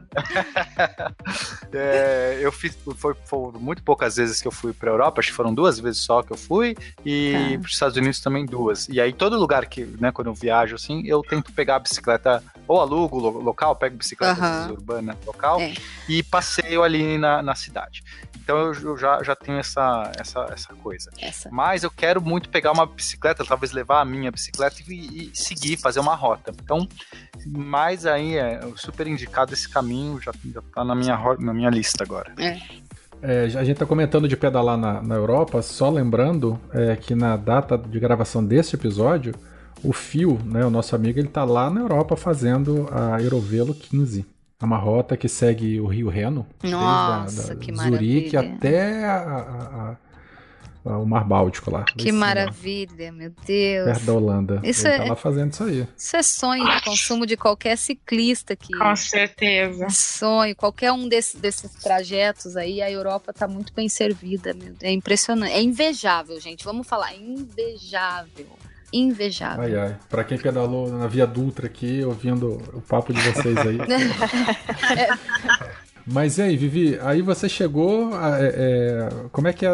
[1.73, 5.19] é, eu fiz, foi, foram muito poucas vezes que eu fui para Europa.
[5.19, 7.59] Acho que foram duas vezes só que eu fui e tá.
[7.59, 8.87] para os Estados Unidos também duas.
[8.87, 12.43] E aí todo lugar que, né, quando eu viajo, assim, eu tento pegar a bicicleta,
[12.67, 14.73] ou alugo local, pego bicicleta uhum.
[14.73, 15.73] urbana local é.
[16.07, 18.03] e passeio ali na, na cidade.
[18.45, 21.09] Então eu, eu, já, já tenho essa, essa, essa coisa.
[21.19, 21.49] Essa.
[21.51, 25.77] Mas eu quero muito pegar uma bicicleta, talvez levar a minha bicicleta e, e seguir,
[25.77, 26.53] fazer uma rota.
[26.63, 26.87] Então,
[27.47, 32.03] mais aí é super indicado esse caminho, já, já tá na minha, na minha lista
[32.03, 32.31] agora.
[32.37, 32.59] É.
[33.27, 37.35] É, a gente está comentando de pedalar na, na Europa, só lembrando é, que na
[37.35, 39.33] data de gravação deste episódio,
[39.83, 44.25] o Fio, né, o nosso amigo, ele está lá na Europa fazendo a Aerovelo 15.
[44.61, 49.17] É uma rota que segue o Rio Reno, Nossa, desde a, da, Zurique até a,
[49.17, 49.95] a,
[50.85, 51.83] o Mar Báltico lá.
[51.83, 53.85] Que maravilha, meu Deus.
[53.85, 54.61] Perto da Holanda.
[54.63, 55.87] Isso Ele é, tá lá fazendo isso aí.
[55.97, 58.77] Isso é sonho de consumo de qualquer ciclista que.
[58.77, 59.89] Com certeza.
[59.89, 60.55] Sonho.
[60.55, 64.83] Qualquer um desse, desses trajetos aí, a Europa tá muito bem servida, meu Deus.
[64.83, 65.53] É impressionante.
[65.53, 66.63] É invejável, gente.
[66.63, 67.15] Vamos falar.
[67.15, 68.45] Invejável
[68.93, 69.63] invejável.
[69.63, 69.97] Ai, ai.
[70.07, 73.77] Pra quem pedalou na Via Dutra aqui, ouvindo o papo de vocês aí.
[76.07, 76.11] é.
[76.13, 79.71] Mas e aí, Vivi, aí você chegou, é, é, como é que é?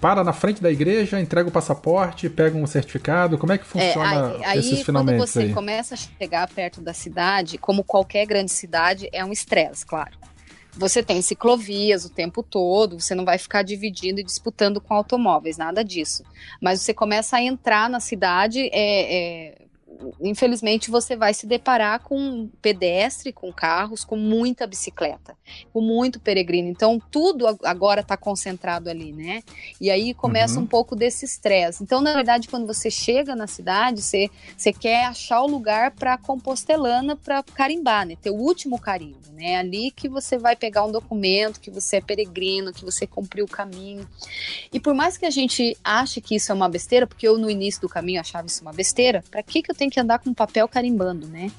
[0.00, 4.36] Para na frente da igreja, entrega o passaporte, pega um certificado, como é que funciona
[4.40, 5.18] é, aí, esses aí, finalmente?
[5.18, 5.52] Quando você aí?
[5.52, 10.22] começa a chegar perto da cidade, como qualquer grande cidade, é um estresse, claro.
[10.74, 15.58] Você tem ciclovias o tempo todo, você não vai ficar dividindo e disputando com automóveis,
[15.58, 16.24] nada disso.
[16.62, 19.62] Mas você começa a entrar na cidade, é, é
[20.20, 25.36] infelizmente você vai se deparar com pedestre, com carros, com muita bicicleta,
[25.72, 26.68] com muito peregrino.
[26.68, 29.42] Então tudo agora está concentrado ali, né?
[29.80, 30.64] E aí começa uhum.
[30.64, 31.82] um pouco desse estresse.
[31.82, 36.16] Então, na verdade, quando você chega na cidade, você, você quer achar o lugar para
[36.18, 38.16] compostelana para carimbar, né?
[38.20, 39.56] Ter o último carimbo, né?
[39.56, 43.48] Ali que você vai pegar um documento, que você é peregrino, que você cumpriu o
[43.48, 44.08] caminho.
[44.72, 47.50] E por mais que a gente ache que isso é uma besteira, porque eu no
[47.50, 50.32] início do caminho achava isso uma besteira, para que que eu tenho que andar com
[50.32, 51.50] papel carimbando, né?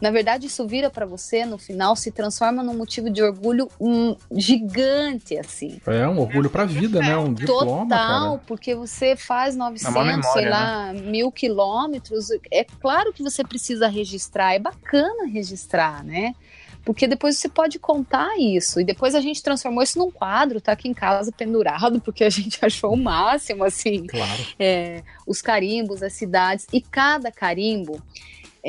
[0.00, 4.16] Na verdade, isso vira para você, no final, se transforma num motivo de orgulho um,
[4.32, 5.80] gigante, assim.
[5.86, 7.16] É, um orgulho pra vida, né?
[7.16, 8.42] Um diploma, Total, cara.
[8.46, 11.00] porque você faz 900, é memória, sei lá, né?
[11.00, 12.28] mil quilômetros.
[12.50, 16.34] É claro que você precisa registrar, é bacana registrar, né?
[16.84, 18.80] Porque depois você pode contar isso.
[18.80, 22.30] E depois a gente transformou isso num quadro, tá aqui em casa pendurado, porque a
[22.30, 24.06] gente achou o máximo, assim.
[24.06, 24.46] Claro.
[24.58, 26.66] É, os carimbos, as cidades.
[26.72, 28.02] E cada carimbo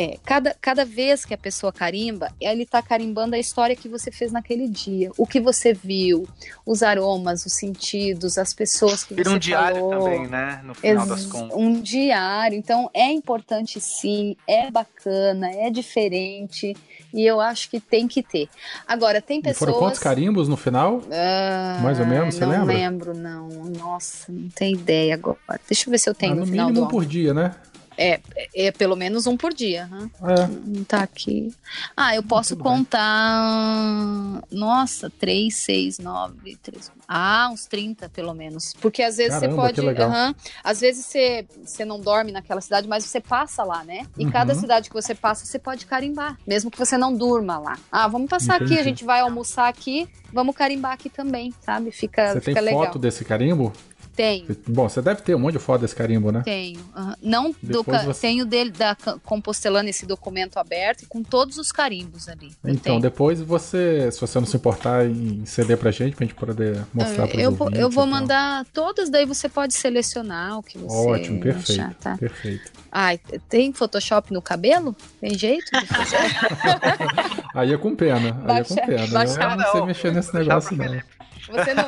[0.02, 4.10] É, cada, cada vez que a pessoa carimba, ele está carimbando a história que você
[4.10, 6.26] fez naquele dia, o que você viu,
[6.66, 9.90] os aromas, os sentidos, as pessoas que Vira você um diário falou.
[10.06, 10.62] também, né?
[10.64, 11.58] No final Ex- das contas.
[11.58, 12.58] Um diário.
[12.58, 16.78] Então, é importante sim, é bacana, é diferente.
[17.14, 18.48] E eu acho que tem que ter.
[18.88, 19.58] Agora, tem E pessoas.
[19.58, 21.02] foram quantos carimbos no final?
[21.12, 22.74] Ah, Mais ou menos, você não lembra?
[22.74, 23.50] lembro, não.
[23.50, 25.38] Nossa, não tenho ideia agora.
[25.68, 27.34] Deixa eu ver se eu tenho Ah, no, no final mínimo do um por dia,
[27.34, 27.54] né?
[28.02, 28.20] É,
[28.56, 29.90] é pelo menos um por dia.
[29.92, 30.10] hã?
[30.32, 30.48] É.
[30.48, 31.54] Não tá aqui.
[31.98, 32.74] Ah, eu posso tudo bem.
[32.78, 34.42] contar.
[34.52, 36.92] Nossa, 3, 6, 9, 3.
[37.08, 38.74] Ah, uns 30 pelo menos.
[38.80, 40.36] Porque às vezes Caramba, você pode.
[40.64, 44.06] às vezes você, você não dorme naquela cidade, mas você passa lá, né?
[44.18, 44.32] E Uhum.
[44.32, 46.38] cada cidade que você passa, você pode carimbar.
[46.48, 47.78] Mesmo que você não durma lá.
[47.92, 48.80] Ah, vamos passar aqui, Entendi.
[48.80, 51.92] a gente vai almoçar aqui, vamos carimbar aqui também, sabe?
[51.92, 52.86] Fica, Você tem fica legal.
[52.86, 53.74] foto desse carimbo?
[54.20, 54.46] Tenho.
[54.68, 56.41] Bom, você deve ter um monte de foto desse carimbo, né?
[56.44, 56.78] Tenho.
[56.94, 57.16] aham.
[57.22, 58.94] Não do Depois ca- você- tenho dele da
[59.24, 62.48] Compostelana esse documento aberto e com todos os carimbos ali.
[62.62, 63.00] Eu Então, tenho.
[63.00, 67.30] depois você, se você não se importar em ceder pra gente, pra gente poder mostrar
[67.30, 71.40] pra eu, vou- eu vou mandar todas, daí você pode selecionar o que você Ótimo,
[71.40, 71.80] perfeito.
[71.82, 72.18] achar, tá?
[72.18, 72.72] Perfeito.
[72.91, 73.18] Ai,
[73.48, 74.94] tem Photoshop no cabelo?
[75.22, 76.18] Tem jeito de fazer?
[77.56, 78.36] Aí é com pena.
[78.41, 79.08] Aí Baixa- é com pena.
[79.08, 80.86] baixa- eu não sei Não, mexer nesse negócio, não.
[80.86, 81.86] Você não.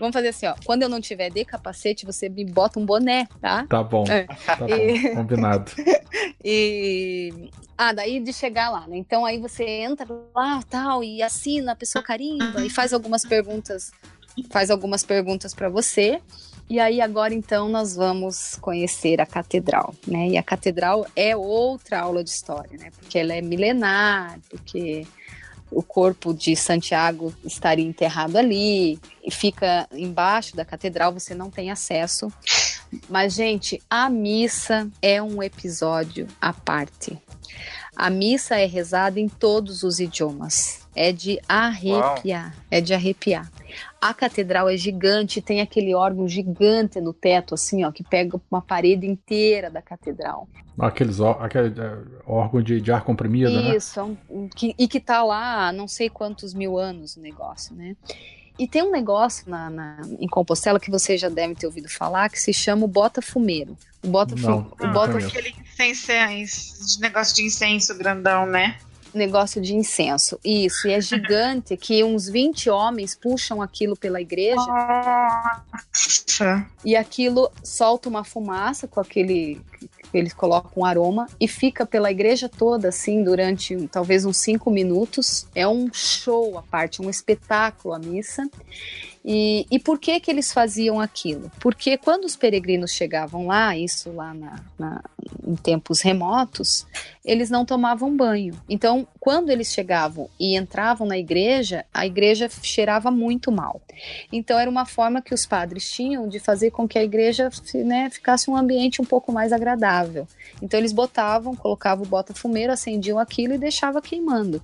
[0.00, 0.54] Vamos fazer assim, ó.
[0.64, 3.66] Quando eu não tiver de capacete, você me bota um boné, tá?
[3.68, 4.04] Tá bom.
[4.08, 4.24] É.
[4.46, 4.66] Tá bom.
[4.68, 5.70] E- Combinado.
[6.42, 7.50] E.
[7.76, 8.96] Ah, daí de chegar lá, né?
[8.96, 13.92] Então aí você entra lá tal e assina, a pessoa carimba e faz algumas perguntas,
[14.50, 16.20] faz algumas perguntas para você.
[16.68, 20.28] E aí agora então nós vamos conhecer a catedral, né?
[20.28, 22.90] E a catedral é outra aula de história, né?
[22.98, 25.06] Porque ela é milenar, porque
[25.70, 31.70] o corpo de Santiago estaria enterrado ali e fica embaixo da catedral, você não tem
[31.70, 32.32] acesso.
[33.08, 37.16] Mas, gente, a missa é um episódio à parte.
[37.94, 40.79] A missa é rezada em todos os idiomas.
[40.94, 42.54] É de arrepiar.
[42.70, 43.50] É de arrepiar.
[44.00, 48.60] A catedral é gigante, tem aquele órgão gigante no teto, assim, ó, que pega uma
[48.60, 50.48] parede inteira da catedral.
[50.78, 53.76] Aqueles ó- aquele, é, órgão de, de ar comprimido, né?
[53.76, 57.74] Isso, é que- e que tá lá há não sei quantos mil anos o negócio,
[57.74, 57.94] né?
[58.58, 62.28] E tem um negócio na, na- em Compostela que você já deve ter ouvido falar
[62.28, 63.76] que se chama o bota fumeiro.
[64.02, 65.16] O bota, fu- Não, o bota.
[65.18, 68.78] Aquele incenso, negócio de incenso grandão, né?
[69.14, 70.38] Negócio de incenso.
[70.44, 74.56] Isso, e é gigante que uns 20 homens puxam aquilo pela igreja
[75.92, 76.66] Nossa.
[76.84, 79.60] e aquilo solta uma fumaça com aquele
[80.12, 85.46] eles colocam um aroma e fica pela igreja toda assim durante talvez uns cinco minutos.
[85.54, 88.48] É um show à parte, um espetáculo a missa.
[89.22, 91.52] E, e por que que eles faziam aquilo?
[91.60, 95.02] Porque quando os peregrinos chegavam lá, isso lá na, na-
[95.46, 96.86] em tempos remotos,
[97.22, 98.54] eles não tomavam banho.
[98.66, 103.82] Então, quando eles chegavam e entravam na igreja, a igreja cheirava muito mal.
[104.32, 108.08] Então, era uma forma que os padres tinham de fazer com que a igreja né,
[108.08, 110.26] ficasse um ambiente um pouco mais agradável.
[110.62, 114.62] Então, eles botavam, colocavam o bota-fumeiro, acendiam aquilo e deixava queimando.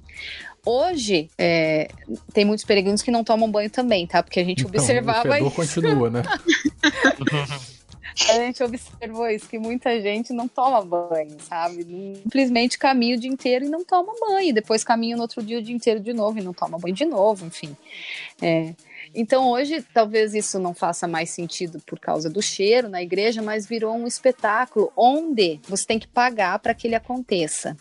[0.67, 1.89] Hoje, é,
[2.35, 4.21] tem muitos peregrinos que não tomam banho também, tá?
[4.21, 5.57] Porque a gente Então, observava o fedor isso.
[5.57, 6.23] continua, né?
[8.31, 11.85] A gente observou isso, que muita gente não toma banho, sabe?
[12.23, 14.55] Simplesmente caminha o dia inteiro e não toma banho.
[14.55, 17.05] Depois caminha no outro dia o dia inteiro de novo e não toma banho de
[17.05, 17.77] novo, enfim.
[18.41, 18.73] É.
[19.19, 23.67] Então hoje talvez isso não faça mais sentido por causa do cheiro na igreja, mas
[23.67, 27.77] virou um espetáculo onde você tem que pagar para que ele aconteça.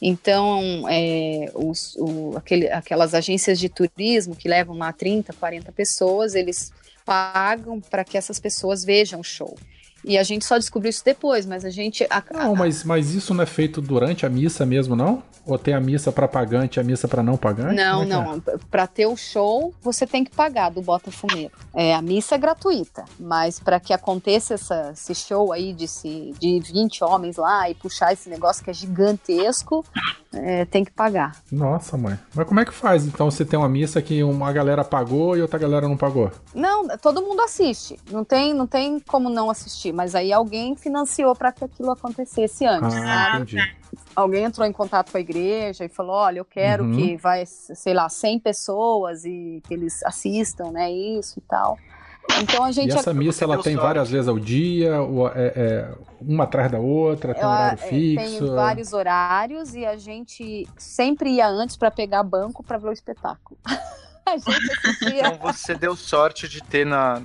[0.00, 6.34] Então, é, os- o- aquele- aquelas agências de turismo que levam lá 30, 40 pessoas,
[6.34, 6.70] eles
[7.04, 9.56] pagam para que essas pessoas vejam o show.
[10.04, 12.04] E a gente só descobriu isso depois, mas a gente.
[12.10, 15.22] a- Não, mas, mas isso não é feito durante a missa mesmo, não?
[15.46, 17.74] Ou tem a missa para pagante e a missa para não pagante?
[17.74, 18.40] Não, é não.
[18.70, 21.52] Para ter o show, você tem que pagar do Bota Fumeiro.
[21.74, 26.32] É, a missa é gratuita, mas para que aconteça essa- esse show aí de, se,
[26.38, 29.84] de 20 homens lá e puxar esse negócio que é gigantesco,
[30.36, 31.36] é, tem que pagar.
[31.50, 32.18] Nossa, mãe.
[32.34, 33.06] Mas como é que faz?
[33.06, 36.30] Então você tem uma missa que uma galera pagou e outra galera não pagou?
[36.54, 37.98] Não, todo mundo assiste.
[38.10, 42.66] Não tem, não tem como não assistir, mas aí alguém financiou para que aquilo acontecesse
[42.66, 43.42] antes, Ah, sabe?
[43.42, 43.74] entendi.
[44.16, 46.96] alguém entrou em contato com a igreja e falou: olha, eu quero Uhum.
[46.96, 50.90] que vai, sei lá, 100 pessoas e que eles assistam, né?
[50.90, 51.78] Isso e tal.
[52.40, 52.92] Então a E gente.
[52.96, 54.94] essa missa ela tem várias vezes ao dia,
[55.34, 58.38] é, é uma atrás da outra, tem ela, horário é, fixo.
[58.38, 62.92] tem vários horários e a gente sempre ia antes para pegar banco para ver o
[62.92, 63.58] espetáculo.
[64.26, 65.26] a gente assistia.
[65.26, 67.22] Então você deu sorte de ter na,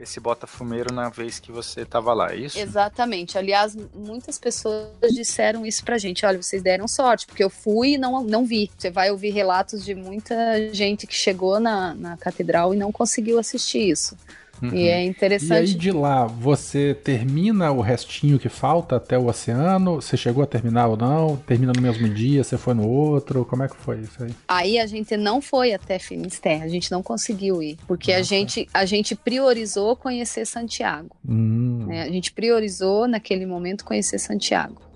[0.00, 2.58] esse botafumeiro na vez que você estava lá, é isso?
[2.58, 3.36] Exatamente.
[3.36, 6.24] Aliás, muitas pessoas disseram isso pra gente.
[6.24, 8.70] Olha, vocês deram sorte, porque eu fui e não, não vi.
[8.76, 10.34] Você vai ouvir relatos de muita
[10.72, 14.16] gente que chegou na, na catedral e não conseguiu assistir isso.
[14.62, 14.74] Uhum.
[14.74, 15.52] E é interessante.
[15.52, 19.96] E aí de lá, você termina o restinho que falta até o oceano?
[19.96, 21.36] Você chegou a terminar ou não?
[21.36, 22.42] Termina no mesmo dia?
[22.42, 23.44] Você foi no outro?
[23.44, 24.34] Como é que foi isso aí?
[24.46, 28.20] Aí a gente não foi até Finisterre, a gente não conseguiu ir, porque Nossa.
[28.20, 31.16] a gente, a gente priorizou conhecer Santiago.
[31.28, 31.86] Hum.
[31.86, 32.02] Né?
[32.02, 34.87] A gente priorizou naquele momento conhecer Santiago.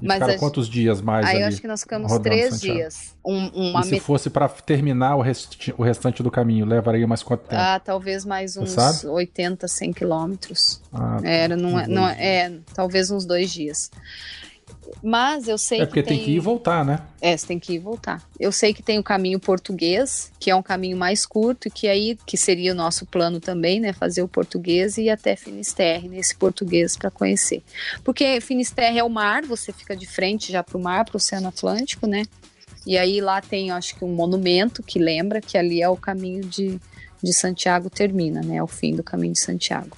[0.00, 0.38] E Mas ficaram a...
[0.38, 3.14] quantos dias mais Aí ali, eu acho que nós ficamos três dias.
[3.24, 4.02] Um, uma e se met...
[4.02, 5.68] fosse para terminar o, rest...
[5.76, 7.60] o restante do caminho, levaria mais quanto tempo?
[7.60, 10.80] Ah, talvez mais uns 80, 100 quilômetros.
[10.92, 11.28] Ah, tá.
[11.28, 13.90] Era, não, é, não, é, é, talvez uns dois dias.
[15.02, 16.18] Mas eu sei é porque que tem...
[16.18, 17.00] tem que ir e voltar, né?
[17.20, 18.22] É, você tem que ir e voltar.
[18.38, 21.88] Eu sei que tem o caminho português, que é um caminho mais curto, e que
[21.88, 23.92] aí que seria o nosso plano também, né?
[23.92, 27.62] Fazer o português e ir até Finisterre, nesse português para conhecer.
[28.04, 31.16] Porque Finisterre é o mar, você fica de frente já para o mar, para o
[31.16, 32.24] Oceano Atlântico, né?
[32.86, 36.42] E aí lá tem, acho que um monumento que lembra que ali é o caminho
[36.42, 36.80] de,
[37.22, 38.56] de Santiago termina, né?
[38.56, 39.96] É o fim do caminho de Santiago.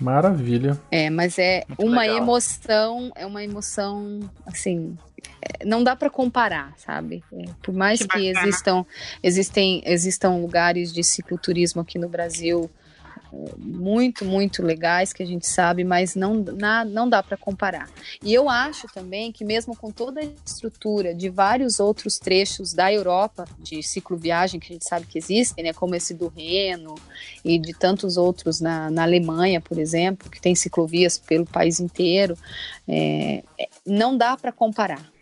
[0.00, 0.78] Maravilha.
[0.90, 2.16] É, mas é Muito uma legal.
[2.18, 4.96] emoção, é uma emoção, assim,
[5.40, 7.22] é, não dá para comparar, sabe?
[7.32, 8.84] É, por mais que, que existam,
[9.22, 12.70] existem, existam lugares de cicloturismo aqui no Brasil
[13.58, 17.88] muito, muito legais que a gente sabe, mas não, na, não dá para comparar.
[18.22, 22.92] E eu acho também que, mesmo com toda a estrutura de vários outros trechos da
[22.92, 26.94] Europa de cicloviagem que a gente sabe que existem, né, como esse do Reno
[27.44, 32.36] e de tantos outros na, na Alemanha, por exemplo, que tem ciclovias pelo país inteiro,
[32.88, 35.15] é, é não dá para comparar.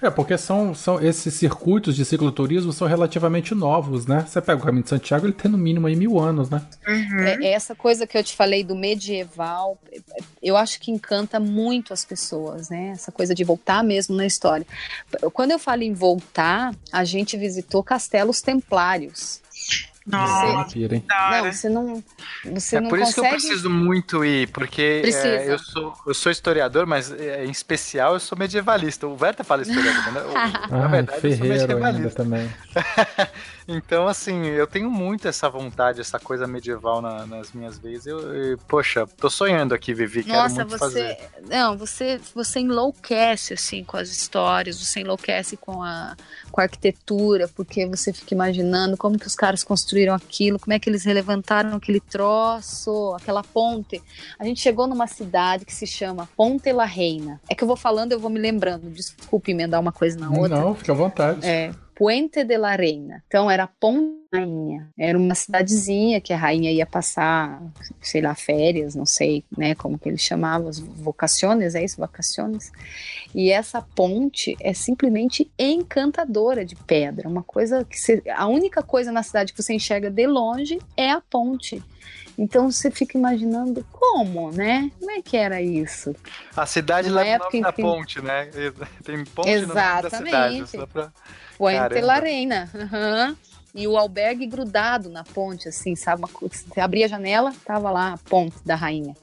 [0.00, 4.24] É, porque são, são esses circuitos de cicloturismo são relativamente novos, né?
[4.26, 6.62] Você pega o Caminho de Santiago, ele tem no mínimo aí mil anos, né?
[6.86, 7.20] Uhum.
[7.20, 9.76] É, é, essa coisa que eu te falei do medieval,
[10.42, 12.90] eu acho que encanta muito as pessoas, né?
[12.90, 14.66] Essa coisa de voltar mesmo na história.
[15.32, 19.40] Quando eu falo em voltar, a gente visitou castelos templários.
[20.08, 22.04] Nossa, você, não, você não.
[22.54, 23.28] Você é não por isso consegue...
[23.28, 27.50] que eu preciso muito ir, porque é, eu, sou, eu sou historiador, mas é, em
[27.50, 29.06] especial eu sou medievalista.
[29.06, 30.22] O Werther fala historiador, né?
[30.70, 32.50] Na verdade, eu sou medievalista também.
[33.70, 38.06] Então, assim, eu tenho muito essa vontade, essa coisa medieval na, nas minhas veias.
[38.06, 41.18] Eu, eu, poxa, tô sonhando aqui, Vivi, quero Nossa, muito você, fazer.
[41.46, 46.16] Não, você, você enlouquece, assim, com as histórias, você enlouquece com a,
[46.50, 50.78] com a arquitetura, porque você fica imaginando como que os caras construíram aquilo, como é
[50.78, 54.02] que eles relevantaram aquele troço, aquela ponte.
[54.38, 57.38] A gente chegou numa cidade que se chama Ponte la Reina.
[57.50, 58.88] É que eu vou falando, eu vou me lembrando.
[58.88, 60.58] Desculpe emendar uma coisa na outra.
[60.58, 61.46] Não, fica à vontade.
[61.46, 63.24] É, Puente de la Reina.
[63.26, 64.88] Então era Ponte Rainha.
[64.98, 67.62] Era uma cidadezinha que a rainha ia passar,
[68.02, 72.70] sei lá, férias, não sei, né, como que eles chamavam, vocações, é isso, vacações.
[73.34, 79.10] E essa ponte é simplesmente encantadora de pedra, uma coisa que você, a única coisa
[79.10, 81.82] na cidade que você enxerga de longe é a ponte.
[82.36, 84.92] Então você fica imaginando como, né?
[85.00, 86.14] Como é que era isso?
[86.56, 88.48] A cidade lá leva o nome da ponte, né?
[89.02, 90.32] Tem ponte Exatamente.
[90.32, 90.86] no nome da cidade.
[90.92, 91.12] Pra...
[91.56, 92.70] Puente La Reina.
[92.72, 93.36] Uhum.
[93.74, 96.22] E o albergue grudado na ponte, assim, sabe?
[96.40, 99.14] Você abria a janela, tava lá a ponte da rainha.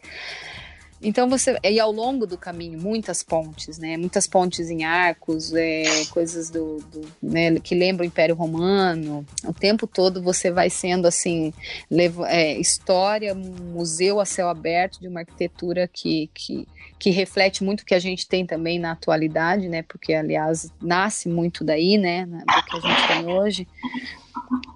[1.01, 3.97] Então você e ao longo do caminho muitas pontes, né?
[3.97, 9.25] Muitas pontes em arcos, é, coisas do, do né, que lembram o Império Romano.
[9.45, 11.53] O tempo todo você vai sendo assim
[11.91, 16.67] leva, é, história, museu a céu aberto de uma arquitetura que, que
[16.97, 19.83] que reflete muito o que a gente tem também na atualidade, né?
[19.83, 22.25] Porque aliás nasce muito daí, né?
[22.25, 23.67] Do que a gente tem hoje.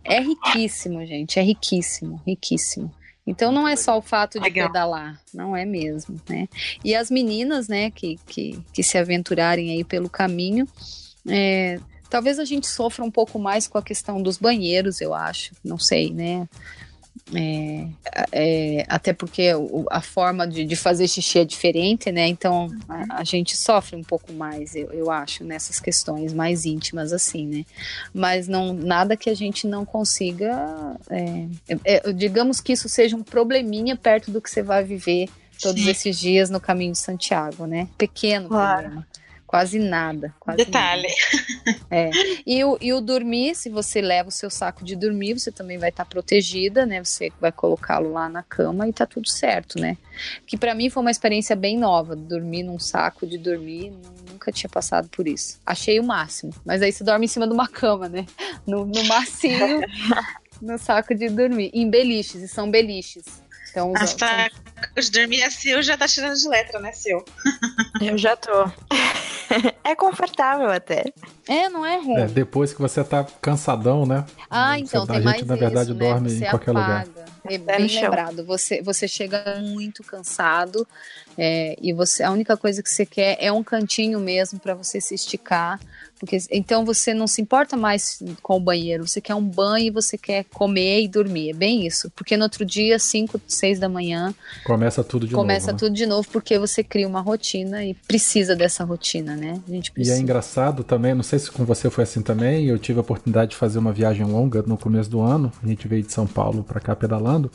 [0.03, 1.39] É riquíssimo, gente.
[1.39, 2.91] É riquíssimo, riquíssimo.
[3.29, 4.67] Então não é só o fato de Legal.
[4.67, 6.49] pedalar, não é mesmo, né?
[6.83, 10.67] E as meninas, né, que, que, que se aventurarem aí pelo caminho,
[11.27, 11.79] é,
[12.09, 15.77] talvez a gente sofra um pouco mais com a questão dos banheiros, eu acho, não
[15.77, 16.49] sei, né?
[17.33, 17.87] É,
[18.31, 19.51] é, até porque
[19.91, 22.27] a forma de, de, fazer xixi é diferente, né?
[22.27, 27.13] Então a, a gente sofre um pouco mais, eu, eu, acho, nessas questões mais íntimas,
[27.13, 27.65] assim, né?
[28.13, 30.97] Mas não nada que a gente não consiga.
[31.09, 31.45] É,
[31.85, 35.29] é digamos que isso seja um probleminha perto do que você vai viver
[35.61, 35.89] todos Sim.
[35.89, 37.87] esses dias no caminho de Santiago, né?
[37.97, 38.81] Pequeno claro.
[38.81, 39.07] problema.
[39.49, 40.31] Quase nada.
[40.39, 41.07] Quase Detalhe.
[41.65, 41.79] Nada.
[41.89, 42.11] É.
[42.45, 45.79] E o, e o dormir, se você leva o seu saco de dormir, você também
[45.79, 47.03] vai estar tá protegida, né?
[47.03, 49.97] Você vai colocá-lo lá na cama e tá tudo certo, né?
[50.45, 53.91] Que para mim foi uma experiência bem nova, dormir num saco de dormir,
[54.29, 55.59] nunca tinha passado por isso.
[55.65, 56.53] Achei o máximo.
[56.63, 58.27] Mas aí você dorme em cima de uma cama, né?
[58.67, 59.81] No, no macio,
[60.61, 61.71] no saco de dormir.
[61.73, 63.25] Em beliches, e são beliches.
[63.69, 64.27] Então, As são...
[64.95, 67.21] de dormir a Sil já tá tirando de letra, né, Sil?
[68.01, 68.69] Eu já tô.
[69.83, 71.13] é confortável até.
[71.47, 72.21] É, não é ruim.
[72.21, 74.25] É, depois que você tá cansadão, né?
[74.49, 76.47] Ah, então, você, tem a mais gente, na verdade, isso, dorme né?
[76.47, 77.07] em qualquer apaga.
[77.07, 77.25] lugar.
[77.45, 78.45] É bem lembrado.
[78.45, 80.87] Você, você chega muito cansado
[81.41, 84.99] é, e você a única coisa que você quer é um cantinho mesmo para você
[84.99, 85.79] se esticar.
[86.19, 89.89] Porque, então você não se importa mais com o banheiro, você quer um banho e
[89.89, 91.51] você quer comer e dormir.
[91.51, 92.11] É bem isso.
[92.13, 94.35] Porque no outro dia, 5, 6 da manhã.
[94.65, 95.71] Começa tudo de começa novo.
[95.71, 95.95] Começa tudo né?
[95.95, 99.61] de novo, porque você cria uma rotina e precisa dessa rotina, né?
[99.65, 100.17] A gente precisa.
[100.17, 103.01] E é engraçado também, não sei se com você foi assim também, eu tive a
[103.01, 105.53] oportunidade de fazer uma viagem longa no começo do ano.
[105.63, 107.49] A gente veio de São Paulo para cá pedalando.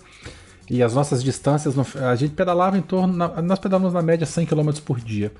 [0.68, 3.12] E as nossas distâncias, a gente pedalava em torno,
[3.42, 5.30] nós pedalamos na média 100 km por dia.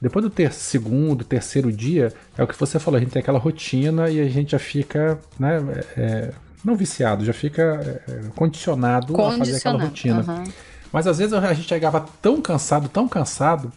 [0.00, 3.38] Depois do ter, segundo, terceiro dia, é o que você falou, a gente tem aquela
[3.38, 5.62] rotina e a gente já fica, né,
[5.96, 6.32] é,
[6.64, 10.24] não viciado, já fica é, condicionado a fazer aquela rotina.
[10.26, 10.44] Uhum.
[10.92, 13.72] Mas às vezes a gente chegava tão cansado, tão cansado,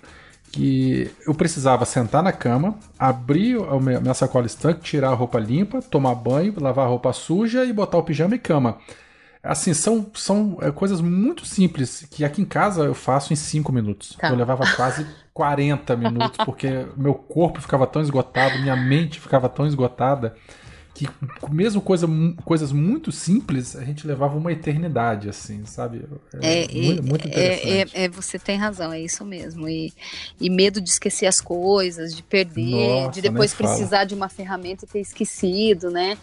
[0.51, 5.81] que eu precisava sentar na cama, abrir a minha sacola estanque, tirar a roupa limpa,
[5.81, 8.77] tomar banho, lavar a roupa suja e botar o pijama e cama.
[9.47, 13.71] Assim, são, são é, coisas muito simples que aqui em casa eu faço em 5
[13.71, 14.15] minutos.
[14.19, 14.29] Tá.
[14.29, 19.67] Eu levava quase 40 minutos, porque meu corpo ficava tão esgotado, minha mente ficava tão
[19.67, 20.35] esgotada,
[20.97, 21.07] que
[21.51, 22.07] mesmo coisa,
[22.43, 26.03] coisas muito simples, a gente levava uma eternidade, assim, sabe?
[26.41, 27.95] É, é muito, muito interessante.
[27.95, 29.69] É, é, você tem razão, é isso mesmo.
[29.69, 29.93] E,
[30.41, 34.85] e medo de esquecer as coisas, de perder, Nossa, de depois precisar de uma ferramenta
[34.85, 36.17] e ter esquecido, né?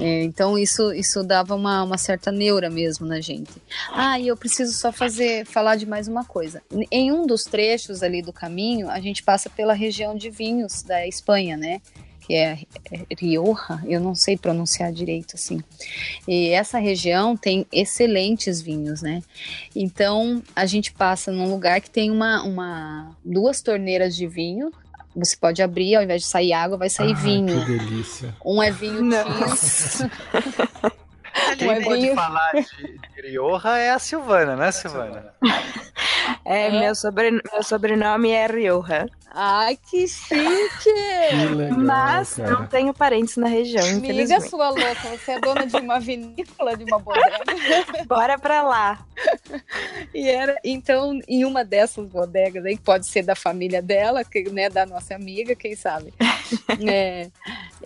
[0.00, 3.52] É, então isso, isso dava uma, uma certa neura mesmo na gente.
[3.92, 6.62] Ah, e eu preciso só fazer falar de mais uma coisa.
[6.90, 11.06] Em um dos trechos ali do caminho, a gente passa pela região de vinhos da
[11.06, 11.82] Espanha, né?
[12.30, 12.58] que é,
[12.92, 15.60] é Rioja, eu não sei pronunciar direito assim.
[16.28, 19.20] E essa região tem excelentes vinhos, né?
[19.74, 24.70] Então a gente passa num lugar que tem uma, uma duas torneiras de vinho
[25.14, 27.64] você pode abrir, ao invés de sair água, vai sair ah, vinho.
[27.64, 28.34] Que delícia.
[28.44, 30.10] Um é vinho tinto.
[31.58, 32.14] Quem é pode vinho...
[32.14, 35.32] falar de, de Rioja é a Silvana, né, Silvana?
[36.44, 36.70] É, é.
[36.70, 39.06] Meu, sobre, meu sobrenome é Rioja.
[39.32, 40.92] Ai, que chique!
[41.30, 42.50] Que legal, Mas cara.
[42.50, 46.84] não tenho parentes na região, Amiga sua louca, você é dona de uma vinícola, de
[46.84, 47.38] uma bodega.
[48.06, 49.06] Bora pra lá.
[50.12, 54.50] E era, então, em uma dessas bodegas aí, que pode ser da família dela, que,
[54.50, 56.12] né, da nossa amiga, quem sabe.
[56.88, 57.30] É,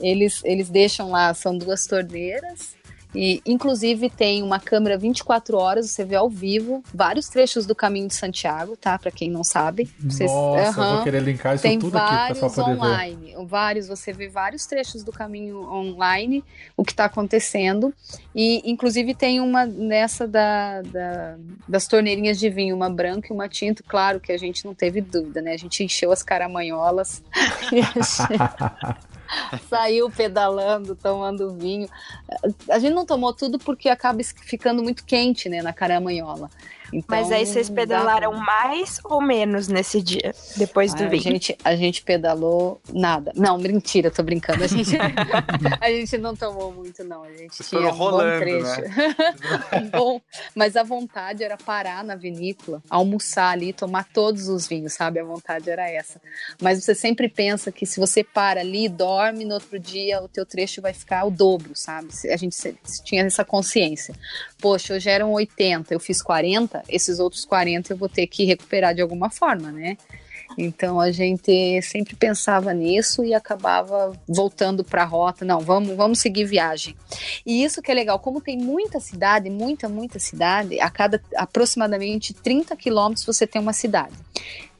[0.00, 2.74] eles, eles deixam lá, são duas torneiras,
[3.14, 8.08] e, inclusive, tem uma câmera 24 horas, você vê ao vivo vários trechos do Caminho
[8.08, 8.98] de Santiago, tá?
[8.98, 9.88] Para quem não sabe.
[10.00, 13.46] Vocês, Nossa, eu vou querer linkar isso tem tudo aqui pra pessoal poder online, ver.
[13.46, 16.42] Vários, você vê vários trechos do caminho online,
[16.76, 17.94] o que está acontecendo.
[18.34, 21.36] E, inclusive, tem uma nessa da, da,
[21.68, 23.82] das torneirinhas de vinho, uma branca e uma tinta.
[23.86, 25.52] Claro que a gente não teve dúvida, né?
[25.52, 27.22] A gente encheu as caramanholas.
[29.68, 31.88] saiu pedalando, tomando vinho.
[32.70, 36.50] A gente não tomou tudo porque acaba ficando muito quente, né, na caramanhola.
[36.92, 38.40] Então, Mas aí vocês pedalaram pra...
[38.40, 41.22] mais ou menos nesse dia, depois do ah, vinho?
[41.22, 43.32] A gente, a gente pedalou nada.
[43.34, 44.62] Não, mentira, tô brincando.
[44.64, 44.96] A gente,
[45.80, 47.22] a gente não tomou muito, não.
[47.24, 48.80] A gente Vocês tinha um rolando, bom trecho.
[48.80, 49.90] Né?
[49.92, 50.20] bom,
[50.54, 55.20] mas a vontade era parar na vinícola, almoçar ali, tomar todos os vinhos, sabe?
[55.20, 56.20] A vontade era essa.
[56.60, 60.46] Mas você sempre pensa que se você para ali, dorme, no outro dia o teu
[60.46, 62.08] trecho vai ficar o dobro, sabe?
[62.30, 62.56] A gente
[63.04, 64.14] tinha essa consciência.
[64.60, 68.94] Poxa, hoje eram 80, eu fiz 40, esses outros 40 eu vou ter que recuperar
[68.94, 69.96] de alguma forma, né?
[70.56, 75.44] Então a gente sempre pensava nisso e acabava voltando para a rota.
[75.44, 76.94] Não, vamos, vamos seguir viagem.
[77.44, 82.32] E isso que é legal, como tem muita cidade, muita, muita cidade, a cada aproximadamente
[82.32, 84.14] 30 quilômetros você tem uma cidade.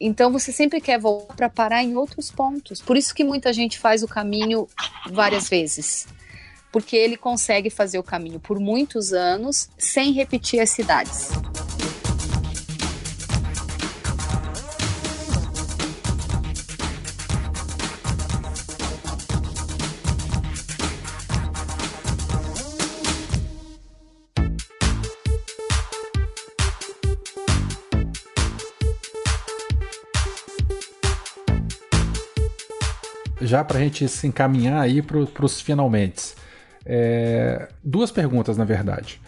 [0.01, 2.81] Então você sempre quer voltar para parar em outros pontos.
[2.81, 4.69] Por isso que muita gente faz o caminho
[5.11, 6.07] várias vezes
[6.75, 11.29] porque ele consegue fazer o caminho por muitos anos sem repetir as cidades.
[33.41, 36.35] já para a gente se encaminhar aí para os finalmente.
[36.85, 39.21] É, duas perguntas, na verdade.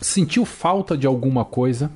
[0.00, 1.90] Sentiu falta de alguma coisa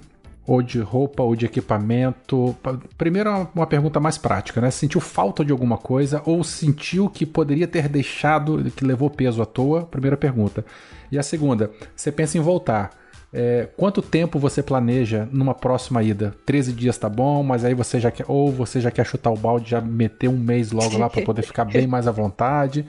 [0.46, 2.54] ou de roupa, ou de equipamento?
[2.98, 4.70] Primeiro, uma pergunta mais prática, né?
[4.70, 9.46] Sentiu falta de alguma coisa ou sentiu que poderia ter deixado, que levou peso à
[9.46, 9.84] toa?
[9.84, 10.64] Primeira pergunta.
[11.10, 12.90] E a segunda, você pensa em voltar.
[13.36, 16.32] É, quanto tempo você planeja numa próxima ida?
[16.46, 18.24] 13 dias tá bom, mas aí você já quer.
[18.28, 21.42] Ou você já quer chutar o balde, já meter um mês logo lá para poder
[21.42, 22.86] ficar bem mais à vontade.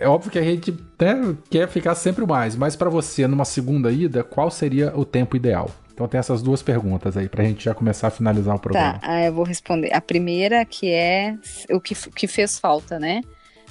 [0.00, 3.90] É óbvio que a gente né, quer ficar sempre mais, mas para você, numa segunda
[3.90, 5.70] ida, qual seria o tempo ideal?
[5.92, 9.00] Então tem essas duas perguntas aí pra gente já começar a finalizar o programa.
[9.00, 9.92] Tá, eu vou responder.
[9.92, 11.34] A primeira que é
[11.70, 13.22] o que, que fez falta, né?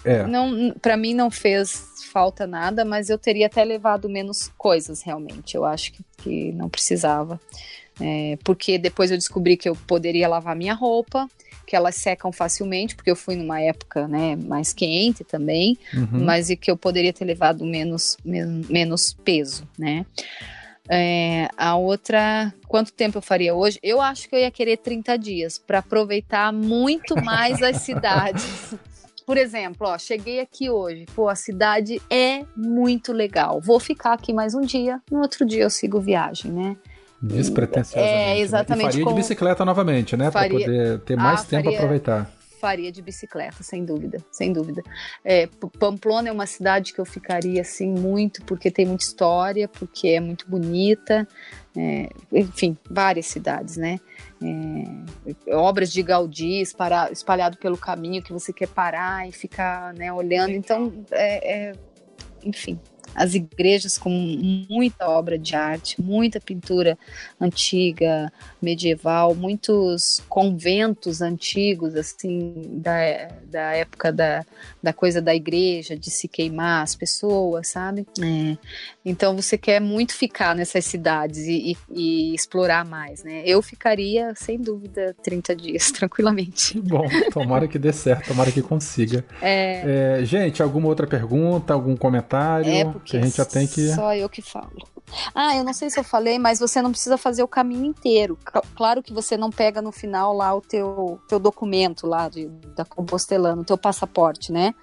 [0.03, 0.27] É.
[0.27, 5.55] Não, para mim não fez falta nada, mas eu teria até levado menos coisas realmente.
[5.55, 7.39] Eu acho que, que não precisava.
[7.99, 11.27] É, porque depois eu descobri que eu poderia lavar minha roupa,
[11.67, 16.23] que elas secam facilmente, porque eu fui numa época né, mais quente também, uhum.
[16.23, 20.05] mas e que eu poderia ter levado menos, menos, menos peso, né?
[20.89, 23.77] É, a outra, quanto tempo eu faria hoje?
[23.83, 28.73] Eu acho que eu ia querer 30 dias para aproveitar muito mais as cidades.
[29.27, 33.59] Por exemplo, ó, cheguei aqui hoje, pô, a cidade é muito legal.
[33.59, 36.77] Vou ficar aqui mais um dia, no outro dia eu sigo viagem, né?
[37.21, 38.13] Despretensiosamente.
[38.13, 38.83] É, exatamente.
[38.83, 38.89] Né?
[38.89, 39.11] E faria com...
[39.11, 40.29] de bicicleta novamente, né?
[40.29, 41.77] Para poder ter mais ah, tempo faria...
[41.79, 44.83] aproveitar faria de bicicleta, sem dúvida, sem dúvida.
[45.23, 45.47] É,
[45.79, 50.19] Pamplona é uma cidade que eu ficaria assim muito, porque tem muita história, porque é
[50.19, 51.27] muito bonita,
[51.75, 53.99] é, enfim, várias cidades, né?
[54.41, 56.61] É, obras de Gaudí
[57.11, 60.51] espalhado pelo caminho que você quer parar e ficar né, olhando.
[60.51, 61.73] Então, é, é
[62.43, 62.79] enfim,
[63.15, 64.09] as igrejas com
[64.69, 66.97] muita obra de arte, muita pintura
[67.39, 68.31] antiga,
[68.61, 72.97] medieval, muitos conventos antigos, assim, da,
[73.45, 74.45] da época da,
[74.81, 78.05] da coisa da igreja, de se queimar as pessoas, sabe?
[78.21, 78.57] É.
[79.05, 83.41] Então você quer muito ficar nessas cidades e, e, e, explorar mais, né?
[83.45, 86.79] Eu ficaria, sem dúvida, 30 dias, tranquilamente.
[86.81, 89.23] Bom, tomara que dê certo, tomara que consiga.
[89.41, 90.17] É...
[90.19, 92.69] É, gente, alguma outra pergunta, algum comentário?
[92.69, 93.93] É porque que a gente já tem que.
[93.93, 94.87] Só eu que falo.
[95.33, 98.37] Ah, eu não sei se eu falei, mas você não precisa fazer o caminho inteiro.
[98.75, 102.83] Claro que você não pega no final lá o teu, teu documento lá de, da
[102.83, 104.75] Compostelano, o teu passaporte, né?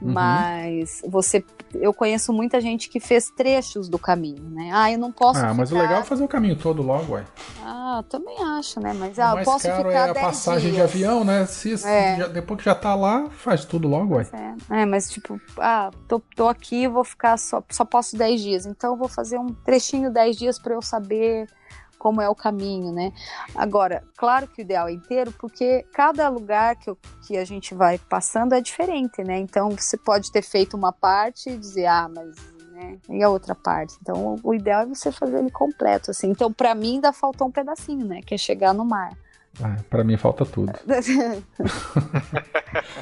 [0.00, 0.12] Uhum.
[0.12, 1.44] Mas você,
[1.74, 4.70] eu conheço muita gente que fez trechos do caminho, né?
[4.72, 5.38] Ah, eu não posso.
[5.38, 5.54] Ah, ficar...
[5.54, 7.24] mas o legal é fazer o caminho todo logo, ué.
[7.62, 8.94] Ah, também acho, né?
[8.94, 10.76] Mas ah, mais posso caro ficar é a passagem dias.
[10.76, 11.44] de avião, né?
[11.44, 12.16] Se, é.
[12.16, 14.26] já, depois que já tá lá, faz tudo logo, ué.
[14.32, 14.82] É.
[14.82, 18.92] é, mas tipo, ah, tô, tô aqui, vou ficar só, só posso 10 dias, então
[18.92, 21.46] eu vou fazer um trechinho 10 dias para eu saber
[22.00, 23.12] como é o caminho, né?
[23.54, 26.96] Agora, claro que o ideal é inteiro, porque cada lugar que, eu,
[27.26, 29.38] que a gente vai passando é diferente, né?
[29.38, 32.34] Então você pode ter feito uma parte e dizer, ah, mas
[32.72, 32.96] né?
[33.10, 33.94] E a outra parte.
[34.00, 36.30] Então, o ideal é você fazer ele completo, assim.
[36.30, 38.20] Então, para mim, ainda faltou um pedacinho, né?
[38.24, 39.12] Que é chegar no mar.
[39.62, 40.72] Ah, para mim falta tudo.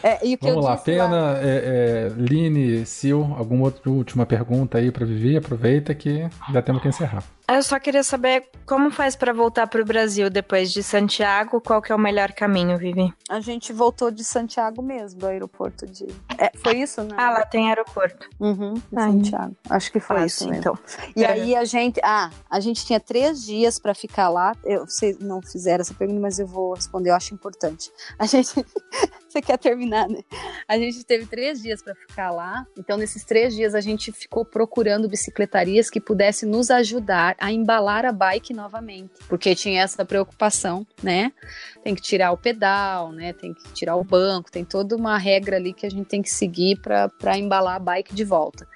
[0.02, 1.38] é, Vamos lá, Pena, lá...
[1.38, 5.36] É, é, Line, Sil, alguma outra última pergunta aí para Vivi?
[5.36, 7.22] Aproveita que já temos que encerrar.
[7.50, 11.80] Eu só queria saber como faz para voltar para o Brasil depois de Santiago, qual
[11.80, 13.10] que é o melhor caminho, Vivi?
[13.30, 16.06] A gente voltou de Santiago mesmo, do aeroporto de...
[16.36, 17.16] É, foi isso, né?
[17.16, 18.28] Ah, lá tem aeroporto.
[18.38, 19.56] Uhum, Santiago.
[19.70, 20.60] Acho que foi isso mesmo.
[20.60, 20.78] Então.
[21.16, 21.32] E é.
[21.32, 21.98] aí a gente...
[22.04, 24.54] Ah, a gente tinha três dias para ficar lá.
[24.62, 27.90] Eu, vocês não fizeram essa pergunta, mas eu vou responder, eu acho importante.
[28.18, 28.52] A gente...
[29.38, 30.20] Você quer terminar, né?
[30.66, 32.66] A gente teve três dias para ficar lá.
[32.76, 38.06] Então, nesses três dias, a gente ficou procurando bicicletarias que pudessem nos ajudar a embalar
[38.06, 41.32] a bike novamente, porque tinha essa preocupação, né?
[41.84, 43.32] Tem que tirar o pedal, né?
[43.34, 46.30] Tem que tirar o banco, tem toda uma regra ali que a gente tem que
[46.30, 48.66] seguir para embalar a bike de volta.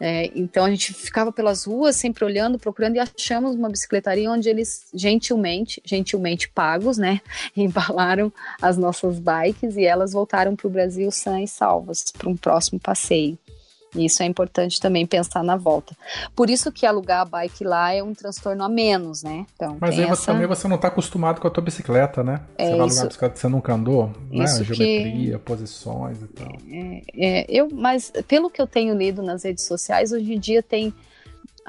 [0.00, 4.48] É, então a gente ficava pelas ruas sempre olhando, procurando e achamos uma bicicletaria onde
[4.48, 7.20] eles gentilmente, gentilmente pagos, né,
[7.54, 8.32] embalaram
[8.62, 12.80] as nossas bikes e elas voltaram para o Brasil sãs e salvas para um próximo
[12.80, 13.38] passeio.
[13.94, 15.96] Isso é importante também pensar na volta.
[16.34, 19.46] Por isso que alugar a bike lá é um transtorno a menos, né?
[19.54, 20.32] Então, Mas aí essa...
[20.32, 22.42] também você não está acostumado com a tua bicicleta, né?
[22.56, 24.46] É, você vai alugar a bicicleta que você nunca andou, né?
[24.46, 25.44] Geometria, que...
[25.44, 26.56] posições e tal.
[26.68, 30.62] É, é, eu, mas pelo que eu tenho lido nas redes sociais, hoje em dia
[30.62, 30.94] tem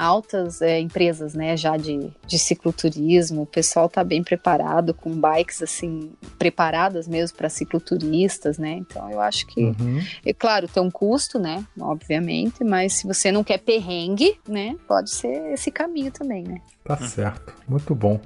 [0.01, 5.61] altas é, empresas, né, já de, de cicloturismo, o pessoal está bem preparado, com bikes,
[5.61, 10.01] assim, preparadas mesmo para cicloturistas, né, então eu acho que, uhum.
[10.25, 15.11] é claro, tem um custo, né, obviamente, mas se você não quer perrengue, né, pode
[15.11, 16.59] ser esse caminho também, né.
[16.83, 17.07] Tá uhum.
[17.07, 18.19] certo, muito bom.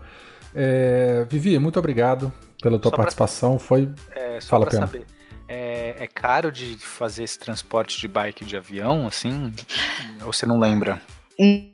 [0.54, 2.32] É, Vivi, muito obrigado
[2.62, 3.90] pela tua só participação, pra, foi...
[4.16, 4.88] É, só Fala, Pena.
[4.88, 5.06] saber.
[5.48, 9.54] É, é, caro de fazer esse transporte de bike de avião, assim?
[10.26, 11.00] Ou você não lembra?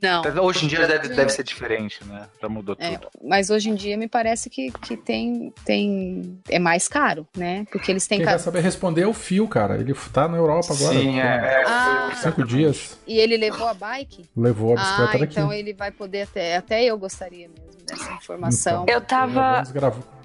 [0.01, 0.23] Não.
[0.43, 2.27] Hoje em dia deve, deve ser diferente, né?
[2.41, 3.09] Já mudou É, tudo.
[3.23, 6.39] mas hoje em dia me parece que, que tem, tem.
[6.49, 7.65] É mais caro, né?
[7.71, 8.17] Porque eles têm.
[8.19, 9.77] Quem ca- quer saber responder é o Fio, cara.
[9.77, 10.99] Ele tá na Europa agora.
[10.99, 11.63] Sim, é.
[11.67, 12.97] Ah, Cinco dias.
[13.05, 14.25] e ele levou a bike?
[14.35, 15.33] Levou a Ah, bicicleta daqui.
[15.33, 16.55] então ele vai poder até.
[16.57, 18.85] Até eu gostaria mesmo dessa informação.
[18.87, 19.63] Eu tava.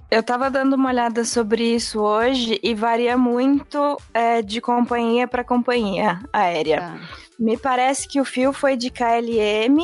[0.08, 5.42] Eu tava dando uma olhada sobre isso hoje e varia muito é, de companhia para
[5.42, 6.80] companhia aérea.
[6.80, 7.00] Tá.
[7.38, 9.78] Me parece que o fio foi de KLM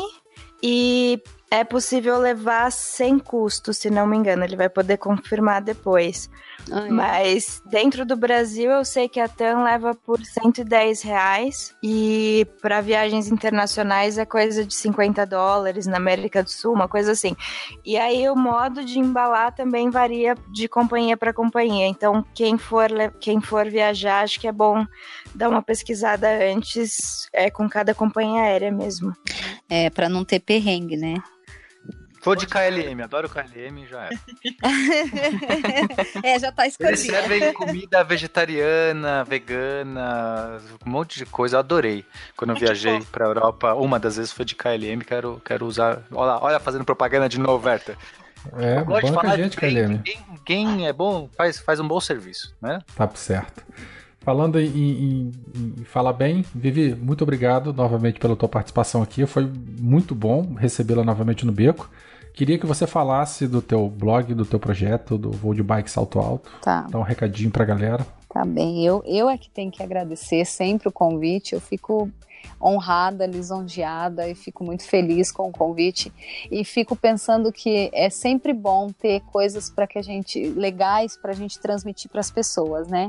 [0.62, 4.42] e é possível levar sem custo, se não me engano.
[4.42, 6.30] Ele vai poder confirmar depois.
[6.70, 6.90] Ah, é.
[6.90, 12.80] Mas dentro do Brasil eu sei que a TAM leva por 110 reais e para
[12.80, 17.34] viagens internacionais é coisa de 50 dólares na América do Sul, uma coisa assim.
[17.84, 21.86] E aí o modo de embalar também varia de companhia para companhia.
[21.86, 22.90] Então quem for
[23.20, 24.84] quem for viajar acho que é bom
[25.34, 29.14] dar uma pesquisada antes é com cada companhia aérea mesmo.
[29.68, 31.14] É, pra não ter perrengue, né?
[32.24, 34.10] Vou de KLM, adoro KLM, já é.
[36.34, 36.96] é, já tá Eles escolhido.
[36.98, 41.56] servem comida vegetariana, vegana, um monte de coisa.
[41.56, 42.04] Eu adorei.
[42.36, 46.02] Quando eu que viajei pra Europa, uma das vezes foi de KLM, quero, quero usar.
[46.12, 47.96] Olha, olha fazendo propaganda de novo, Werther.
[48.56, 49.98] É, Eu gosto de banca falar a gente, de quem, KLM.
[50.02, 52.80] quem, quem é bom faz, faz um bom serviço, né?
[52.96, 53.62] Tá certo.
[54.20, 55.32] Falando em, em,
[55.80, 59.26] em falar bem, Vivi, muito obrigado novamente pela tua participação aqui.
[59.26, 59.44] Foi
[59.80, 61.90] muito bom recebê-la novamente no Beco.
[62.34, 66.18] Queria que você falasse do teu blog, do teu projeto, do Voo de Bike Salto
[66.18, 66.50] Alto.
[66.62, 66.86] Tá.
[66.90, 68.06] Dá um recadinho pra galera.
[68.28, 72.10] Tá bem, eu, eu é que tenho que agradecer sempre o convite, eu fico
[72.60, 76.12] honrada, lisonjeada e fico muito feliz com o convite
[76.50, 81.32] e fico pensando que é sempre bom ter coisas para que a gente legais para
[81.32, 83.08] a gente transmitir para as pessoas, né?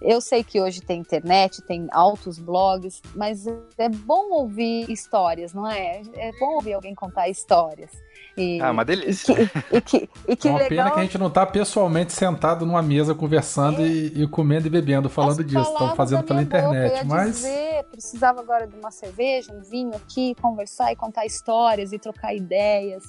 [0.00, 3.46] Eu sei que hoje tem internet, tem altos blogs, mas
[3.76, 6.02] é bom ouvir histórias, não é?
[6.16, 7.90] É bom ouvir alguém contar histórias.
[8.36, 9.34] E, Ah, uma e delícia.
[9.34, 12.12] que, e que, e que é uma pena legal que a gente não tá pessoalmente
[12.12, 15.72] sentado numa mesa conversando e, e comendo e bebendo, falando As disso.
[15.72, 16.96] Estão fazendo pela boca, internet.
[16.96, 21.92] ia Mas dizer, precisava agora de uma cerveja, um vinho aqui, conversar e contar histórias
[21.92, 23.02] e trocar ideias.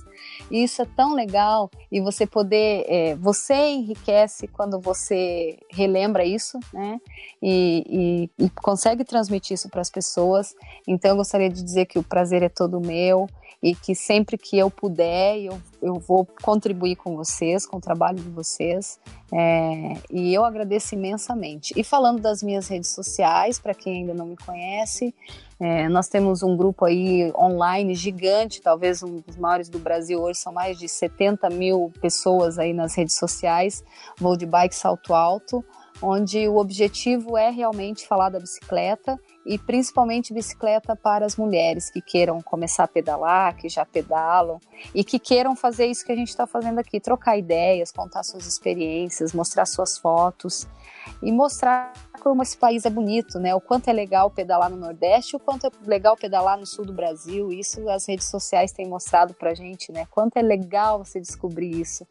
[0.49, 1.69] E isso é tão legal.
[1.91, 2.85] E você poder.
[2.87, 6.80] é, você enriquece quando você relembra isso, né?
[7.41, 10.53] E, e- e consegue transmitir isso para as pessoas.
[10.87, 13.27] Então eu gostaria de dizer que o prazer é todo meu
[13.63, 18.17] e que sempre que eu puder, eu, eu vou contribuir com vocês, com o trabalho
[18.17, 18.99] de vocês.
[19.31, 21.71] É, e eu agradeço imensamente.
[21.77, 25.13] E falando das minhas redes sociais, para quem ainda não me conhece,
[25.59, 30.39] é, nós temos um grupo aí online gigante, talvez um dos maiores do Brasil hoje,
[30.39, 33.83] são mais de 70 mil pessoas aí nas redes sociais,
[34.17, 35.63] Vou de Bike Salto Alto,
[36.01, 42.01] onde o objetivo é realmente falar da bicicleta e principalmente bicicleta para as mulheres que
[42.01, 44.59] queiram começar a pedalar, que já pedalam
[44.93, 48.45] e que queiram fazer isso que a gente está fazendo aqui, trocar ideias, contar suas
[48.45, 50.67] experiências, mostrar suas fotos
[51.21, 53.53] e mostrar como esse país é bonito, né?
[53.55, 56.93] O quanto é legal pedalar no Nordeste, o quanto é legal pedalar no Sul do
[56.93, 57.51] Brasil.
[57.51, 60.05] Isso as redes sociais têm mostrado pra gente, né?
[60.09, 62.05] Quanto é legal você descobrir isso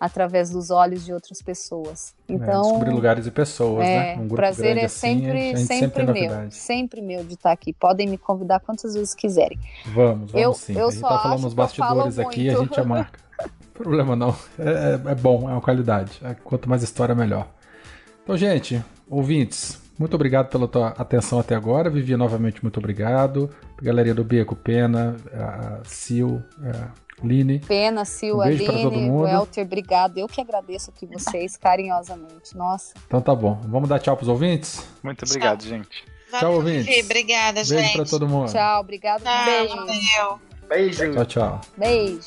[0.00, 2.14] através dos olhos de outras pessoas.
[2.28, 4.22] é, Então, descobrir lugares e pessoas, é, né?
[4.22, 6.54] Um prazer é assim, sempre, a sempre, sempre meu, novidade.
[6.54, 7.72] sempre meu de estar aqui.
[7.72, 9.58] Podem me convidar quantas vezes quiserem.
[9.86, 10.74] Vamos, vamos Eu- sim.
[10.78, 12.64] eu a gente só tá falando falo bastidores aqui, a muito.
[12.68, 13.18] gente já marca.
[13.74, 14.34] Problema não.
[14.58, 16.20] É, é- é bom, é uma qualidade.
[16.22, 17.48] É, Quanto mais história, melhor.
[18.22, 21.88] Então, gente, ouvintes, muito obrigado pela tua atenção até agora.
[21.88, 23.48] Vivi novamente, muito obrigado.
[23.80, 26.88] Galerinha do Beco, Pena, a Sil, a
[27.22, 27.60] Line.
[27.60, 29.10] Pena, Sil, Um beijo Aline.
[29.10, 30.18] Welter, obrigado.
[30.18, 32.56] Eu que agradeço aqui vocês carinhosamente.
[32.56, 32.94] Nossa.
[33.06, 33.60] Então tá bom.
[33.64, 34.86] Vamos dar tchau pros ouvintes?
[35.02, 36.04] Muito obrigado, gente.
[36.30, 37.04] Tchau, ouvintes.
[37.04, 37.92] Obrigada, Beijo gente.
[37.96, 38.50] pra todo mundo.
[38.52, 39.22] Tchau, obrigado.
[39.22, 40.40] Tchau, Beijo.
[40.68, 41.12] Beijo.
[41.14, 41.60] Tchau, tchau.
[41.76, 42.26] Beijos.